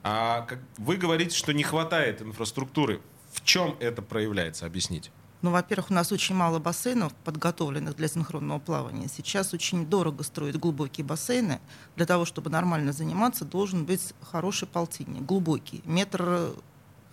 а 0.03 0.46
вы 0.79 0.96
говорите, 0.96 1.37
что 1.37 1.53
не 1.53 1.62
хватает 1.62 2.22
инфраструктуры. 2.22 3.00
В 3.33 3.44
чем 3.44 3.76
это 3.81 4.03
проявляется? 4.03 4.66
Объясните. 4.66 5.11
Ну, 5.42 5.50
во-первых, 5.50 5.90
у 5.90 5.94
нас 5.94 6.12
очень 6.12 6.35
мало 6.35 6.59
бассейнов, 6.59 7.14
подготовленных 7.24 7.96
для 7.96 8.09
синхронного 8.09 8.59
плавания. 8.59 9.09
Сейчас 9.09 9.55
очень 9.55 9.87
дорого 9.87 10.22
строить 10.22 10.57
глубокие 10.57 11.05
бассейны. 11.05 11.61
Для 11.96 12.07
того, 12.07 12.24
чтобы 12.24 12.50
нормально 12.50 12.92
заниматься, 12.92 13.44
должен 13.44 13.87
быть 13.87 14.12
хороший 14.20 14.68
полтинник, 14.68 15.22
глубокий. 15.22 15.83
Метр 15.85 16.53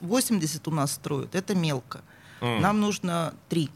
восемьдесят 0.01 0.67
у 0.67 0.71
нас 0.71 0.91
строят, 0.91 1.35
это 1.35 1.55
мелко. 1.55 2.01
Mm. 2.41 2.59
Нам 2.59 2.81
нужно 2.81 3.33
три. 3.49 3.69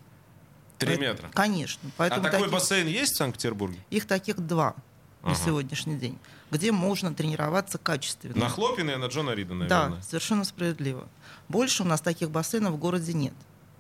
Три 0.78 0.98
метра? 0.98 1.30
Конечно. 1.34 1.90
Поэтому 1.96 2.22
а 2.22 2.32
такой 2.32 2.48
таких... 2.48 2.54
бассейн 2.54 2.88
есть 2.88 3.14
в 3.14 3.18
Санкт-Петербурге? 3.18 3.80
Их 3.90 4.06
таких 4.06 4.40
два. 4.40 4.76
на 5.24 5.36
сегодняшний 5.36 5.96
день, 5.96 6.18
где 6.50 6.72
можно 6.72 7.14
тренироваться 7.14 7.78
качественно. 7.78 8.36
На 8.36 8.50
Хлопина 8.50 8.92
и 8.92 8.96
на 8.96 9.06
Джона 9.06 9.32
Рида, 9.32 9.54
наверное. 9.54 9.98
Да, 9.98 10.02
совершенно 10.02 10.44
справедливо. 10.44 11.08
Больше 11.48 11.84
у 11.84 11.86
нас 11.86 12.02
таких 12.02 12.32
бассейнов 12.32 12.74
в 12.74 12.78
городе 12.78 13.14
нет. 13.14 13.34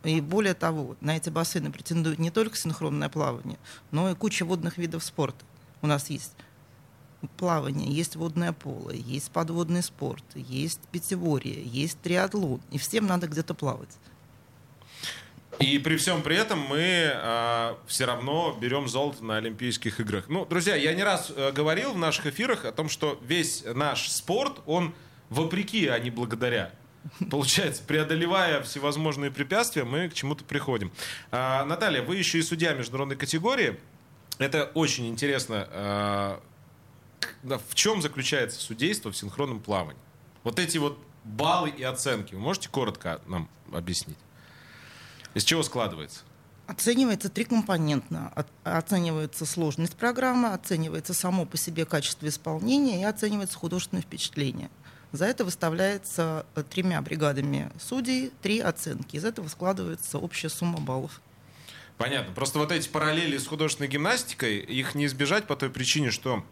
И 0.03 0.19
более 0.19 0.53
того, 0.53 0.95
на 0.99 1.15
эти 1.17 1.29
бассейны 1.29 1.71
претендует 1.71 2.17
не 2.17 2.31
только 2.31 2.57
синхронное 2.57 3.09
плавание, 3.09 3.59
но 3.91 4.09
и 4.09 4.15
куча 4.15 4.45
водных 4.45 4.77
видов 4.77 5.03
спорта. 5.03 5.45
У 5.81 5.87
нас 5.87 6.09
есть 6.09 6.33
плавание, 7.37 7.91
есть 7.91 8.15
водное 8.15 8.51
поло, 8.51 8.91
есть 8.91 9.31
подводный 9.31 9.83
спорт, 9.83 10.23
есть 10.33 10.79
пятиборье, 10.91 11.61
есть 11.63 11.99
триатлон. 12.01 12.61
И 12.71 12.77
всем 12.77 13.05
надо 13.05 13.27
где-то 13.27 13.53
плавать. 13.53 13.95
И 15.59 15.77
при 15.77 15.97
всем 15.97 16.23
при 16.23 16.35
этом 16.35 16.59
мы 16.59 16.79
э, 16.79 17.75
все 17.85 18.05
равно 18.05 18.57
берем 18.59 18.87
золото 18.87 19.23
на 19.23 19.37
Олимпийских 19.37 19.99
играх. 19.99 20.25
Ну, 20.27 20.45
друзья, 20.45 20.75
я 20.75 20.93
не 20.95 21.03
раз 21.03 21.31
э, 21.35 21.51
говорил 21.51 21.93
в 21.93 21.97
наших 21.97 22.27
эфирах 22.27 22.65
о 22.65 22.71
том, 22.71 22.89
что 22.89 23.19
весь 23.21 23.63
наш 23.75 24.09
спорт, 24.09 24.61
он 24.65 24.95
вопреки, 25.29 25.87
а 25.87 25.99
не 25.99 26.09
благодаря. 26.09 26.71
Получается, 27.29 27.83
преодолевая 27.83 28.61
всевозможные 28.61 29.31
препятствия, 29.31 29.83
мы 29.83 30.09
к 30.09 30.13
чему-то 30.13 30.43
приходим. 30.43 30.91
А, 31.31 31.65
Наталья, 31.65 32.01
вы 32.01 32.15
еще 32.17 32.39
и 32.39 32.41
судья 32.41 32.73
международной 32.73 33.15
категории. 33.15 33.79
Это 34.37 34.71
очень 34.73 35.07
интересно. 35.07 35.67
А, 35.71 36.41
в 37.43 37.75
чем 37.75 38.01
заключается 38.01 38.59
судейство 38.59 39.11
в 39.11 39.17
синхронном 39.17 39.59
плавании? 39.59 40.01
Вот 40.43 40.59
эти 40.59 40.77
вот 40.77 40.99
баллы 41.23 41.69
и 41.69 41.83
оценки. 41.83 42.35
Вы 42.35 42.41
можете 42.41 42.69
коротко 42.69 43.21
нам 43.27 43.49
объяснить? 43.71 44.17
Из 45.33 45.43
чего 45.43 45.63
складывается? 45.63 46.21
Оценивается 46.67 47.29
трикомпонентно. 47.29 48.31
Оценивается 48.63 49.45
сложность 49.45 49.95
программы, 49.95 50.53
оценивается 50.53 51.13
само 51.13 51.45
по 51.45 51.57
себе 51.57 51.85
качество 51.85 52.27
исполнения 52.27 53.01
и 53.01 53.03
оценивается 53.03 53.57
художественное 53.57 54.03
впечатление. 54.03 54.69
За 55.11 55.25
это 55.25 55.43
выставляется 55.43 56.45
э, 56.55 56.63
тремя 56.63 57.01
бригадами 57.01 57.71
судей 57.79 58.31
три 58.41 58.59
оценки. 58.59 59.17
Из 59.17 59.25
этого 59.25 59.47
складывается 59.47 60.17
общая 60.17 60.49
сумма 60.49 60.79
баллов. 60.79 61.21
Понятно. 61.97 62.33
Просто 62.33 62.59
вот 62.59 62.71
эти 62.71 62.87
параллели 62.87 63.37
с 63.37 63.45
художественной 63.45 63.89
гимнастикой, 63.89 64.59
их 64.59 64.95
не 64.95 65.05
избежать 65.05 65.45
по 65.45 65.55
той 65.55 65.69
причине, 65.69 66.11
что 66.11 66.43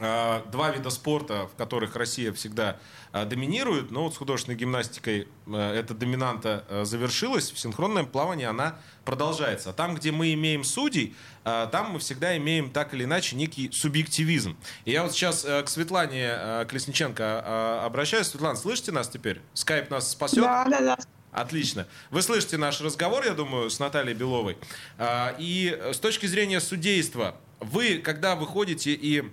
два 0.00 0.70
вида 0.70 0.88
спорта, 0.88 1.46
в 1.46 1.56
которых 1.56 1.94
Россия 1.94 2.32
всегда 2.32 2.78
а, 3.12 3.26
доминирует, 3.26 3.90
но 3.90 4.04
вот 4.04 4.14
с 4.14 4.16
художественной 4.16 4.56
гимнастикой 4.56 5.28
а, 5.46 5.74
эта 5.74 5.92
доминанта 5.92 6.64
завершилась, 6.84 7.50
в 7.50 7.58
синхронном 7.58 8.06
плавании 8.06 8.46
она 8.46 8.78
продолжается. 9.04 9.70
А 9.70 9.72
там, 9.74 9.94
где 9.94 10.10
мы 10.10 10.32
имеем 10.32 10.64
судей, 10.64 11.14
там 11.44 11.92
мы 11.92 11.98
всегда 11.98 12.36
имеем 12.36 12.70
так 12.70 12.94
или 12.94 13.04
иначе 13.04 13.36
некий 13.36 13.70
субъективизм. 13.72 14.56
И 14.84 14.92
я 14.92 15.02
вот 15.02 15.12
сейчас 15.12 15.42
к 15.42 15.64
Светлане 15.66 16.64
Колесниченко 16.68 17.84
обращаюсь. 17.84 18.28
Светлана, 18.28 18.56
слышите 18.56 18.92
нас 18.92 19.08
теперь? 19.08 19.40
Скайп 19.54 19.90
нас 19.90 20.10
спасет? 20.10 20.40
Да, 20.40 20.64
да, 20.64 20.80
да. 20.80 20.98
Отлично. 21.32 21.86
Вы 22.10 22.22
слышите 22.22 22.56
наш 22.56 22.80
разговор, 22.80 23.24
я 23.24 23.34
думаю, 23.34 23.70
с 23.70 23.78
Натальей 23.78 24.14
Беловой. 24.14 24.56
И 25.38 25.78
с 25.92 25.98
точки 25.98 26.26
зрения 26.26 26.60
судейства, 26.60 27.36
вы, 27.58 27.98
когда 27.98 28.34
выходите 28.36 28.92
и 28.92 29.30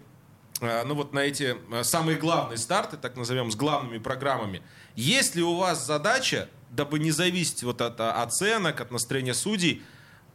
ну 0.62 0.96
вот 0.96 1.14
на 1.14 1.20
эти 1.20 1.58
э, 1.72 1.84
самые 1.84 2.18
главные 2.18 2.58
старты, 2.58 2.98
так 2.98 3.16
назовем, 3.16 3.52
с 3.52 3.56
главными 3.56 4.00
программами. 4.00 4.62
Есть 4.96 5.36
ли 5.36 5.44
у 5.44 5.56
вас 5.56 5.86
задача, 5.86 6.50
дабы 6.72 7.00
не 7.00 7.12
зависеть 7.12 7.64
вот 7.64 7.82
от 7.82 8.00
э, 8.00 8.10
оценок, 8.10 8.82
от 8.82 8.92
настроения 8.92 9.34
судей, 9.34 9.84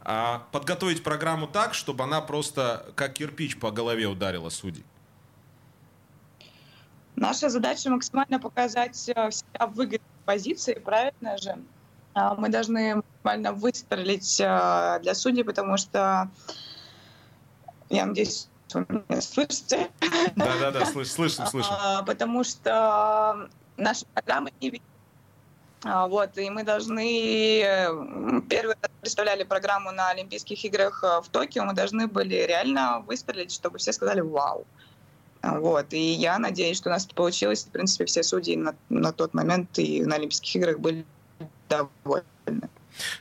а, 0.05 0.47
подготовить 0.51 1.03
программу 1.03 1.47
так, 1.47 1.73
чтобы 1.73 2.03
она 2.03 2.21
просто 2.21 2.91
как 2.95 3.13
кирпич 3.13 3.57
по 3.57 3.71
голове 3.71 4.05
ударила 4.07 4.49
судей? 4.49 4.83
Наша 7.15 7.49
задача 7.49 7.89
максимально 7.89 8.39
показать 8.39 8.95
себя 8.95 9.29
в 9.29 9.73
выгодной 9.73 10.01
позиции, 10.25 10.73
правильно 10.73 11.37
же? 11.37 11.57
А, 12.13 12.35
мы 12.35 12.49
должны 12.49 12.95
максимально 12.95 13.53
выстрелить 13.53 14.37
для 14.37 15.15
судей, 15.15 15.43
потому 15.43 15.77
что 15.77 16.29
я 17.89 18.05
надеюсь, 18.05 18.49
вы 18.73 18.85
меня 19.07 19.21
слышите? 19.21 19.89
Да-да-да, 20.35 20.85
слышим, 21.05 21.45
слышим. 21.47 21.71
А, 21.71 22.03
потому 22.03 22.43
что 22.43 23.49
наша 23.77 24.05
программа 24.13 24.49
не 24.61 24.81
а, 25.85 26.07
вот, 26.07 26.37
и 26.37 26.49
мы 26.49 26.63
должны... 26.63 27.61
Первый 28.49 28.75
раз 28.81 28.91
представляли 29.01 29.43
программу 29.43 29.91
на 29.91 30.09
Олимпийских 30.11 30.63
играх 30.63 31.03
э, 31.03 31.21
в 31.21 31.27
Токио, 31.27 31.65
мы 31.65 31.73
должны 31.73 32.07
были 32.07 32.35
реально 32.35 33.03
выстрелить, 33.05 33.51
чтобы 33.51 33.79
все 33.79 33.91
сказали 33.91 34.21
«Вау!». 34.21 34.65
Вот, 35.41 35.91
и 35.91 36.13
я 36.13 36.39
надеюсь, 36.39 36.77
что 36.77 36.89
у 36.89 36.93
нас 36.93 37.05
это 37.05 37.15
получилось. 37.15 37.65
В 37.65 37.67
принципе, 37.67 38.05
все 38.05 38.23
судьи 38.23 38.55
на, 38.55 38.75
на 38.87 39.11
тот 39.11 39.33
момент 39.33 39.77
и 39.77 40.01
на 40.05 40.15
Олимпийских 40.15 40.55
играх 40.55 40.79
были 40.79 41.05
довольны. 41.67 42.69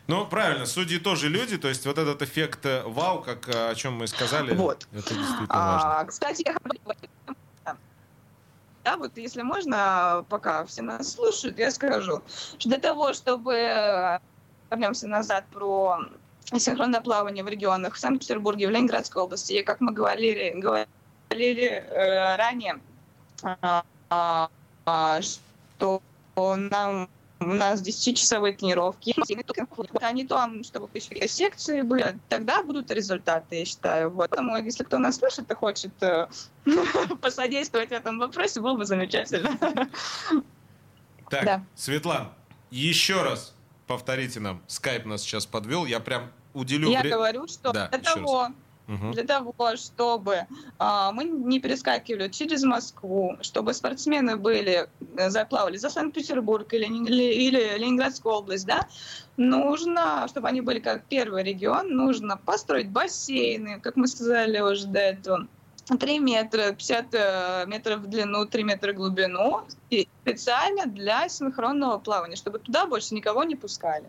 Ну, 0.06 0.26
правильно, 0.26 0.66
судьи 0.66 0.98
тоже 0.98 1.28
люди, 1.28 1.58
то 1.58 1.68
есть 1.68 1.86
вот 1.86 1.98
этот 1.98 2.22
эффект 2.22 2.66
э, 2.66 2.82
вау, 2.84 3.22
как 3.22 3.48
э, 3.48 3.70
о 3.70 3.74
чем 3.74 3.94
мы 3.94 4.06
сказали, 4.06 4.54
вот. 4.54 4.86
это 4.92 5.14
действительно 5.14 5.46
важно. 5.48 6.00
А, 6.00 6.04
кстати, 6.04 6.44
я 6.46 6.56
да, 8.84 8.96
вот 8.96 9.16
если 9.16 9.42
можно, 9.42 10.24
пока 10.28 10.64
все 10.66 10.82
нас 10.82 11.12
слушают, 11.12 11.58
я 11.58 11.70
скажу, 11.70 12.20
что 12.58 12.68
для 12.68 12.78
того, 12.78 13.12
чтобы 13.12 13.54
э, 13.54 14.18
вернемся 14.70 15.06
назад 15.06 15.44
про 15.52 16.00
синхронное 16.58 17.00
плавание 17.00 17.44
в 17.44 17.48
регионах 17.48 17.94
в 17.94 17.98
Санкт-Петербурге, 17.98 18.66
в 18.66 18.70
Ленинградской 18.70 19.22
области, 19.22 19.52
и 19.52 19.62
как 19.62 19.80
мы 19.80 19.92
говорили, 19.92 20.50
говорили 20.58 21.64
э, 21.64 22.36
ранее, 22.36 22.80
э, 23.44 23.80
э, 24.86 25.20
что 25.22 26.02
нам 26.34 27.08
у 27.50 27.54
нас 27.54 27.82
10-часовые 27.82 28.56
тренировки. 28.56 29.14
Они 30.00 30.26
там, 30.26 30.64
чтобы 30.64 30.88
еще 30.94 31.28
секции 31.28 31.82
были, 31.82 32.18
тогда 32.28 32.62
будут 32.62 32.90
результаты, 32.90 33.56
я 33.56 33.64
считаю. 33.64 34.10
Вот. 34.10 34.30
Поэтому, 34.30 34.56
если 34.56 34.84
кто 34.84 34.98
нас 34.98 35.16
слышит 35.16 35.50
и 35.50 35.54
хочет 35.54 35.92
э, 36.02 36.28
посодействовать 37.20 37.90
в 37.90 37.92
этом 37.92 38.18
вопросе, 38.18 38.60
было 38.60 38.76
бы 38.76 38.84
замечательно. 38.84 39.58
Так, 41.28 41.44
да. 41.44 41.64
Светлан, 41.74 42.28
еще 42.70 43.22
раз 43.22 43.54
повторите 43.86 44.40
нам. 44.40 44.62
Скайп 44.66 45.06
нас 45.06 45.22
сейчас 45.22 45.46
подвел. 45.46 45.86
Я 45.86 46.00
прям 46.00 46.30
уделю... 46.54 46.90
Я 46.90 47.02
говорю, 47.02 47.46
что 47.48 47.72
да, 47.72 47.88
для 47.88 47.98
того, 47.98 48.42
раз 48.42 48.52
угу. 48.94 49.12
для 49.12 49.24
того, 49.24 49.54
чтобы 49.76 50.46
а, 50.78 51.12
мы 51.12 51.24
не 51.24 51.60
перескакивали 51.60 52.28
через 52.28 52.62
Москву, 52.64 53.36
чтобы 53.40 53.74
спортсмены 53.74 54.36
были, 54.36 54.88
э, 55.16 55.30
заплавали 55.30 55.76
за 55.76 55.90
Санкт-Петербург 55.90 56.72
или, 56.74 56.86
или, 56.86 57.78
Ленинградскую 57.78 58.34
область, 58.34 58.66
да, 58.66 58.88
нужно, 59.36 60.26
чтобы 60.28 60.48
они 60.48 60.60
были 60.60 60.78
как 60.78 61.04
первый 61.04 61.42
регион, 61.42 61.88
нужно 61.88 62.36
построить 62.36 62.90
бассейны, 62.90 63.80
как 63.80 63.96
мы 63.96 64.06
сказали 64.06 64.60
уже 64.60 64.86
до 64.86 65.00
этого, 65.00 65.48
3 65.86 66.18
метра, 66.18 66.72
50 66.72 67.06
э, 67.12 67.64
метров 67.66 68.00
в 68.00 68.06
длину, 68.06 68.46
3 68.46 68.62
метра 68.62 68.92
в 68.92 68.96
глубину, 68.96 69.62
и 69.90 70.08
специально 70.22 70.86
для 70.86 71.28
синхронного 71.28 71.98
плавания, 71.98 72.36
чтобы 72.36 72.58
туда 72.58 72.86
больше 72.86 73.14
никого 73.14 73.44
не 73.44 73.56
пускали. 73.56 74.04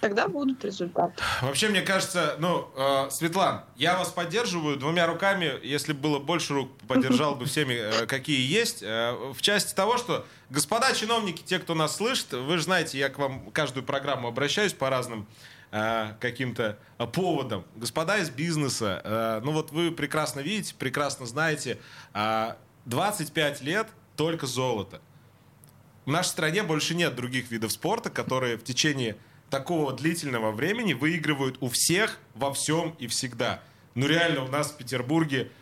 Тогда 0.00 0.28
будут 0.28 0.64
результаты. 0.64 1.14
Вообще, 1.40 1.68
мне 1.68 1.82
кажется, 1.82 2.36
ну, 2.38 2.68
э, 2.76 3.10
Светлан, 3.10 3.62
я 3.76 3.96
вас 3.96 4.08
поддерживаю 4.08 4.76
двумя 4.76 5.06
руками. 5.06 5.52
Если 5.62 5.92
было 5.92 6.18
больше 6.18 6.54
рук, 6.54 6.70
поддержал 6.88 7.34
бы 7.34 7.46
всеми, 7.46 7.74
э, 7.74 8.06
какие 8.06 8.44
есть. 8.44 8.82
Э, 8.82 9.32
в 9.32 9.40
части 9.40 9.74
того, 9.74 9.96
что, 9.96 10.26
господа 10.52 10.92
чиновники, 10.92 11.42
те, 11.42 11.58
кто 11.58 11.74
нас 11.74 11.96
слышит, 11.96 12.32
вы 12.32 12.58
же 12.58 12.64
знаете, 12.64 12.98
я 12.98 13.08
к 13.08 13.18
вам 13.18 13.50
каждую 13.50 13.84
программу 13.84 14.28
обращаюсь 14.28 14.74
по 14.74 14.90
разным 14.90 15.26
э, 15.70 16.12
каким-то 16.20 16.78
поводам. 17.12 17.64
Господа 17.74 18.18
из 18.18 18.28
бизнеса, 18.30 19.00
э, 19.02 19.40
ну 19.42 19.52
вот 19.52 19.72
вы 19.72 19.90
прекрасно 19.90 20.40
видите, 20.40 20.74
прекрасно 20.74 21.26
знаете, 21.26 21.78
э, 22.12 22.54
25 22.84 23.62
лет 23.62 23.88
только 24.16 24.46
золото. 24.46 25.00
В 26.04 26.10
нашей 26.10 26.28
стране 26.28 26.62
больше 26.62 26.94
нет 26.94 27.14
других 27.14 27.50
видов 27.50 27.72
спорта, 27.72 28.10
которые 28.10 28.58
в 28.58 28.64
течение 28.64 29.16
такого 29.48 29.92
длительного 29.92 30.52
времени 30.52 30.92
выигрывают 30.92 31.56
у 31.60 31.68
всех 31.68 32.18
во 32.34 32.52
всем 32.52 32.94
и 32.98 33.06
всегда. 33.06 33.62
Ну 33.94 34.06
реально 34.06 34.44
у 34.44 34.48
нас 34.48 34.70
в 34.70 34.76
Петербурге 34.76 35.42
э, 35.42 35.61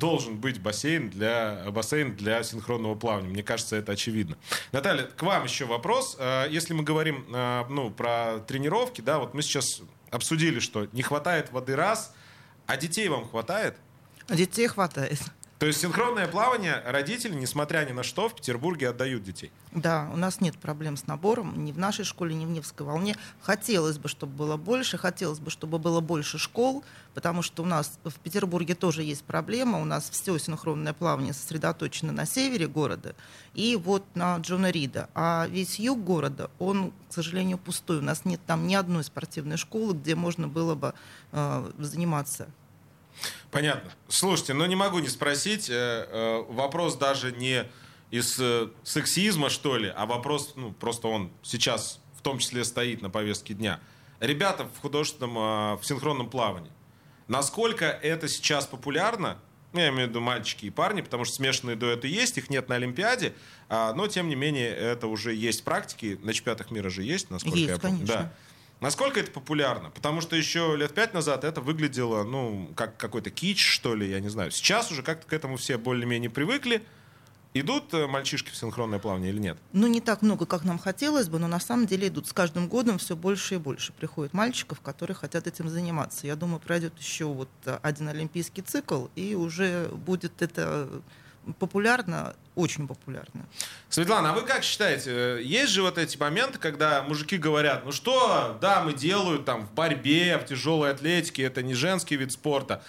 должен 0.00 0.38
быть 0.38 0.60
бассейн 0.60 1.08
для, 1.08 1.64
бассейн 1.70 2.16
для 2.16 2.42
синхронного 2.42 2.96
плавания. 2.96 3.28
Мне 3.28 3.42
кажется, 3.44 3.76
это 3.76 3.92
очевидно. 3.92 4.36
Наталья, 4.72 5.04
к 5.04 5.22
вам 5.22 5.44
еще 5.44 5.66
вопрос. 5.66 6.16
Э, 6.18 6.46
если 6.50 6.74
мы 6.74 6.82
говорим 6.82 7.24
э, 7.32 7.64
ну, 7.68 7.90
про 7.90 8.40
тренировки, 8.40 9.00
да, 9.00 9.18
вот 9.20 9.34
мы 9.34 9.42
сейчас 9.42 9.82
обсудили, 10.10 10.58
что 10.58 10.88
не 10.92 11.02
хватает 11.02 11.52
воды 11.52 11.76
раз, 11.76 12.12
а 12.66 12.76
детей 12.76 13.08
вам 13.08 13.28
хватает? 13.28 13.76
Детей 14.28 14.66
хватает. 14.66 15.20
То 15.62 15.68
есть 15.68 15.80
синхронное 15.80 16.26
плавание 16.26 16.82
родители, 16.84 17.36
несмотря 17.36 17.86
ни 17.86 17.92
на 17.92 18.02
что, 18.02 18.28
в 18.28 18.34
Петербурге 18.34 18.88
отдают 18.88 19.22
детей. 19.22 19.52
Да, 19.70 20.10
у 20.12 20.16
нас 20.16 20.40
нет 20.40 20.58
проблем 20.58 20.96
с 20.96 21.06
набором 21.06 21.64
ни 21.64 21.70
в 21.70 21.78
нашей 21.78 22.04
школе, 22.04 22.34
ни 22.34 22.44
в 22.44 22.48
Невской 22.48 22.84
волне. 22.84 23.16
Хотелось 23.42 23.96
бы, 23.96 24.08
чтобы 24.08 24.34
было 24.34 24.56
больше, 24.56 24.98
хотелось 24.98 25.38
бы, 25.38 25.52
чтобы 25.52 25.78
было 25.78 26.00
больше 26.00 26.36
школ, 26.36 26.82
потому 27.14 27.42
что 27.42 27.62
у 27.62 27.66
нас 27.66 28.00
в 28.02 28.18
Петербурге 28.18 28.74
тоже 28.74 29.04
есть 29.04 29.22
проблема. 29.22 29.80
У 29.80 29.84
нас 29.84 30.10
все 30.10 30.36
синхронное 30.36 30.94
плавание 30.94 31.32
сосредоточено 31.32 32.10
на 32.10 32.26
севере 32.26 32.66
города 32.66 33.14
и 33.54 33.76
вот 33.76 34.02
на 34.16 34.38
Джона 34.38 34.72
Рида. 34.72 35.10
А 35.14 35.46
весь 35.48 35.78
юг 35.78 36.02
города, 36.02 36.50
он, 36.58 36.90
к 37.08 37.12
сожалению, 37.12 37.56
пустой. 37.58 37.98
У 37.98 38.02
нас 38.02 38.24
нет 38.24 38.40
там 38.48 38.66
ни 38.66 38.74
одной 38.74 39.04
спортивной 39.04 39.58
школы, 39.58 39.94
где 39.94 40.16
можно 40.16 40.48
было 40.48 40.74
бы 40.74 40.92
э, 41.30 41.70
заниматься 41.78 42.48
Понятно. 43.52 43.92
Слушайте, 44.08 44.54
ну 44.54 44.64
не 44.64 44.74
могу 44.74 44.98
не 44.98 45.08
спросить. 45.08 45.68
Э, 45.68 46.06
э, 46.08 46.44
вопрос 46.48 46.96
даже 46.96 47.32
не 47.32 47.66
из 48.10 48.40
э, 48.40 48.70
сексизма, 48.82 49.50
что 49.50 49.76
ли, 49.76 49.92
а 49.94 50.06
вопрос, 50.06 50.54
ну, 50.56 50.72
просто 50.72 51.08
он 51.08 51.30
сейчас 51.42 52.00
в 52.16 52.22
том 52.22 52.38
числе 52.38 52.64
стоит 52.64 53.02
на 53.02 53.10
повестке 53.10 53.52
дня. 53.52 53.78
Ребята 54.20 54.64
в 54.64 54.80
художественном, 54.80 55.76
в 55.76 55.80
синхронном 55.82 56.30
плавании. 56.30 56.72
Насколько 57.28 57.86
это 57.86 58.26
сейчас 58.26 58.66
популярно, 58.66 59.38
ну, 59.72 59.80
я 59.80 59.88
имею 59.88 60.06
в 60.06 60.10
виду 60.10 60.20
мальчики 60.20 60.66
и 60.66 60.70
парни, 60.70 61.02
потому 61.02 61.24
что 61.24 61.34
смешанные 61.34 61.76
дуэты 61.76 62.08
есть, 62.08 62.38
их 62.38 62.48
нет 62.48 62.68
на 62.68 62.76
Олимпиаде, 62.76 63.34
а, 63.68 63.92
но 63.94 64.06
тем 64.06 64.28
не 64.28 64.34
менее 64.34 64.68
это 64.68 65.08
уже 65.08 65.34
есть 65.34 65.64
практики, 65.64 66.18
на 66.22 66.32
чемпионатах 66.32 66.70
мира 66.70 66.88
же 66.88 67.02
есть, 67.02 67.30
насколько 67.30 67.58
есть, 67.58 67.70
я 67.70 67.78
помню. 67.78 68.06
Конечно. 68.06 68.14
Да. 68.14 68.32
Насколько 68.82 69.20
это 69.20 69.30
популярно? 69.30 69.90
Потому 69.90 70.20
что 70.20 70.34
еще 70.34 70.74
лет 70.76 70.92
пять 70.92 71.14
назад 71.14 71.44
это 71.44 71.60
выглядело, 71.60 72.24
ну, 72.24 72.68
как 72.74 72.96
какой-то 72.96 73.30
кич, 73.30 73.64
что 73.64 73.94
ли, 73.94 74.10
я 74.10 74.18
не 74.18 74.28
знаю. 74.28 74.50
Сейчас 74.50 74.90
уже 74.90 75.04
как-то 75.04 75.24
к 75.24 75.32
этому 75.32 75.56
все 75.56 75.78
более-менее 75.78 76.30
привыкли. 76.30 76.82
Идут 77.54 77.94
э, 77.94 78.08
мальчишки 78.08 78.50
в 78.50 78.56
синхронное 78.56 78.98
плавание 78.98 79.30
или 79.30 79.38
нет? 79.38 79.58
Ну, 79.72 79.86
не 79.86 80.00
так 80.00 80.22
много, 80.22 80.46
как 80.46 80.64
нам 80.64 80.80
хотелось 80.80 81.28
бы, 81.28 81.38
но 81.38 81.46
на 81.46 81.60
самом 81.60 81.86
деле 81.86 82.08
идут. 82.08 82.26
С 82.26 82.32
каждым 82.32 82.66
годом 82.66 82.98
все 82.98 83.14
больше 83.14 83.54
и 83.54 83.58
больше 83.58 83.92
приходит 83.92 84.34
мальчиков, 84.34 84.80
которые 84.80 85.14
хотят 85.14 85.46
этим 85.46 85.68
заниматься. 85.68 86.26
Я 86.26 86.34
думаю, 86.34 86.58
пройдет 86.58 86.98
еще 86.98 87.26
вот 87.26 87.50
один 87.82 88.08
олимпийский 88.08 88.62
цикл, 88.62 89.06
и 89.14 89.36
уже 89.36 89.90
будет 89.90 90.42
это 90.42 90.88
популярно, 91.58 92.34
очень 92.54 92.86
популярно. 92.86 93.46
Светлана, 93.88 94.30
а 94.30 94.32
вы 94.34 94.42
как 94.42 94.62
считаете, 94.62 95.40
есть 95.42 95.72
же 95.72 95.82
вот 95.82 95.98
эти 95.98 96.16
моменты, 96.16 96.58
когда 96.58 97.02
мужики 97.02 97.36
говорят, 97.36 97.84
ну 97.84 97.92
что, 97.92 98.58
дамы 98.60 98.92
делают 98.92 99.44
там 99.44 99.66
в 99.66 99.72
борьбе, 99.72 100.38
в 100.38 100.46
тяжелой 100.46 100.90
атлетике, 100.90 101.42
это 101.42 101.62
не 101.62 101.74
женский 101.74 102.16
вид 102.16 102.32
спорта, 102.32 102.82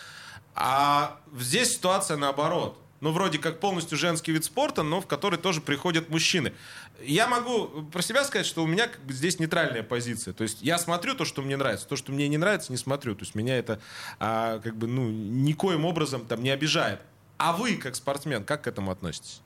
а 0.56 1.20
здесь 1.38 1.74
ситуация 1.74 2.18
наоборот. 2.18 2.80
Ну, 3.04 3.12
вроде 3.12 3.38
как 3.38 3.60
полностью 3.60 3.98
женский 3.98 4.32
вид 4.32 4.46
спорта, 4.46 4.82
но 4.82 5.02
в 5.02 5.08
который 5.08 5.38
тоже 5.38 5.60
приходят 5.60 6.10
мужчины. 6.10 6.54
Я 7.02 7.28
могу 7.28 7.84
про 7.92 8.02
себя 8.02 8.24
сказать, 8.24 8.46
что 8.46 8.64
у 8.64 8.66
меня 8.66 8.88
как 8.88 9.04
бы 9.04 9.12
здесь 9.12 9.40
нейтральная 9.40 9.84
позиция. 9.84 10.34
То 10.34 10.44
есть 10.44 10.62
я 10.62 10.78
смотрю 10.78 11.14
то, 11.14 11.26
что 11.26 11.42
мне 11.42 11.58
нравится, 11.58 11.86
то, 11.86 11.98
что 11.98 12.14
мне 12.14 12.30
не 12.30 12.38
нравится, 12.38 12.72
не 12.72 12.78
смотрю. 12.78 13.14
То 13.16 13.24
есть 13.24 13.36
меня 13.36 13.58
это 13.58 13.82
а, 14.22 14.60
как 14.60 14.78
бы 14.78 14.88
ну 14.88 15.10
никоим 15.10 15.84
образом 15.84 16.26
там 16.26 16.42
не 16.42 16.50
обижает. 16.50 17.02
А 17.46 17.52
вы, 17.52 17.76
как 17.76 17.94
спортсмен, 17.96 18.46
как 18.46 18.62
к 18.62 18.68
этому 18.68 18.90
относитесь? 18.90 19.42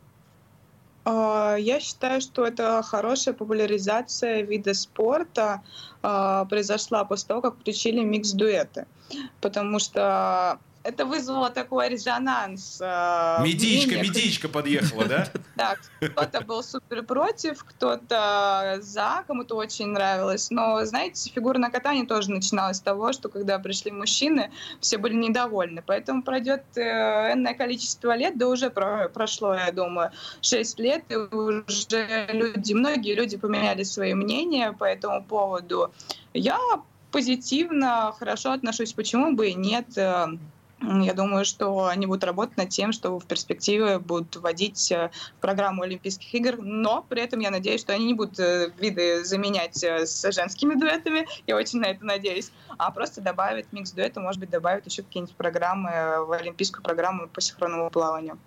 А, 1.03 1.55
я 1.55 1.79
считаю, 1.79 2.21
что 2.21 2.45
это 2.45 2.83
хорошая 2.83 3.33
популяризация 3.33 4.43
вида 4.43 4.75
спорта 4.75 5.63
а, 6.03 6.45
произошла 6.45 7.05
после 7.05 7.29
того, 7.29 7.41
как 7.41 7.55
включили 7.55 8.03
микс-дуэты. 8.03 8.85
Потому 9.41 9.79
что 9.79 10.59
это 10.87 11.05
вызвало 11.05 11.49
такой 11.49 11.89
резонанс. 11.89 12.79
Э, 12.81 13.43
медичка, 13.43 13.95
медичка 14.01 14.47
подъехала, 14.47 15.05
да? 15.05 15.27
Да, 15.57 15.75
кто-то 15.99 16.41
был 16.41 16.63
супер 16.63 17.03
против, 17.03 17.63
кто-то 17.63 18.77
за, 18.79 19.23
кому-то 19.27 19.55
очень 19.55 19.87
нравилось. 19.87 20.49
Но, 20.49 20.85
знаете, 20.85 21.29
фигурное 21.29 21.69
катание 21.69 22.05
тоже 22.05 22.31
начиналось 22.31 22.77
с 22.77 22.81
того, 22.81 23.11
что 23.11 23.27
когда 23.27 23.59
пришли 23.59 23.91
мужчины, 23.91 24.51
все 24.79 24.97
были 24.97 25.15
недовольны. 25.15 25.83
Поэтому 25.85 26.23
пройдет 26.23 26.63
э, 26.75 27.33
энное 27.33 27.53
количество 27.53 28.15
лет, 28.15 28.37
да 28.37 28.47
уже 28.47 28.69
прошло, 28.69 29.55
я 29.55 29.71
думаю, 29.71 30.11
6 30.41 30.79
лет, 30.79 31.03
и 31.09 31.15
уже 31.15 32.27
люди, 32.31 32.73
многие 32.73 33.13
люди 33.15 33.35
поменяли 33.35 33.83
свои 33.83 34.13
мнения 34.13 34.71
по 34.71 34.85
этому 34.85 35.21
поводу. 35.23 35.91
Я 36.33 36.59
позитивно, 37.11 38.13
хорошо 38.17 38.51
отношусь, 38.51 38.93
почему 38.93 39.35
бы 39.35 39.49
и 39.49 39.53
нет. 39.53 39.87
Я 40.87 41.13
думаю, 41.13 41.43
что 41.43 41.87
они 41.87 42.05
будут 42.05 42.23
работать 42.23 42.55
над 42.55 42.69
тем, 42.69 42.93
что 42.93 43.19
в 43.19 43.25
перспективе 43.25 43.99
будут 43.99 44.37
вводить 44.37 44.89
э, 44.91 45.11
программу 45.41 45.81
Олимпийских 45.81 46.33
игр, 46.33 46.57
но 46.61 47.05
при 47.07 47.21
этом 47.21 47.41
я 47.41 47.51
надеюсь, 47.51 47.81
что 47.81 47.93
они 47.93 48.05
не 48.05 48.13
будут 48.13 48.39
э, 48.39 48.71
виды 48.77 49.25
заменять 49.25 49.83
э, 49.83 50.05
с 50.05 50.31
женскими 50.31 50.75
дуэтами, 50.75 51.27
я 51.45 51.57
очень 51.57 51.79
на 51.79 51.87
это 51.87 52.05
надеюсь, 52.05 52.51
а 52.77 52.91
просто 52.91 53.19
добавят 53.19 53.73
микс 53.73 53.91
дуэта, 53.91 54.21
может 54.21 54.39
быть, 54.39 54.49
добавят 54.49 54.85
еще 54.85 55.03
какие-нибудь 55.03 55.35
программы 55.35 56.25
в 56.25 56.31
олимпийскую 56.31 56.81
программу 56.81 57.27
по 57.27 57.41
синхронному 57.41 57.89
плаванию. 57.89 58.39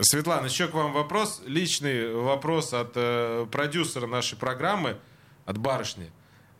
Светлана, 0.00 0.46
еще 0.46 0.68
к 0.68 0.74
вам 0.74 0.92
вопрос, 0.92 1.42
личный 1.44 2.14
вопрос 2.14 2.72
от 2.72 2.92
э, 2.94 3.46
продюсера 3.52 4.06
нашей 4.06 4.38
программы, 4.38 4.96
от 5.44 5.58
барышни. 5.58 6.10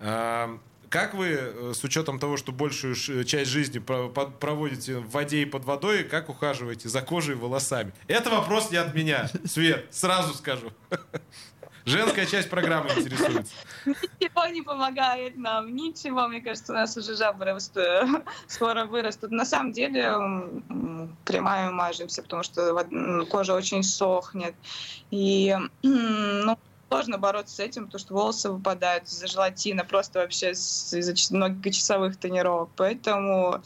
Э, 0.01 0.59
как 0.95 1.13
вы, 1.13 1.31
э, 1.33 1.73
с 1.75 1.83
учетом 1.83 2.21
того, 2.21 2.37
что 2.37 2.53
большую 2.53 2.95
часть 3.25 3.51
жизни 3.51 3.81
проводите 3.81 4.99
в 4.99 5.11
воде 5.11 5.43
и 5.43 5.45
под 5.45 5.65
водой, 5.65 6.05
как 6.05 6.29
ухаживаете 6.29 6.89
за 6.89 7.03
кожей 7.03 7.35
и 7.35 7.37
волосами? 7.37 7.93
Это 8.07 8.31
вопрос 8.31 8.71
не 8.71 8.77
от 8.77 8.95
меня, 8.95 9.29
Свет, 9.45 9.87
сразу 9.91 10.35
скажу. 10.35 10.71
Женская 11.85 12.27
часть 12.27 12.49
программы 12.49 12.91
интересуется. 12.91 13.53
Ничего 13.85 14.47
не 14.47 14.63
помогает 14.63 15.37
нам, 15.37 15.75
ничего. 15.75 16.29
Мне 16.29 16.41
кажется, 16.41 16.73
у 16.73 16.77
нас 16.77 16.97
уже 16.97 17.17
жабры 17.17 17.59
скоро 18.47 18.85
вырастут. 18.85 19.33
На 19.33 19.45
самом 19.45 19.73
деле 19.73 20.13
кремами 21.25 21.73
мажемся, 21.73 22.23
потому 22.23 22.45
что 22.45 22.73
кожа 23.29 23.55
очень 23.55 23.83
сохнет. 23.83 24.55
И 25.11 25.57
ну, 25.83 26.57
сложно 26.95 27.19
бороться 27.19 27.57
с 27.57 27.61
этим, 27.61 27.87
потому 27.87 27.99
что 27.99 28.15
волосы 28.15 28.51
выпадают 28.51 29.09
из-за 29.09 29.27
желатина, 29.27 29.85
просто 29.85 30.21
вообще 30.21 30.53
из-за 30.53 31.35
многочасовых 31.35 32.17
тренировок. 32.17 32.71
Поэтому, 32.77 33.61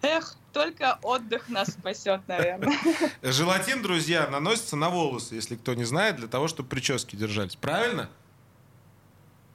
эх, 0.00 0.36
только 0.54 0.98
отдых 1.02 1.50
нас 1.50 1.68
спасет, 1.68 2.22
наверное. 2.28 2.74
Желатин, 3.22 3.82
друзья, 3.82 4.26
наносится 4.28 4.74
на 4.76 4.88
волосы, 4.88 5.34
если 5.34 5.56
кто 5.56 5.74
не 5.74 5.84
знает, 5.84 6.16
для 6.16 6.28
того, 6.28 6.48
чтобы 6.48 6.70
прически 6.70 7.14
держались. 7.14 7.56
Правильно? 7.56 8.08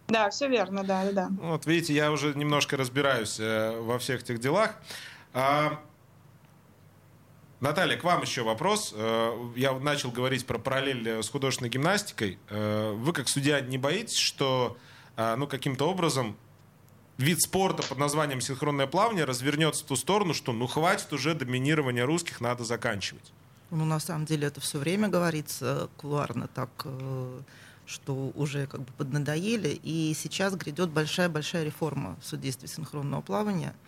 Да, 0.07 0.29
все 0.29 0.47
верно, 0.47 0.83
да, 0.83 1.11
да. 1.11 1.29
Вот 1.41 1.65
видите, 1.65 1.93
я 1.93 2.11
уже 2.11 2.35
немножко 2.35 2.77
разбираюсь 2.77 3.39
э, 3.39 3.79
во 3.79 3.97
всех 3.97 4.21
этих 4.21 4.39
делах. 4.39 4.75
А, 5.33 5.79
Наталья, 7.61 7.95
к 7.95 8.03
вам 8.03 8.23
еще 8.23 8.41
вопрос. 8.41 8.91
Э, 8.95 9.33
я 9.55 9.71
начал 9.73 10.09
говорить 10.09 10.47
про 10.47 10.57
параллель 10.57 11.07
э, 11.07 11.21
с 11.21 11.29
художественной 11.29 11.69
гимнастикой. 11.69 12.39
Э, 12.49 12.91
вы, 12.93 13.13
как 13.13 13.29
судья, 13.29 13.61
не 13.61 13.77
боитесь, 13.77 14.17
что 14.17 14.77
ну, 15.17 15.45
каким-то 15.45 15.87
образом 15.87 16.37
вид 17.17 17.41
спорта 17.41 17.83
под 17.83 17.99
названием 17.99 18.41
синхронное 18.41 18.87
плавание 18.87 19.25
развернется 19.25 19.83
в 19.83 19.87
ту 19.87 19.95
сторону, 19.95 20.33
что 20.33 20.53
ну 20.53 20.65
хватит 20.65 21.13
уже 21.13 21.35
доминирования 21.35 22.05
русских, 22.05 22.41
надо 22.41 22.63
заканчивать? 22.63 23.31
Ну, 23.69 23.85
на 23.85 23.99
самом 23.99 24.25
деле, 24.25 24.47
это 24.47 24.61
все 24.61 24.79
время 24.79 25.09
говорится 25.09 25.89
кулуарно 25.97 26.47
так, 26.47 26.69
что 27.85 28.31
уже 28.33 28.65
как 28.65 28.79
бы 28.81 28.91
поднадоели. 28.97 29.79
И 29.83 30.15
сейчас 30.17 30.55
грядет 30.55 30.89
большая-большая 30.89 31.65
реформа 31.65 32.17
в 32.21 32.25
судействе 32.25 32.67
синхронного 32.67 33.21
плавания– 33.21 33.75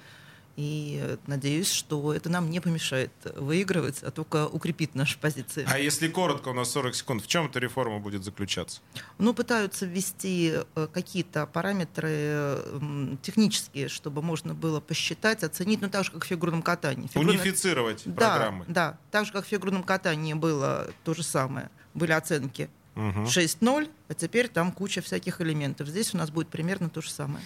и 0.55 1.17
надеюсь, 1.27 1.71
что 1.71 2.13
это 2.13 2.29
нам 2.29 2.49
не 2.49 2.59
помешает 2.59 3.11
выигрывать, 3.35 4.03
а 4.03 4.11
только 4.11 4.47
укрепит 4.47 4.93
наши 4.95 5.17
позиции. 5.17 5.65
А 5.67 5.79
если 5.79 6.07
коротко, 6.07 6.49
у 6.49 6.53
нас 6.53 6.71
40 6.71 6.95
секунд, 6.95 7.23
в 7.23 7.27
чем 7.27 7.47
эта 7.47 7.59
реформа 7.59 7.99
будет 7.99 8.23
заключаться? 8.23 8.81
Ну, 9.17 9.33
пытаются 9.33 9.85
ввести 9.85 10.53
э, 10.75 10.87
какие-то 10.93 11.47
параметры 11.47 12.59
технические, 13.21 13.87
чтобы 13.87 14.21
можно 14.21 14.53
было 14.53 14.79
посчитать, 14.79 15.43
оценить, 15.43 15.81
ну, 15.81 15.89
так 15.89 16.05
же, 16.05 16.11
как 16.11 16.23
в 16.23 16.27
фигурном 16.27 16.61
катании. 16.61 17.07
Фигурное... 17.07 17.33
Унифицировать 17.33 18.03
да, 18.05 18.13
программы. 18.13 18.65
Да, 18.67 18.97
так 19.11 19.25
же, 19.25 19.31
как 19.31 19.45
в 19.45 19.47
фигурном 19.47 19.83
катании 19.83 20.33
было 20.33 20.87
то 21.03 21.13
же 21.13 21.23
самое. 21.23 21.69
Были 21.93 22.11
оценки 22.11 22.69
угу. 22.95 23.21
6-0, 23.21 23.89
а 24.07 24.13
теперь 24.13 24.47
там 24.47 24.71
куча 24.71 25.01
всяких 25.01 25.41
элементов. 25.41 25.87
Здесь 25.87 26.13
у 26.13 26.17
нас 26.17 26.29
будет 26.29 26.49
примерно 26.49 26.89
то 26.89 27.01
же 27.01 27.09
самое. 27.09 27.43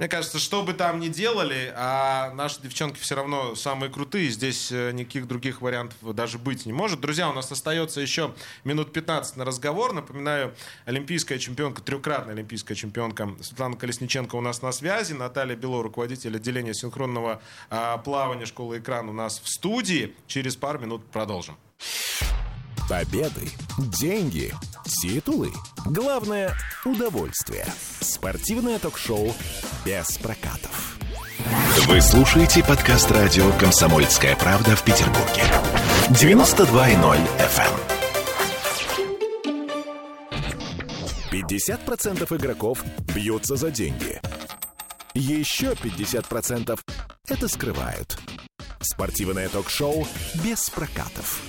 Мне 0.00 0.08
кажется, 0.08 0.38
что 0.38 0.62
бы 0.62 0.72
там 0.72 0.98
ни 0.98 1.08
делали, 1.08 1.74
а 1.76 2.32
наши 2.32 2.62
девчонки 2.62 2.98
все 2.98 3.16
равно 3.16 3.54
самые 3.54 3.92
крутые. 3.92 4.30
Здесь 4.30 4.72
э, 4.72 4.92
никаких 4.92 5.28
других 5.28 5.60
вариантов 5.60 5.98
даже 6.14 6.38
быть 6.38 6.64
не 6.64 6.72
может. 6.72 7.02
Друзья, 7.02 7.28
у 7.28 7.34
нас 7.34 7.52
остается 7.52 8.00
еще 8.00 8.34
минут 8.64 8.94
15 8.94 9.36
на 9.36 9.44
разговор. 9.44 9.92
Напоминаю, 9.92 10.54
олимпийская 10.86 11.38
чемпионка, 11.38 11.82
трехкратная 11.82 12.32
олимпийская 12.32 12.74
чемпионка 12.74 13.28
Светлана 13.42 13.76
Колесниченко 13.76 14.36
у 14.36 14.40
нас 14.40 14.62
на 14.62 14.72
связи. 14.72 15.12
Наталья 15.12 15.54
Бело, 15.54 15.82
руководитель 15.82 16.34
отделения 16.34 16.72
синхронного 16.72 17.42
а, 17.68 17.98
плавания 17.98 18.46
школы 18.46 18.78
«Экран» 18.78 19.06
у 19.10 19.12
нас 19.12 19.38
в 19.38 19.50
студии. 19.50 20.14
Через 20.26 20.56
пару 20.56 20.78
минут 20.78 21.04
продолжим. 21.10 21.58
Победы, 22.90 23.48
деньги, 24.00 24.52
титулы. 24.84 25.52
Главное– 25.86 26.56
удовольствие. 26.84 27.64
Спортивное 28.00 28.80
ток-шоу 28.80 29.32
без 29.84 30.18
прокатов. 30.18 30.98
Вы 31.86 32.00
слушаете 32.00 32.64
подкаст 32.64 33.08
радио 33.12 33.48
«Комсомольская 33.60 34.34
правда» 34.34 34.74
в 34.74 34.82
Петербурге. 34.82 35.44
92.0 36.08 37.16
FM. 37.38 37.78
50% 41.30 42.36
игроков 42.36 42.84
бьются 43.14 43.54
за 43.54 43.70
деньги. 43.70 44.20
Еще 45.14 45.74
50% 45.74 46.80
это 47.28 47.46
скрывают. 47.46 48.18
Спортивное 48.80 49.48
ток-шоу 49.48 50.08
без 50.42 50.68
прокатов. 50.70 51.40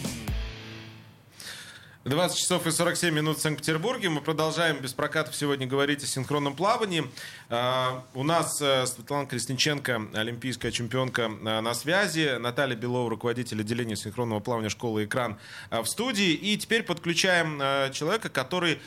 20 2.03 2.35
часов 2.35 2.65
и 2.65 2.71
47 2.71 3.13
минут 3.13 3.37
в 3.37 3.41
Санкт-Петербурге. 3.41 4.09
Мы 4.09 4.21
продолжаем 4.21 4.79
без 4.79 4.91
прокатов 4.91 5.35
сегодня 5.35 5.67
говорить 5.67 6.03
о 6.03 6.07
синхронном 6.07 6.55
плавании. 6.55 7.05
Uh, 7.47 8.01
у 8.15 8.23
нас 8.23 8.59
uh, 8.59 8.87
Светлана 8.87 9.27
Колесниченко, 9.27 10.07
олимпийская 10.15 10.71
чемпионка, 10.71 11.23
uh, 11.23 11.61
на 11.61 11.73
связи. 11.75 12.37
Наталья 12.39 12.75
Белова, 12.75 13.07
руководитель 13.07 13.61
отделения 13.61 13.95
синхронного 13.95 14.39
плавания 14.39 14.69
школы 14.69 15.05
«Экран» 15.05 15.37
в 15.69 15.85
студии. 15.85 16.31
И 16.31 16.57
теперь 16.57 16.81
подключаем 16.81 17.59
человека, 17.91 18.29
который 18.29 18.79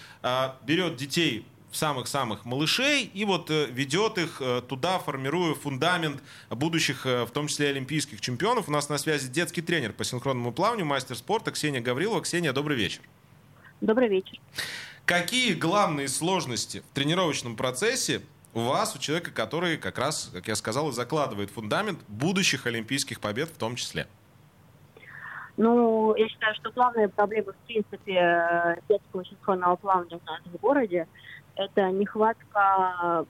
берет 0.67 0.97
детей 0.97 1.47
самых-самых 1.77 2.45
малышей 2.45 3.05
и 3.05 3.25
вот 3.25 3.51
ведет 3.51 4.19
их 4.19 4.41
туда, 4.69 4.99
формируя 4.99 5.55
фундамент 5.55 6.23
будущих, 6.51 7.05
в 7.05 7.29
том 7.33 7.49
числе 7.49 7.69
олимпийских 7.69 8.21
чемпионов. 8.21 8.69
У 8.69 8.73
нас 8.73 8.89
на 8.89 8.99
связи 8.99 9.29
детский 9.29 9.63
тренер 9.63 9.93
по 9.93 10.05
синхронному 10.05 10.53
плаванию, 10.53 10.87
мастер 10.87 11.17
спорта 11.17 11.51
Ксения 11.51 11.81
Гаврилова. 11.81 12.21
Ксения, 12.23 12.53
добрый 12.53 12.77
вечер. 12.77 13.03
Добрый 13.81 14.09
вечер. 14.09 14.39
Какие 15.05 15.55
главные 15.55 16.09
сложности 16.09 16.83
в 16.91 16.95
тренировочном 16.95 17.57
процессе 17.57 18.23
у 18.55 18.61
вас, 18.61 18.95
у 18.97 18.99
человека, 18.99 19.31
который 19.33 19.77
как 19.77 19.99
раз, 19.99 20.31
как 20.33 20.49
я 20.49 20.55
сказал, 20.55 20.91
и 20.91 20.93
закладывает 20.93 21.51
фундамент 21.51 21.99
будущих 22.09 22.67
олимпийских 22.67 23.21
побед 23.21 23.51
в 23.51 23.59
том 23.59 23.77
числе? 23.77 24.07
Ну, 25.57 26.15
я 26.17 26.29
считаю, 26.29 26.55
что 26.57 26.73
главная 26.73 27.09
проблема, 27.09 27.53
в 27.53 27.67
принципе, 27.67 28.81
детского 28.89 29.25
синхронного 29.25 29.77
плавания 29.77 30.17
у 30.17 30.27
нас 30.27 30.41
в 30.47 30.57
городе– 30.59 31.07
это 31.57 31.91
нехватка 31.91 33.27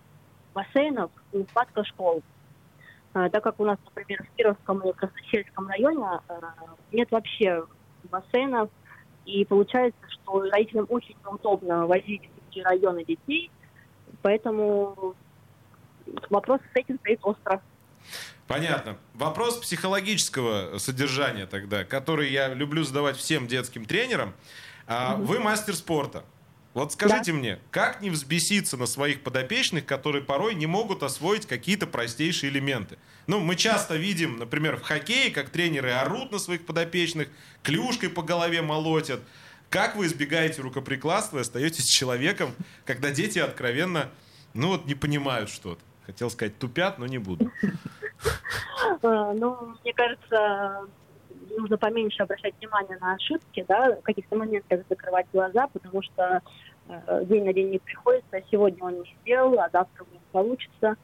бассейнов, 0.55 1.11
нехватка 1.33 1.85
школ. 1.85 2.23
А, 3.13 3.29
так 3.31 3.45
как 3.45 3.61
у 3.61 3.65
нас, 3.65 3.79
например, 3.85 4.25
в 4.25 4.37
Кировском 4.37 4.81
и 4.81 4.93
Красносельском 4.93 5.69
районе 5.69 6.05
а, 6.05 6.21
нет 6.93 7.11
вообще 7.11 7.65
бассейнов, 8.05 8.71
и 9.25 9.45
получается, 9.45 10.01
что 10.11 10.41
родителям 10.51 10.87
очень 10.89 11.17
неудобно 11.25 11.87
возить 11.87 12.23
в 12.23 12.51
эти 12.51 12.61
районы 12.61 13.05
детей, 13.05 13.51
поэтому 14.23 15.15
вопрос 16.29 16.61
с 16.73 16.77
этим 16.77 16.99
стоит 16.99 17.21
остро. 17.23 17.63
Понятно. 18.47 18.99
Вопрос 19.15 19.57
психологического 19.59 20.79
содержания 20.79 21.47
тогда, 21.47 21.85
который 21.85 22.31
я 22.31 22.53
люблю 22.53 22.83
задавать 22.85 23.17
всем 23.17 23.47
детским 23.47 23.87
тренерам. 23.87 24.35
А, 24.87 25.17
вы 25.17 25.39
мастер 25.39 25.75
спорта. 25.75 26.25
Вот 26.75 26.93
скажите 26.93 27.31
да. 27.31 27.39
мне, 27.39 27.59
как 27.71 28.01
не 28.01 28.11
взбеситься 28.11 28.77
на 28.77 28.87
своих 28.87 29.23
подопечных, 29.23 29.87
которые 29.87 30.25
порой 30.25 30.57
не 30.57 30.67
могут 30.67 31.05
освоить 31.05 31.47
какие-то 31.47 31.87
простейшие 31.87 32.51
элементы? 32.51 32.99
Ну, 33.29 33.39
мы 33.39 33.55
часто 33.55 33.95
видим, 33.95 34.39
например, 34.39 34.77
в 34.77 34.83
хоккее, 34.83 35.31
как 35.31 35.51
тренеры 35.51 35.93
орут 35.93 36.33
на 36.33 36.39
своих 36.41 36.67
подопечных, 36.67 37.29
клюшкой 37.63 38.11
по 38.11 38.23
голове 38.23 38.61
молотят. 38.61 39.21
Как 39.71 39.95
вы 39.95 40.07
избегаете 40.07 40.63
рукоприкладства 40.63 41.39
и 41.39 41.41
остаетесь 41.43 41.87
человеком, 41.87 42.53
когда 42.85 43.13
дети 43.13 43.39
откровенно, 43.39 44.11
ну 44.53 44.69
вот, 44.69 44.87
не 44.87 44.97
понимают 44.97 45.51
что-то? 45.51 45.81
Хотел 46.07 46.29
сказать, 46.29 46.59
тупят, 46.59 46.99
но 46.99 47.07
не 47.07 47.19
буду. 47.19 47.51
Э, 49.03 49.33
ну, 49.35 49.77
мне 49.83 49.93
кажется, 49.95 50.89
нужно 51.57 51.79
поменьше 51.79 52.23
обращать 52.23 52.55
внимание 52.59 52.99
на 53.01 53.15
ошибки, 53.15 53.65
да, 53.69 53.93
в 53.93 54.03
каких-то 54.03 54.37
моментах 54.37 54.81
закрывать 54.89 55.27
глаза, 55.33 55.69
потому 55.69 56.03
что 56.03 56.41
э, 56.89 57.25
день 57.27 57.45
на 57.45 57.53
день 57.53 57.71
не 57.71 57.79
приходится, 57.79 58.41
сегодня 58.51 58.83
он 58.85 59.01
не 59.01 59.17
сделал, 59.23 59.59
а 59.61 59.69
завтра 59.73 60.05
не 60.13 60.21
получится. 60.33 60.97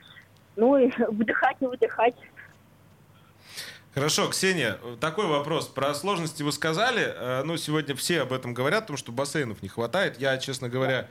Ну 0.57 0.77
и 0.77 0.91
выдыхать, 1.09 1.61
не 1.61 1.67
выдыхать. 1.67 2.15
Хорошо, 3.93 4.29
Ксения, 4.29 4.79
такой 5.01 5.27
вопрос. 5.27 5.67
Про 5.67 5.95
сложности 5.95 6.45
вы 6.45 6.53
сказали. 6.53 7.13
Э, 7.17 7.43
ну, 7.45 7.57
сегодня 7.57 7.97
все 7.97 8.23
об 8.23 8.33
этом 8.33 8.55
говорят, 8.55 8.83
потому 8.83 8.97
что 8.97 9.11
бассейнов 9.11 9.63
не 9.63 9.69
хватает. 9.69 10.21
Я, 10.21 10.39
честно 10.39 10.69
говоря, 10.69 11.09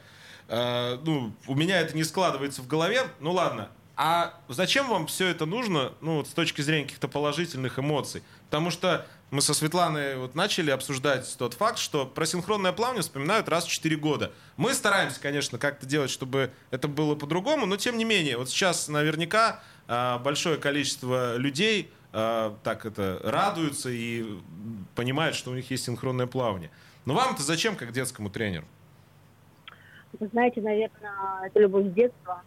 э, 0.47 0.97
ну, 1.03 1.33
у 1.47 1.55
меня 1.55 1.81
это 1.81 1.95
не 1.95 2.03
складывается 2.03 2.61
в 2.61 2.67
голове. 2.67 3.01
Ну, 3.19 3.31
ладно. 3.31 3.69
А 4.01 4.33
зачем 4.47 4.87
вам 4.87 5.07
все 5.07 5.27
это 5.27 5.45
нужно, 5.45 5.91
ну, 5.99 6.19
вот 6.19 6.27
с 6.29 6.31
точки 6.31 6.61
зрения 6.61 6.85
каких-то 6.85 7.09
положительных 7.09 7.79
эмоций? 7.79 8.23
Потому 8.45 8.71
что 8.71 9.05
мы 9.29 9.41
со 9.41 9.53
Светланой 9.53 10.15
вот 10.15 10.35
начали 10.35 10.71
обсуждать 10.71 11.35
тот 11.37 11.53
факт, 11.53 11.77
что 11.77 12.05
про 12.05 12.25
синхронное 12.25 12.71
плавание 12.71 13.01
вспоминают 13.01 13.49
раз 13.49 13.65
в 13.65 13.69
4 13.69 13.97
года. 13.97 14.31
Мы 14.55 14.73
стараемся, 14.73 15.19
конечно, 15.19 15.57
как-то 15.57 15.85
делать, 15.85 16.11
чтобы 16.11 16.51
это 16.71 16.87
было 16.87 17.15
по-другому, 17.15 17.65
но 17.65 17.75
тем 17.75 17.97
не 17.97 18.05
менее, 18.05 18.37
вот 18.37 18.49
сейчас 18.49 18.87
наверняка 18.87 19.59
а, 19.89 20.17
большое 20.19 20.55
количество 20.55 21.35
людей 21.35 21.91
а, 22.13 22.55
так 22.63 22.85
это 22.85 23.19
радуются 23.21 23.89
и 23.89 24.25
понимают, 24.95 25.35
что 25.35 25.51
у 25.51 25.55
них 25.55 25.69
есть 25.71 25.83
синхронное 25.83 26.25
плавание. 26.25 26.71
Но 27.03 27.15
вам-то 27.15 27.43
зачем, 27.43 27.75
как 27.75 27.91
детскому 27.91 28.29
тренеру? 28.29 28.65
Вы 30.17 30.29
знаете, 30.29 30.61
наверное, 30.61 31.47
это 31.47 31.59
любовь 31.59 31.87
с 31.87 31.91
детства, 31.91 32.43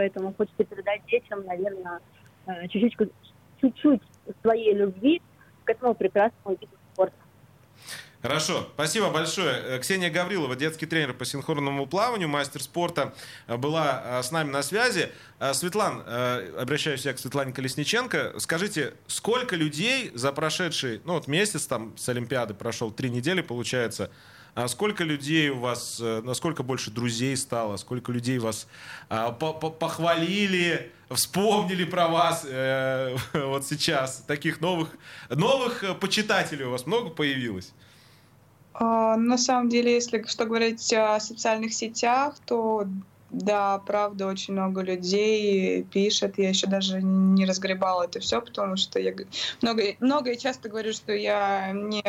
поэтому 0.00 0.32
хочется 0.32 0.64
передать 0.64 1.04
детям, 1.08 1.44
наверное, 1.44 2.00
э, 2.46 2.68
чуть-чуть, 2.68 4.02
своей 4.40 4.74
любви 4.74 5.20
к 5.64 5.68
этому 5.68 5.94
прекрасному 5.94 6.56
виду 6.58 6.72
спорта. 6.94 7.16
Хорошо, 8.22 8.66
спасибо 8.72 9.10
большое. 9.10 9.60
Э, 9.62 9.78
Ксения 9.78 10.08
Гаврилова, 10.08 10.56
детский 10.56 10.86
тренер 10.86 11.12
по 11.12 11.26
синхронному 11.26 11.86
плаванию, 11.86 12.30
мастер 12.30 12.62
спорта, 12.62 13.12
э, 13.46 13.58
была 13.58 14.22
с 14.22 14.32
нами 14.32 14.50
на 14.50 14.62
связи. 14.62 15.10
Светлан, 15.52 16.02
обращаюсь 16.58 17.04
я 17.04 17.12
к 17.12 17.18
Светлане 17.18 17.52
Колесниченко. 17.52 18.40
Скажите, 18.40 18.94
сколько 19.06 19.54
людей 19.54 20.12
за 20.14 20.32
прошедший, 20.32 21.02
ну 21.04 21.12
вот 21.12 21.28
месяц 21.28 21.66
там 21.66 21.94
с 21.98 22.08
Олимпиады 22.08 22.54
прошел, 22.54 22.90
три 22.90 23.10
недели 23.10 23.42
получается, 23.42 24.10
а 24.54 24.68
сколько 24.68 25.04
людей 25.04 25.50
у 25.50 25.58
вас, 25.58 26.00
насколько 26.00 26.62
больше 26.62 26.90
друзей 26.90 27.36
стало, 27.36 27.76
сколько 27.76 28.12
людей 28.12 28.38
вас 28.38 28.66
а, 29.08 29.32
похвалили, 29.32 30.90
вспомнили 31.10 31.84
про 31.84 32.08
вас 32.08 32.46
э, 32.48 33.16
вот 33.34 33.66
сейчас? 33.66 34.24
Таких 34.26 34.60
новых, 34.60 34.96
новых 35.28 35.84
почитателей 36.00 36.64
у 36.64 36.70
вас 36.70 36.86
много 36.86 37.10
появилось? 37.10 37.72
А, 38.74 39.16
на 39.16 39.38
самом 39.38 39.68
деле, 39.68 39.94
если 39.94 40.22
что 40.26 40.46
говорить 40.46 40.92
о 40.92 41.20
социальных 41.20 41.74
сетях, 41.74 42.36
то 42.46 42.86
да, 43.30 43.78
правда, 43.78 44.26
очень 44.26 44.54
много 44.54 44.82
людей 44.82 45.84
пишет. 45.84 46.38
Я 46.38 46.48
еще 46.48 46.66
даже 46.66 47.00
не 47.00 47.46
разгребала 47.46 48.04
это 48.04 48.18
все, 48.20 48.40
потому 48.40 48.76
что 48.76 48.98
я 48.98 49.14
много, 49.62 49.82
много 50.00 50.32
и 50.32 50.38
часто 50.38 50.68
говорю, 50.68 50.92
что 50.92 51.12
я 51.12 51.70
не 51.72 52.02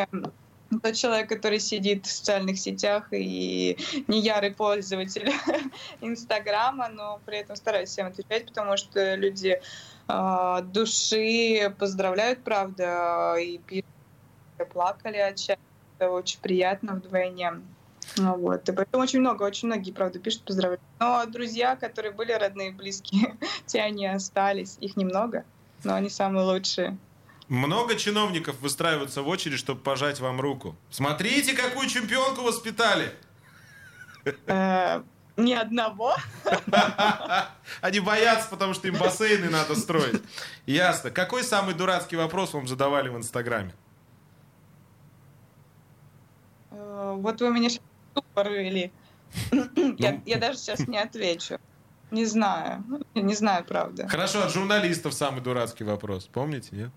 тот 0.80 0.94
человек, 0.94 1.28
который 1.28 1.60
сидит 1.60 2.06
в 2.06 2.10
социальных 2.10 2.58
сетях 2.58 3.08
и 3.10 3.76
не 4.08 4.20
ярый 4.20 4.52
пользователь 4.52 5.30
Инстаграма, 6.00 6.88
но 6.88 7.20
при 7.26 7.38
этом 7.38 7.56
стараюсь 7.56 7.90
всем 7.90 8.06
отвечать, 8.06 8.46
потому 8.46 8.76
что 8.76 9.14
люди 9.14 9.60
э, 10.08 10.62
души 10.72 11.74
поздравляют, 11.78 12.42
правда, 12.44 13.36
и 13.38 13.58
пишут, 13.58 13.86
плакали 14.72 15.18
от 15.18 15.38
это 15.98 16.10
очень 16.10 16.40
приятно 16.40 16.94
вдвойне. 16.94 17.60
Ну, 18.16 18.36
вот. 18.36 18.68
И 18.68 18.72
поэтому 18.72 19.02
очень 19.02 19.20
много, 19.20 19.44
очень 19.44 19.68
многие, 19.68 19.92
правда, 19.92 20.18
пишут 20.18 20.42
поздравляют. 20.42 20.80
Но 20.98 21.24
друзья, 21.26 21.76
которые 21.76 22.12
были 22.12 22.32
родные, 22.32 22.72
близкие, 22.72 23.36
те 23.66 23.80
они 23.80 24.06
остались. 24.06 24.76
Их 24.80 24.96
немного, 24.96 25.44
но 25.84 25.94
они 25.94 26.08
самые 26.08 26.44
лучшие. 26.44 26.98
Много 27.52 27.96
чиновников 27.96 28.58
выстраиваются 28.62 29.20
в 29.20 29.28
очередь, 29.28 29.58
чтобы 29.58 29.78
пожать 29.78 30.20
вам 30.20 30.40
руку. 30.40 30.74
Смотрите, 30.88 31.52
какую 31.52 31.86
чемпионку 31.86 32.40
воспитали! 32.40 33.12
Э, 34.46 35.02
ни 35.36 35.52
одного. 35.52 36.16
Они 37.82 38.00
боятся, 38.00 38.48
потому 38.48 38.72
что 38.72 38.88
им 38.88 38.96
бассейны 38.96 39.50
надо 39.50 39.74
строить. 39.74 40.22
Ясно. 40.64 41.10
Какой 41.10 41.44
самый 41.44 41.74
дурацкий 41.74 42.16
вопрос 42.16 42.54
вам 42.54 42.66
задавали 42.66 43.10
в 43.10 43.18
Инстаграме? 43.18 43.74
Вот 46.70 47.38
вы 47.42 47.50
меня 47.50 47.68
сейчас 47.68 47.82
порыли. 48.32 48.90
Я, 49.50 50.12
ну. 50.12 50.22
я 50.24 50.38
даже 50.38 50.56
сейчас 50.56 50.88
не 50.88 50.96
отвечу. 50.96 51.58
Не 52.10 52.24
знаю. 52.24 52.82
Не 53.14 53.34
знаю, 53.34 53.66
правда. 53.66 54.08
Хорошо, 54.08 54.42
от 54.42 54.52
журналистов 54.54 55.12
самый 55.12 55.42
дурацкий 55.42 55.84
вопрос. 55.84 56.30
Помните, 56.32 56.68
нет? 56.72 56.90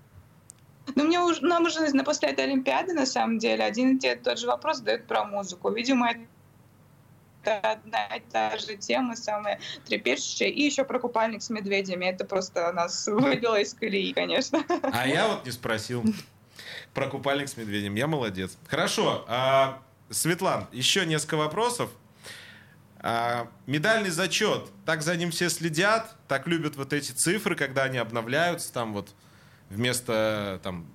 Ну, 0.93 1.03
мне 1.03 1.19
уже, 1.19 1.41
нам 1.41 1.63
уже 1.65 1.81
на 1.93 2.03
после 2.03 2.29
этой 2.29 2.45
Олимпиады, 2.45 2.93
на 2.93 3.05
самом 3.05 3.39
деле, 3.39 3.63
один 3.63 3.97
и 3.97 4.15
тот 4.15 4.37
же 4.37 4.47
вопрос 4.47 4.77
задают 4.77 5.07
про 5.07 5.25
музыку. 5.25 5.71
Видимо, 5.71 6.11
это 7.41 7.71
одна 7.71 8.05
и 8.15 8.21
та 8.31 8.57
же 8.57 8.75
тема, 8.75 9.15
самая 9.15 9.59
трепещущая. 9.85 10.49
И 10.49 10.61
еще 10.61 10.83
про 10.83 10.99
купальник 10.99 11.41
с 11.41 11.49
медведями. 11.49 12.05
Это 12.05 12.25
просто 12.25 12.71
нас 12.73 13.07
выбило 13.07 13.59
из 13.59 13.73
колеи, 13.73 14.13
конечно. 14.13 14.63
А 14.67 15.07
я 15.07 15.27
вот 15.27 15.45
не 15.45 15.51
спросил 15.51 16.03
про 16.93 17.07
купальник 17.07 17.49
с 17.49 17.57
медведем. 17.57 17.95
Я 17.95 18.07
молодец. 18.07 18.57
Хорошо. 18.67 19.25
А, 19.27 19.81
Светлан, 20.09 20.67
еще 20.71 21.05
несколько 21.05 21.35
вопросов. 21.35 21.89
А, 22.99 23.47
медальный 23.67 24.09
зачет. 24.09 24.69
Так 24.85 25.01
за 25.01 25.15
ним 25.15 25.31
все 25.31 25.49
следят, 25.49 26.15
так 26.27 26.47
любят 26.47 26.75
вот 26.75 26.93
эти 26.93 27.11
цифры, 27.11 27.55
когда 27.55 27.83
они 27.83 27.97
обновляются. 27.97 28.71
Там 28.73 28.93
вот 28.93 29.13
вместо 29.75 30.59
там, 30.63 30.87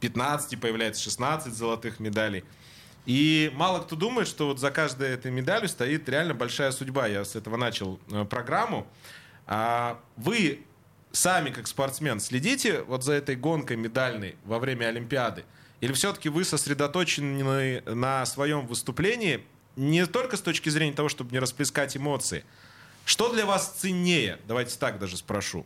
15 0.00 0.60
появляется 0.60 1.02
16 1.02 1.52
золотых 1.52 2.00
медалей. 2.00 2.44
И 3.06 3.50
мало 3.54 3.80
кто 3.80 3.96
думает, 3.96 4.28
что 4.28 4.48
вот 4.48 4.58
за 4.58 4.70
каждой 4.70 5.10
этой 5.10 5.30
медалью 5.30 5.68
стоит 5.68 6.08
реально 6.08 6.34
большая 6.34 6.72
судьба. 6.72 7.06
Я 7.06 7.24
с 7.24 7.36
этого 7.36 7.56
начал 7.56 7.98
э, 8.10 8.24
программу. 8.24 8.86
А 9.46 9.98
вы 10.16 10.62
сами, 11.10 11.50
как 11.50 11.66
спортсмен, 11.66 12.20
следите 12.20 12.82
вот 12.82 13.04
за 13.04 13.14
этой 13.14 13.34
гонкой 13.34 13.76
медальной 13.76 14.36
во 14.44 14.58
время 14.58 14.86
Олимпиады? 14.86 15.44
Или 15.80 15.92
все-таки 15.92 16.28
вы 16.28 16.44
сосредоточены 16.44 17.82
на 17.82 18.26
своем 18.26 18.66
выступлении 18.66 19.44
не 19.76 20.06
только 20.06 20.36
с 20.36 20.40
точки 20.40 20.68
зрения 20.68 20.92
того, 20.92 21.08
чтобы 21.08 21.32
не 21.32 21.38
расплескать 21.38 21.96
эмоции? 21.96 22.44
Что 23.04 23.32
для 23.32 23.46
вас 23.46 23.76
ценнее? 23.78 24.38
Давайте 24.46 24.76
так 24.78 24.98
даже 24.98 25.16
спрошу. 25.16 25.64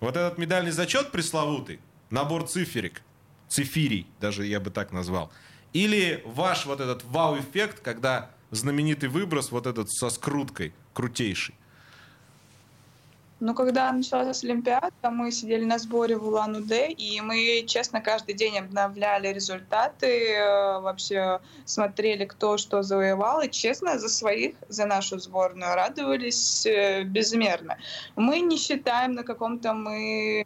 Вот 0.00 0.16
этот 0.16 0.38
медальный 0.38 0.72
зачет 0.72 1.12
пресловутый, 1.12 1.78
набор 2.10 2.46
циферик, 2.46 3.02
цифирий, 3.48 4.06
даже 4.20 4.46
я 4.46 4.60
бы 4.60 4.70
так 4.70 4.92
назвал. 4.92 5.30
Или 5.72 6.22
ваш 6.26 6.66
вот 6.66 6.80
этот 6.80 7.04
вау-эффект, 7.04 7.80
когда 7.80 8.30
знаменитый 8.50 9.08
выброс 9.08 9.52
вот 9.52 9.66
этот 9.66 9.90
со 9.90 10.10
скруткой, 10.10 10.72
крутейший. 10.92 11.54
Ну, 13.42 13.54
когда 13.54 13.90
началась 13.90 14.44
Олимпиада, 14.44 15.10
мы 15.10 15.32
сидели 15.32 15.64
на 15.64 15.78
сборе 15.78 16.18
в 16.18 16.26
Улан-Удэ, 16.26 16.90
и 16.90 17.22
мы, 17.22 17.64
честно, 17.66 18.02
каждый 18.02 18.34
день 18.34 18.58
обновляли 18.58 19.28
результаты, 19.28 20.34
э, 20.34 20.80
вообще 20.80 21.40
смотрели, 21.64 22.26
кто 22.26 22.58
что 22.58 22.82
завоевал, 22.82 23.40
и, 23.40 23.50
честно, 23.50 23.98
за 23.98 24.10
своих, 24.10 24.56
за 24.68 24.84
нашу 24.84 25.18
сборную 25.18 25.74
радовались 25.74 26.66
э, 26.66 27.04
безмерно. 27.04 27.78
Мы 28.14 28.40
не 28.40 28.58
считаем 28.58 29.14
на 29.14 29.22
каком-то 29.22 29.72
мы 29.72 30.44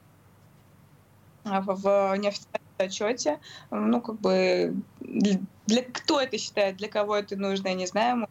в 1.44 2.16
неофициальном 2.16 2.60
отчете, 2.78 3.38
ну, 3.70 4.00
как 4.00 4.20
бы, 4.20 4.74
для 5.00 5.82
кто 5.82 6.20
это 6.20 6.38
считает, 6.38 6.76
для 6.76 6.88
кого 6.88 7.16
это 7.16 7.36
нужно, 7.36 7.68
я 7.68 7.74
не 7.74 7.86
знаю, 7.86 8.26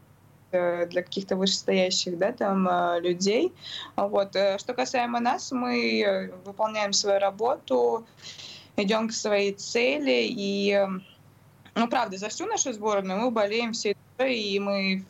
Э, 0.53 0.86
для 0.86 1.01
каких-то 1.01 1.36
вышестоящих 1.36 2.18
да, 2.18 2.32
там, 2.32 2.68
э, 2.68 2.99
людей. 3.01 3.51
Вот. 3.95 4.36
Э, 4.36 4.59
что 4.59 4.76
касаемо 4.76 5.20
нас, 5.20 5.51
мы 5.51 6.32
выполняем 6.45 6.93
свою 6.93 7.20
работу, 7.20 8.05
идем 8.78 9.07
к 9.07 9.14
своей 9.14 9.53
цели, 9.53 10.28
и, 10.30 10.88
ну, 11.74 11.88
правда, 11.88 12.18
за 12.18 12.30
всю 12.30 12.45
нашу 12.45 12.72
сборную 12.72 13.20
мы 13.20 13.32
болеем 13.32 13.74
все 13.74 13.95
и 14.20 14.59
мы 14.59 15.03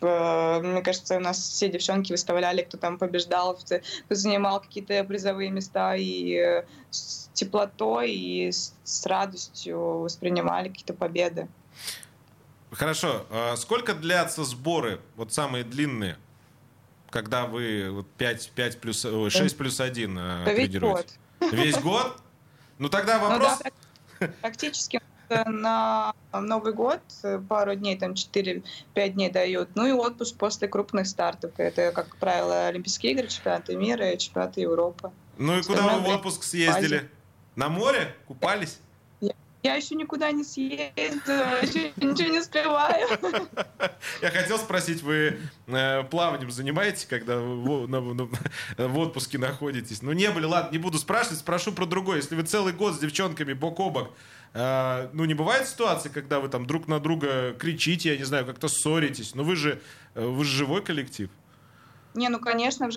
мне 0.00 0.82
кажется, 0.82 1.16
у 1.16 1.20
нас 1.20 1.38
все 1.38 1.68
девчонки 1.68 2.12
выставляли, 2.12 2.62
кто 2.62 2.76
там 2.78 2.98
побеждал, 2.98 3.56
кто 3.56 3.80
занимал 4.08 4.60
какие-то 4.60 5.02
призовые 5.04 5.50
места, 5.50 5.96
и 5.96 6.64
с 6.90 7.30
теплотой 7.32 8.12
и 8.12 8.52
с 8.52 9.06
радостью 9.06 10.00
воспринимали 10.00 10.68
какие-то 10.68 10.94
победы. 10.94 11.48
Хорошо. 12.70 13.26
А 13.30 13.56
сколько 13.56 13.94
длятся 13.94 14.44
сборы, 14.44 15.00
вот 15.16 15.32
самые 15.32 15.64
длинные, 15.64 16.18
когда 17.10 17.46
вы 17.46 17.90
вот 17.90 18.08
5, 18.18 18.50
5 18.54 18.80
плюс, 18.80 19.02
6 19.02 19.56
плюс 19.56 19.80
1 19.80 20.18
э, 20.18 20.44
да 20.44 20.52
Весь 20.52 20.78
год. 20.78 21.06
Весь 21.52 21.78
год? 21.78 22.16
Ну 22.78 22.88
тогда 22.88 23.18
вопрос... 23.18 23.58
Ну, 23.64 23.72
да, 24.20 24.32
практически 24.42 25.00
на 25.46 26.12
Новый 26.32 26.72
год 26.72 27.00
пару 27.48 27.74
дней, 27.74 27.96
там 27.98 28.12
4-5 28.12 28.62
дней 29.10 29.30
дают. 29.30 29.70
Ну 29.74 29.86
и 29.86 29.92
отпуск 29.92 30.36
после 30.36 30.68
крупных 30.68 31.06
стартов. 31.06 31.52
Это, 31.56 31.92
как 31.92 32.16
правило, 32.16 32.66
Олимпийские 32.66 33.12
игры, 33.12 33.28
чемпионаты 33.28 33.76
мира 33.76 34.10
и 34.10 34.18
чемпионаты 34.18 34.60
Европы. 34.62 35.10
Ну 35.36 35.58
и 35.58 35.62
куда 35.62 35.88
вы 35.88 36.00
в 36.00 36.08
отпуск 36.08 36.42
съездили? 36.42 37.10
На 37.56 37.68
море? 37.68 38.14
Купались? 38.26 38.80
Я 39.62 39.74
еще 39.74 39.96
никуда 39.96 40.30
не 40.30 40.44
съездила, 40.44 41.60
еще 41.62 41.92
ничего 41.96 42.28
не 42.28 42.42
скрываю. 42.42 43.08
Я 44.22 44.30
хотел 44.30 44.56
спросить, 44.58 45.02
вы 45.02 45.40
э, 45.66 46.04
плаванием 46.04 46.50
занимаетесь, 46.50 47.06
когда 47.06 47.40
в, 47.40 47.88
на, 47.88 48.00
на, 48.00 48.28
в 48.88 48.98
отпуске 48.98 49.36
находитесь? 49.36 50.00
Ну, 50.00 50.12
не 50.12 50.30
были, 50.30 50.44
ладно, 50.44 50.70
не 50.70 50.78
буду 50.78 50.98
спрашивать, 50.98 51.40
спрошу 51.40 51.72
про 51.72 51.86
другое. 51.86 52.18
Если 52.18 52.36
вы 52.36 52.42
целый 52.42 52.72
год 52.72 52.94
с 52.94 52.98
девчонками 52.98 53.52
бок 53.52 53.80
о 53.80 53.90
бок, 53.90 54.10
э, 54.54 55.08
ну, 55.12 55.24
не 55.24 55.34
бывает 55.34 55.66
ситуации, 55.66 56.08
когда 56.08 56.38
вы 56.38 56.48
там 56.48 56.64
друг 56.64 56.86
на 56.86 57.00
друга 57.00 57.52
кричите, 57.58 58.10
я 58.10 58.16
не 58.16 58.24
знаю, 58.24 58.46
как-то 58.46 58.68
ссоритесь? 58.68 59.34
Ну, 59.34 59.42
вы 59.42 59.56
же, 59.56 59.80
э, 60.14 60.24
вы 60.24 60.44
же 60.44 60.56
живой 60.56 60.84
коллектив. 60.84 61.30
Не, 62.14 62.28
ну, 62.28 62.38
конечно, 62.38 62.88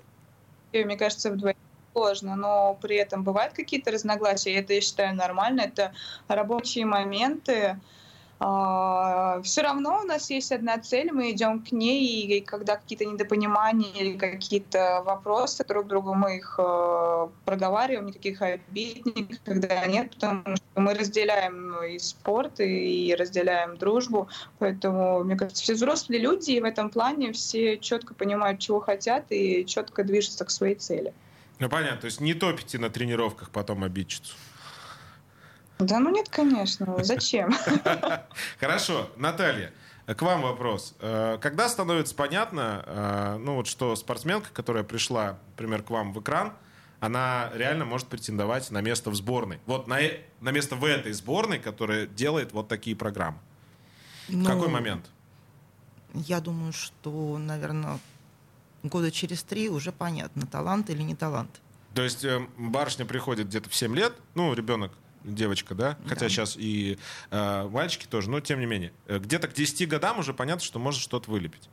мне 0.71 0.97
кажется, 0.97 1.31
вдвоем 1.31 1.57
сложно, 1.93 2.35
но 2.35 2.77
при 2.81 2.95
этом 2.95 3.23
бывают 3.23 3.53
какие-то 3.53 3.91
разногласия, 3.91 4.55
это, 4.55 4.73
я 4.73 4.81
считаю, 4.81 5.15
нормально. 5.15 5.61
Это 5.61 5.93
рабочие 6.27 6.85
моменты. 6.85 7.77
А, 8.43 9.39
Все 9.43 9.61
равно 9.61 9.99
у 10.01 10.03
нас 10.03 10.31
есть 10.31 10.51
одна 10.51 10.79
цель, 10.79 11.11
мы 11.11 11.29
идем 11.29 11.63
к 11.63 11.71
ней, 11.71 12.23
и 12.23 12.41
когда 12.41 12.75
какие-то 12.75 13.05
недопонимания 13.05 13.93
или 13.93 14.17
какие-то 14.17 15.03
вопросы 15.05 15.63
друг 15.63 15.85
другу, 15.85 16.15
мы 16.15 16.37
их 16.37 16.55
э, 16.57 17.27
проговариваем, 17.45 18.07
никаких 18.07 18.41
обид 18.41 19.05
никогда 19.05 19.85
нет, 19.85 20.15
потому 20.15 20.55
что 20.55 20.65
мы 20.73 20.95
разделяем 20.95 21.83
и 21.83 21.99
спорт, 21.99 22.59
и 22.59 23.15
разделяем 23.15 23.77
дружбу, 23.77 24.27
поэтому, 24.57 25.23
мне 25.23 25.35
кажется, 25.35 25.61
все 25.61 25.75
взрослые 25.75 26.19
люди, 26.19 26.49
и 26.53 26.61
в 26.61 26.65
этом 26.65 26.89
плане 26.89 27.33
все 27.33 27.77
четко 27.77 28.15
понимают, 28.15 28.59
чего 28.59 28.79
хотят, 28.79 29.25
и 29.29 29.67
четко 29.67 30.03
движутся 30.03 30.45
к 30.45 30.49
своей 30.49 30.73
цели. 30.73 31.13
Ну, 31.61 31.69
понятно. 31.69 32.01
То 32.01 32.05
есть 32.05 32.19
не 32.19 32.33
топите 32.33 32.79
на 32.79 32.89
тренировках 32.89 33.51
потом 33.51 33.83
обидчицу. 33.83 34.33
Да 35.77 35.99
ну 35.99 36.09
нет, 36.09 36.27
конечно. 36.27 37.03
Зачем? 37.03 37.53
Хорошо. 38.59 39.11
Наталья, 39.15 39.71
к 40.07 40.21
вам 40.23 40.41
вопрос. 40.41 40.95
Э, 40.99 41.37
когда 41.39 41.69
становится 41.69 42.15
понятно, 42.15 42.83
э, 42.85 43.37
ну 43.39 43.55
вот 43.55 43.67
что 43.67 43.95
спортсменка, 43.95 44.49
которая 44.51 44.83
пришла, 44.83 45.37
например, 45.51 45.83
к 45.83 45.91
вам 45.91 46.13
в 46.13 46.19
экран, 46.19 46.53
она 46.99 47.51
реально 47.53 47.85
может 47.85 48.07
претендовать 48.07 48.71
на 48.71 48.81
место 48.81 49.11
в 49.11 49.15
сборной. 49.15 49.59
Вот 49.67 49.85
на, 49.85 50.01
э, 50.01 50.21
на 50.39 50.49
место 50.49 50.75
в 50.75 50.83
этой 50.83 51.13
сборной, 51.13 51.59
которая 51.59 52.07
делает 52.07 52.53
вот 52.53 52.69
такие 52.69 52.95
программы. 52.95 53.37
Ну, 54.29 54.45
в 54.45 54.47
какой 54.47 54.67
момент? 54.67 55.05
Я 56.13 56.41
думаю, 56.41 56.73
что, 56.73 57.37
наверное, 57.37 57.99
года 58.83 59.11
через 59.11 59.43
три 59.43 59.69
уже 59.69 59.91
понятно, 59.91 60.45
талант 60.45 60.89
или 60.89 61.01
не 61.01 61.15
талант. 61.15 61.61
То 61.93 62.03
есть 62.03 62.23
э, 62.23 62.47
барышня 62.57 63.05
приходит 63.05 63.47
где-то 63.47 63.69
в 63.69 63.75
7 63.75 63.95
лет, 63.95 64.13
ну, 64.33 64.53
ребенок, 64.53 64.93
девочка, 65.23 65.75
да, 65.75 65.97
хотя 66.05 66.21
да. 66.21 66.29
сейчас 66.29 66.55
и 66.57 66.97
э, 67.29 67.67
мальчики 67.69 68.05
тоже, 68.05 68.29
но 68.29 68.39
тем 68.39 68.59
не 68.59 68.65
менее, 68.65 68.93
э, 69.07 69.19
где-то 69.19 69.47
к 69.47 69.53
10 69.53 69.87
годам 69.87 70.19
уже 70.19 70.33
понятно, 70.33 70.63
что 70.63 70.79
может 70.79 71.01
что-то 71.01 71.29
вылепить. 71.29 71.69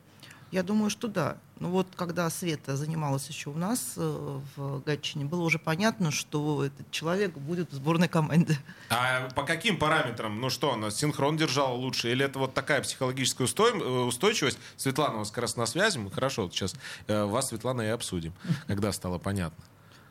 Я 0.50 0.62
думаю, 0.62 0.88
что 0.88 1.08
да. 1.08 1.36
Ну 1.60 1.70
вот, 1.70 1.88
когда 1.94 2.30
Света 2.30 2.76
занималась 2.76 3.28
еще 3.28 3.50
у 3.50 3.54
нас 3.54 3.94
э, 3.96 4.40
в 4.56 4.80
Гатчине, 4.84 5.24
было 5.24 5.42
уже 5.42 5.58
понятно, 5.58 6.10
что 6.10 6.64
этот 6.64 6.90
человек 6.90 7.32
будет 7.36 7.70
в 7.70 7.74
сборной 7.74 8.08
команде. 8.08 8.58
А 8.88 9.28
по 9.34 9.42
каким 9.42 9.78
параметрам? 9.78 10.40
Ну 10.40 10.48
что, 10.48 10.72
она 10.72 10.90
синхрон 10.90 11.36
держала 11.36 11.74
лучше? 11.74 12.10
Или 12.10 12.24
это 12.24 12.38
вот 12.38 12.54
такая 12.54 12.80
психологическая. 12.80 13.46
Э, 13.46 14.04
устойчивость? 14.04 14.58
Светлана 14.76 15.16
у 15.16 15.18
вас 15.18 15.30
как 15.30 15.42
раз 15.42 15.56
на 15.56 15.66
связи. 15.66 15.98
Мы 15.98 16.10
хорошо, 16.10 16.44
вот 16.44 16.54
сейчас 16.54 16.74
э, 17.08 17.24
вас, 17.24 17.48
Светлана, 17.48 17.82
и 17.82 17.88
обсудим, 17.88 18.32
когда 18.66 18.92
стало 18.92 19.18
понятно. 19.18 19.62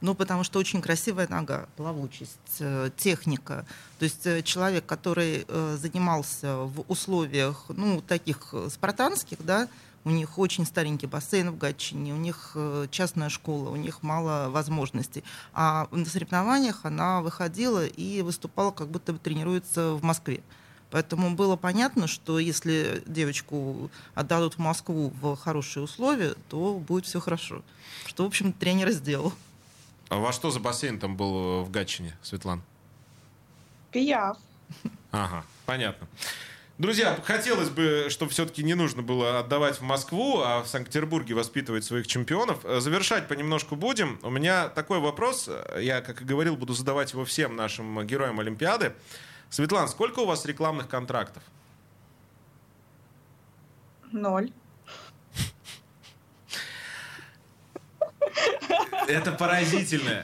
Ну, 0.01 0.13
потому 0.13 0.43
что 0.43 0.59
очень 0.59 0.79
красивая 0.79 1.27
нога, 1.27 1.67
плавучесть, 1.75 2.61
техника. 2.97 3.65
То 3.97 4.05
есть 4.05 4.45
человек, 4.45 4.85
который 4.85 5.47
занимался 5.77 6.57
в 6.57 6.85
условиях, 6.88 7.65
ну, 7.69 8.01
таких 8.01 8.53
спартанских, 8.69 9.39
да, 9.43 9.67
у 10.08 10.10
них 10.10 10.38
очень 10.39 10.66
старенький 10.66 11.05
бассейн 11.05 11.51
в 11.51 11.58
Гатчине, 11.58 12.14
у 12.14 12.18
них 12.18 12.51
э, 12.55 12.88
частная 12.91 13.28
школа, 13.28 13.70
у 13.70 13.76
них 13.76 14.03
мало 14.03 14.49
возможностей. 14.49 15.22
А 15.53 15.89
на 15.91 16.05
соревнованиях 16.05 16.86
она 16.86 17.22
выходила 17.22 17.86
и 17.86 18.22
выступала, 18.22 18.72
как 18.72 18.88
будто 18.88 19.12
бы 19.12 19.20
тренируется 19.20 19.95
в 19.95 20.03
Москве. 20.03 20.41
Поэтому 20.91 21.36
было 21.36 21.58
понятно, 21.58 22.08
что 22.08 22.39
если 22.39 23.03
девочку 23.05 23.91
отдадут 24.16 24.53
в 24.53 24.60
Москву 24.60 25.12
в 25.22 25.36
хорошие 25.36 25.84
условия, 25.84 26.36
то 26.47 26.76
будет 26.76 27.05
все 27.05 27.20
хорошо. 27.20 27.62
Что, 28.05 28.24
в 28.24 28.28
общем, 28.28 28.53
тренер 28.53 28.91
сделал. 28.91 29.34
А 30.08 30.16
во 30.20 30.32
что 30.32 30.51
за 30.51 30.62
бассейн 30.62 30.99
там 30.99 31.18
был 31.18 31.66
в 31.66 31.70
Гатчине, 31.70 32.18
Светлана? 32.24 32.62
Пияв. 33.91 34.38
Ага, 35.12 35.43
понятно. 35.66 36.08
Друзья, 36.78 37.17
хотелось 37.23 37.71
бы, 37.71 38.05
чтобы 38.09 38.32
все-таки 38.32 38.61
не 38.61 38.75
нужно 38.75 39.01
было 39.01 39.39
отдавать 39.39 39.78
в 39.78 39.82
Москву, 39.82 40.41
а 40.41 40.61
в 40.61 40.67
Санкт-Петербурге 40.67 41.34
воспитывать 41.34 41.84
своих 41.84 42.05
чемпионов. 42.05 42.63
Э, 42.63 42.80
завершать 42.82 43.28
понемножку 43.28 43.75
будем. 43.75 44.19
У 44.21 44.30
меня 44.30 44.69
такой 44.69 44.99
вопрос, 44.99 45.49
я, 45.80 46.01
как 46.01 46.21
и 46.21 46.25
говорил, 46.25 46.55
буду 46.55 46.73
задавать 46.73 47.13
его 47.13 47.25
всем 47.25 47.55
нашим 47.55 48.05
героям 48.05 48.39
Олимпиады. 48.39 48.93
Светлана, 49.49 49.88
сколько 49.88 50.19
у 50.19 50.28
вас 50.28 50.45
рекламных 50.45 50.88
контрактов? 50.88 51.41
Ноль. 54.11 54.51
Это 59.07 59.32
поразительно. 59.32 60.21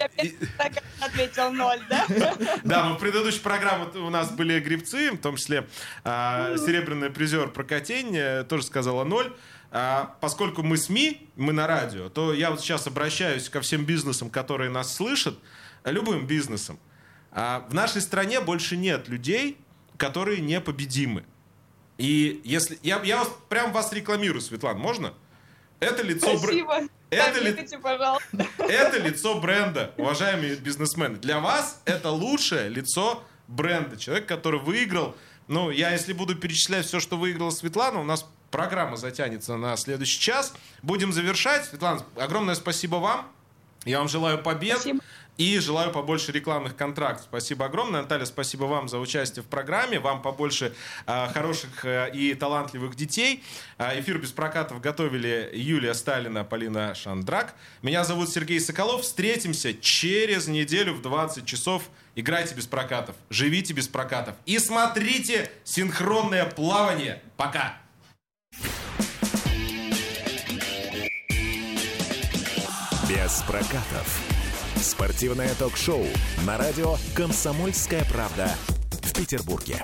Так 0.57 0.83
ответил 1.05 1.51
ноль, 1.51 1.79
да? 1.89 2.05
Да, 2.63 2.85
мы 2.85 2.95
в 2.95 2.99
предыдущей 2.99 3.39
программе 3.39 3.85
у 3.95 4.09
нас 4.09 4.31
были 4.31 4.59
грибцы, 4.59 5.11
в 5.11 5.17
том 5.17 5.35
числе 5.35 5.67
а, 6.03 6.55
серебряный 6.57 7.09
призер 7.09 7.49
Прокатень 7.49 8.15
э, 8.15 8.43
тоже 8.43 8.63
сказала 8.63 9.03
ноль. 9.03 9.33
А, 9.71 10.15
поскольку 10.21 10.61
мы 10.61 10.77
СМИ, 10.77 11.29
мы 11.35 11.51
на 11.51 11.65
радио, 11.65 12.09
то 12.09 12.33
я 12.33 12.51
вот 12.51 12.61
сейчас 12.61 12.85
обращаюсь 12.85 13.49
ко 13.49 13.61
всем 13.61 13.85
бизнесам, 13.85 14.29
которые 14.29 14.69
нас 14.69 14.95
слышат, 14.95 15.37
любым 15.83 16.27
бизнесом. 16.27 16.79
А, 17.31 17.65
в 17.69 17.73
нашей 17.73 18.01
стране 18.01 18.39
больше 18.39 18.77
нет 18.77 19.07
людей, 19.07 19.57
которые 19.97 20.41
непобедимы. 20.41 21.23
И 21.97 22.41
если... 22.43 22.77
Я, 22.83 23.01
я 23.03 23.17
вас, 23.17 23.29
прям 23.49 23.71
вас 23.71 23.91
рекламирую, 23.93 24.41
Светлана, 24.41 24.77
можно? 24.77 25.13
Это 25.79 26.03
лицо... 26.03 26.37
Спасибо. 26.37 26.81
Это, 27.09 27.39
ли... 27.39 27.67
Пожалуйста. 27.81 28.47
Это 28.67 28.97
лицо 28.99 29.39
бренда, 29.39 29.93
уважаемые 29.97 30.55
бизнесмены. 30.55 31.17
Для 31.17 31.39
вас 31.39 31.81
это 31.85 32.09
лучшее 32.09 32.69
лицо 32.69 33.23
бренда. 33.47 33.97
Человек, 33.97 34.25
который 34.25 34.59
выиграл. 34.59 35.15
Ну, 35.47 35.69
я 35.69 35.91
если 35.91 36.13
буду 36.13 36.35
перечислять 36.35 36.85
все, 36.85 36.99
что 36.99 37.17
выиграла 37.17 37.49
Светлана, 37.49 37.99
у 37.99 38.03
нас 38.03 38.25
программа 38.51 38.97
затянется 38.97 39.57
на 39.57 39.75
следующий 39.77 40.19
час. 40.19 40.53
Будем 40.81 41.11
завершать. 41.11 41.65
Светлана, 41.65 42.01
огромное 42.15 42.55
спасибо 42.55 42.97
вам. 42.97 43.27
Я 43.85 43.99
вам 43.99 44.07
желаю 44.07 44.41
побед. 44.41 44.79
Спасибо. 44.79 45.03
И 45.37 45.57
желаю 45.59 45.91
побольше 45.91 46.31
рекламных 46.31 46.75
контрактов. 46.75 47.25
Спасибо 47.27 47.65
огромное. 47.65 48.01
Наталья, 48.03 48.25
спасибо 48.25 48.65
вам 48.65 48.87
за 48.87 48.99
участие 48.99 49.41
в 49.41 49.47
программе. 49.47 49.99
Вам 49.99 50.21
побольше 50.21 50.73
э, 51.07 51.27
хороших 51.33 51.85
э, 51.85 52.11
и 52.13 52.35
талантливых 52.35 52.95
детей. 52.95 53.43
Э, 53.79 53.99
эфир 53.99 54.19
без 54.19 54.31
прокатов 54.31 54.79
готовили 54.79 55.49
Юлия 55.53 55.95
Сталина, 55.95 56.43
Полина 56.43 56.93
Шандрак. 56.93 57.55
Меня 57.81 58.03
зовут 58.03 58.29
Сергей 58.29 58.59
Соколов. 58.59 59.01
Встретимся 59.01 59.73
через 59.73 60.47
неделю 60.47 60.93
в 60.93 61.01
20 61.01 61.45
часов. 61.45 61.89
Играйте 62.15 62.53
без 62.53 62.67
прокатов, 62.67 63.15
живите 63.31 63.73
без 63.73 63.87
прокатов 63.87 64.35
и 64.45 64.59
смотрите 64.59 65.49
синхронное 65.63 66.45
плавание. 66.45 67.23
Пока! 67.37 67.79
Без 73.09 73.41
прокатов. 73.47 74.32
Спортивное 74.83 75.55
ток-шоу 75.55 76.05
на 76.45 76.57
радио 76.57 76.97
«Комсомольская 77.15 78.03
правда» 78.03 78.51
в 79.01 79.13
Петербурге. 79.13 79.81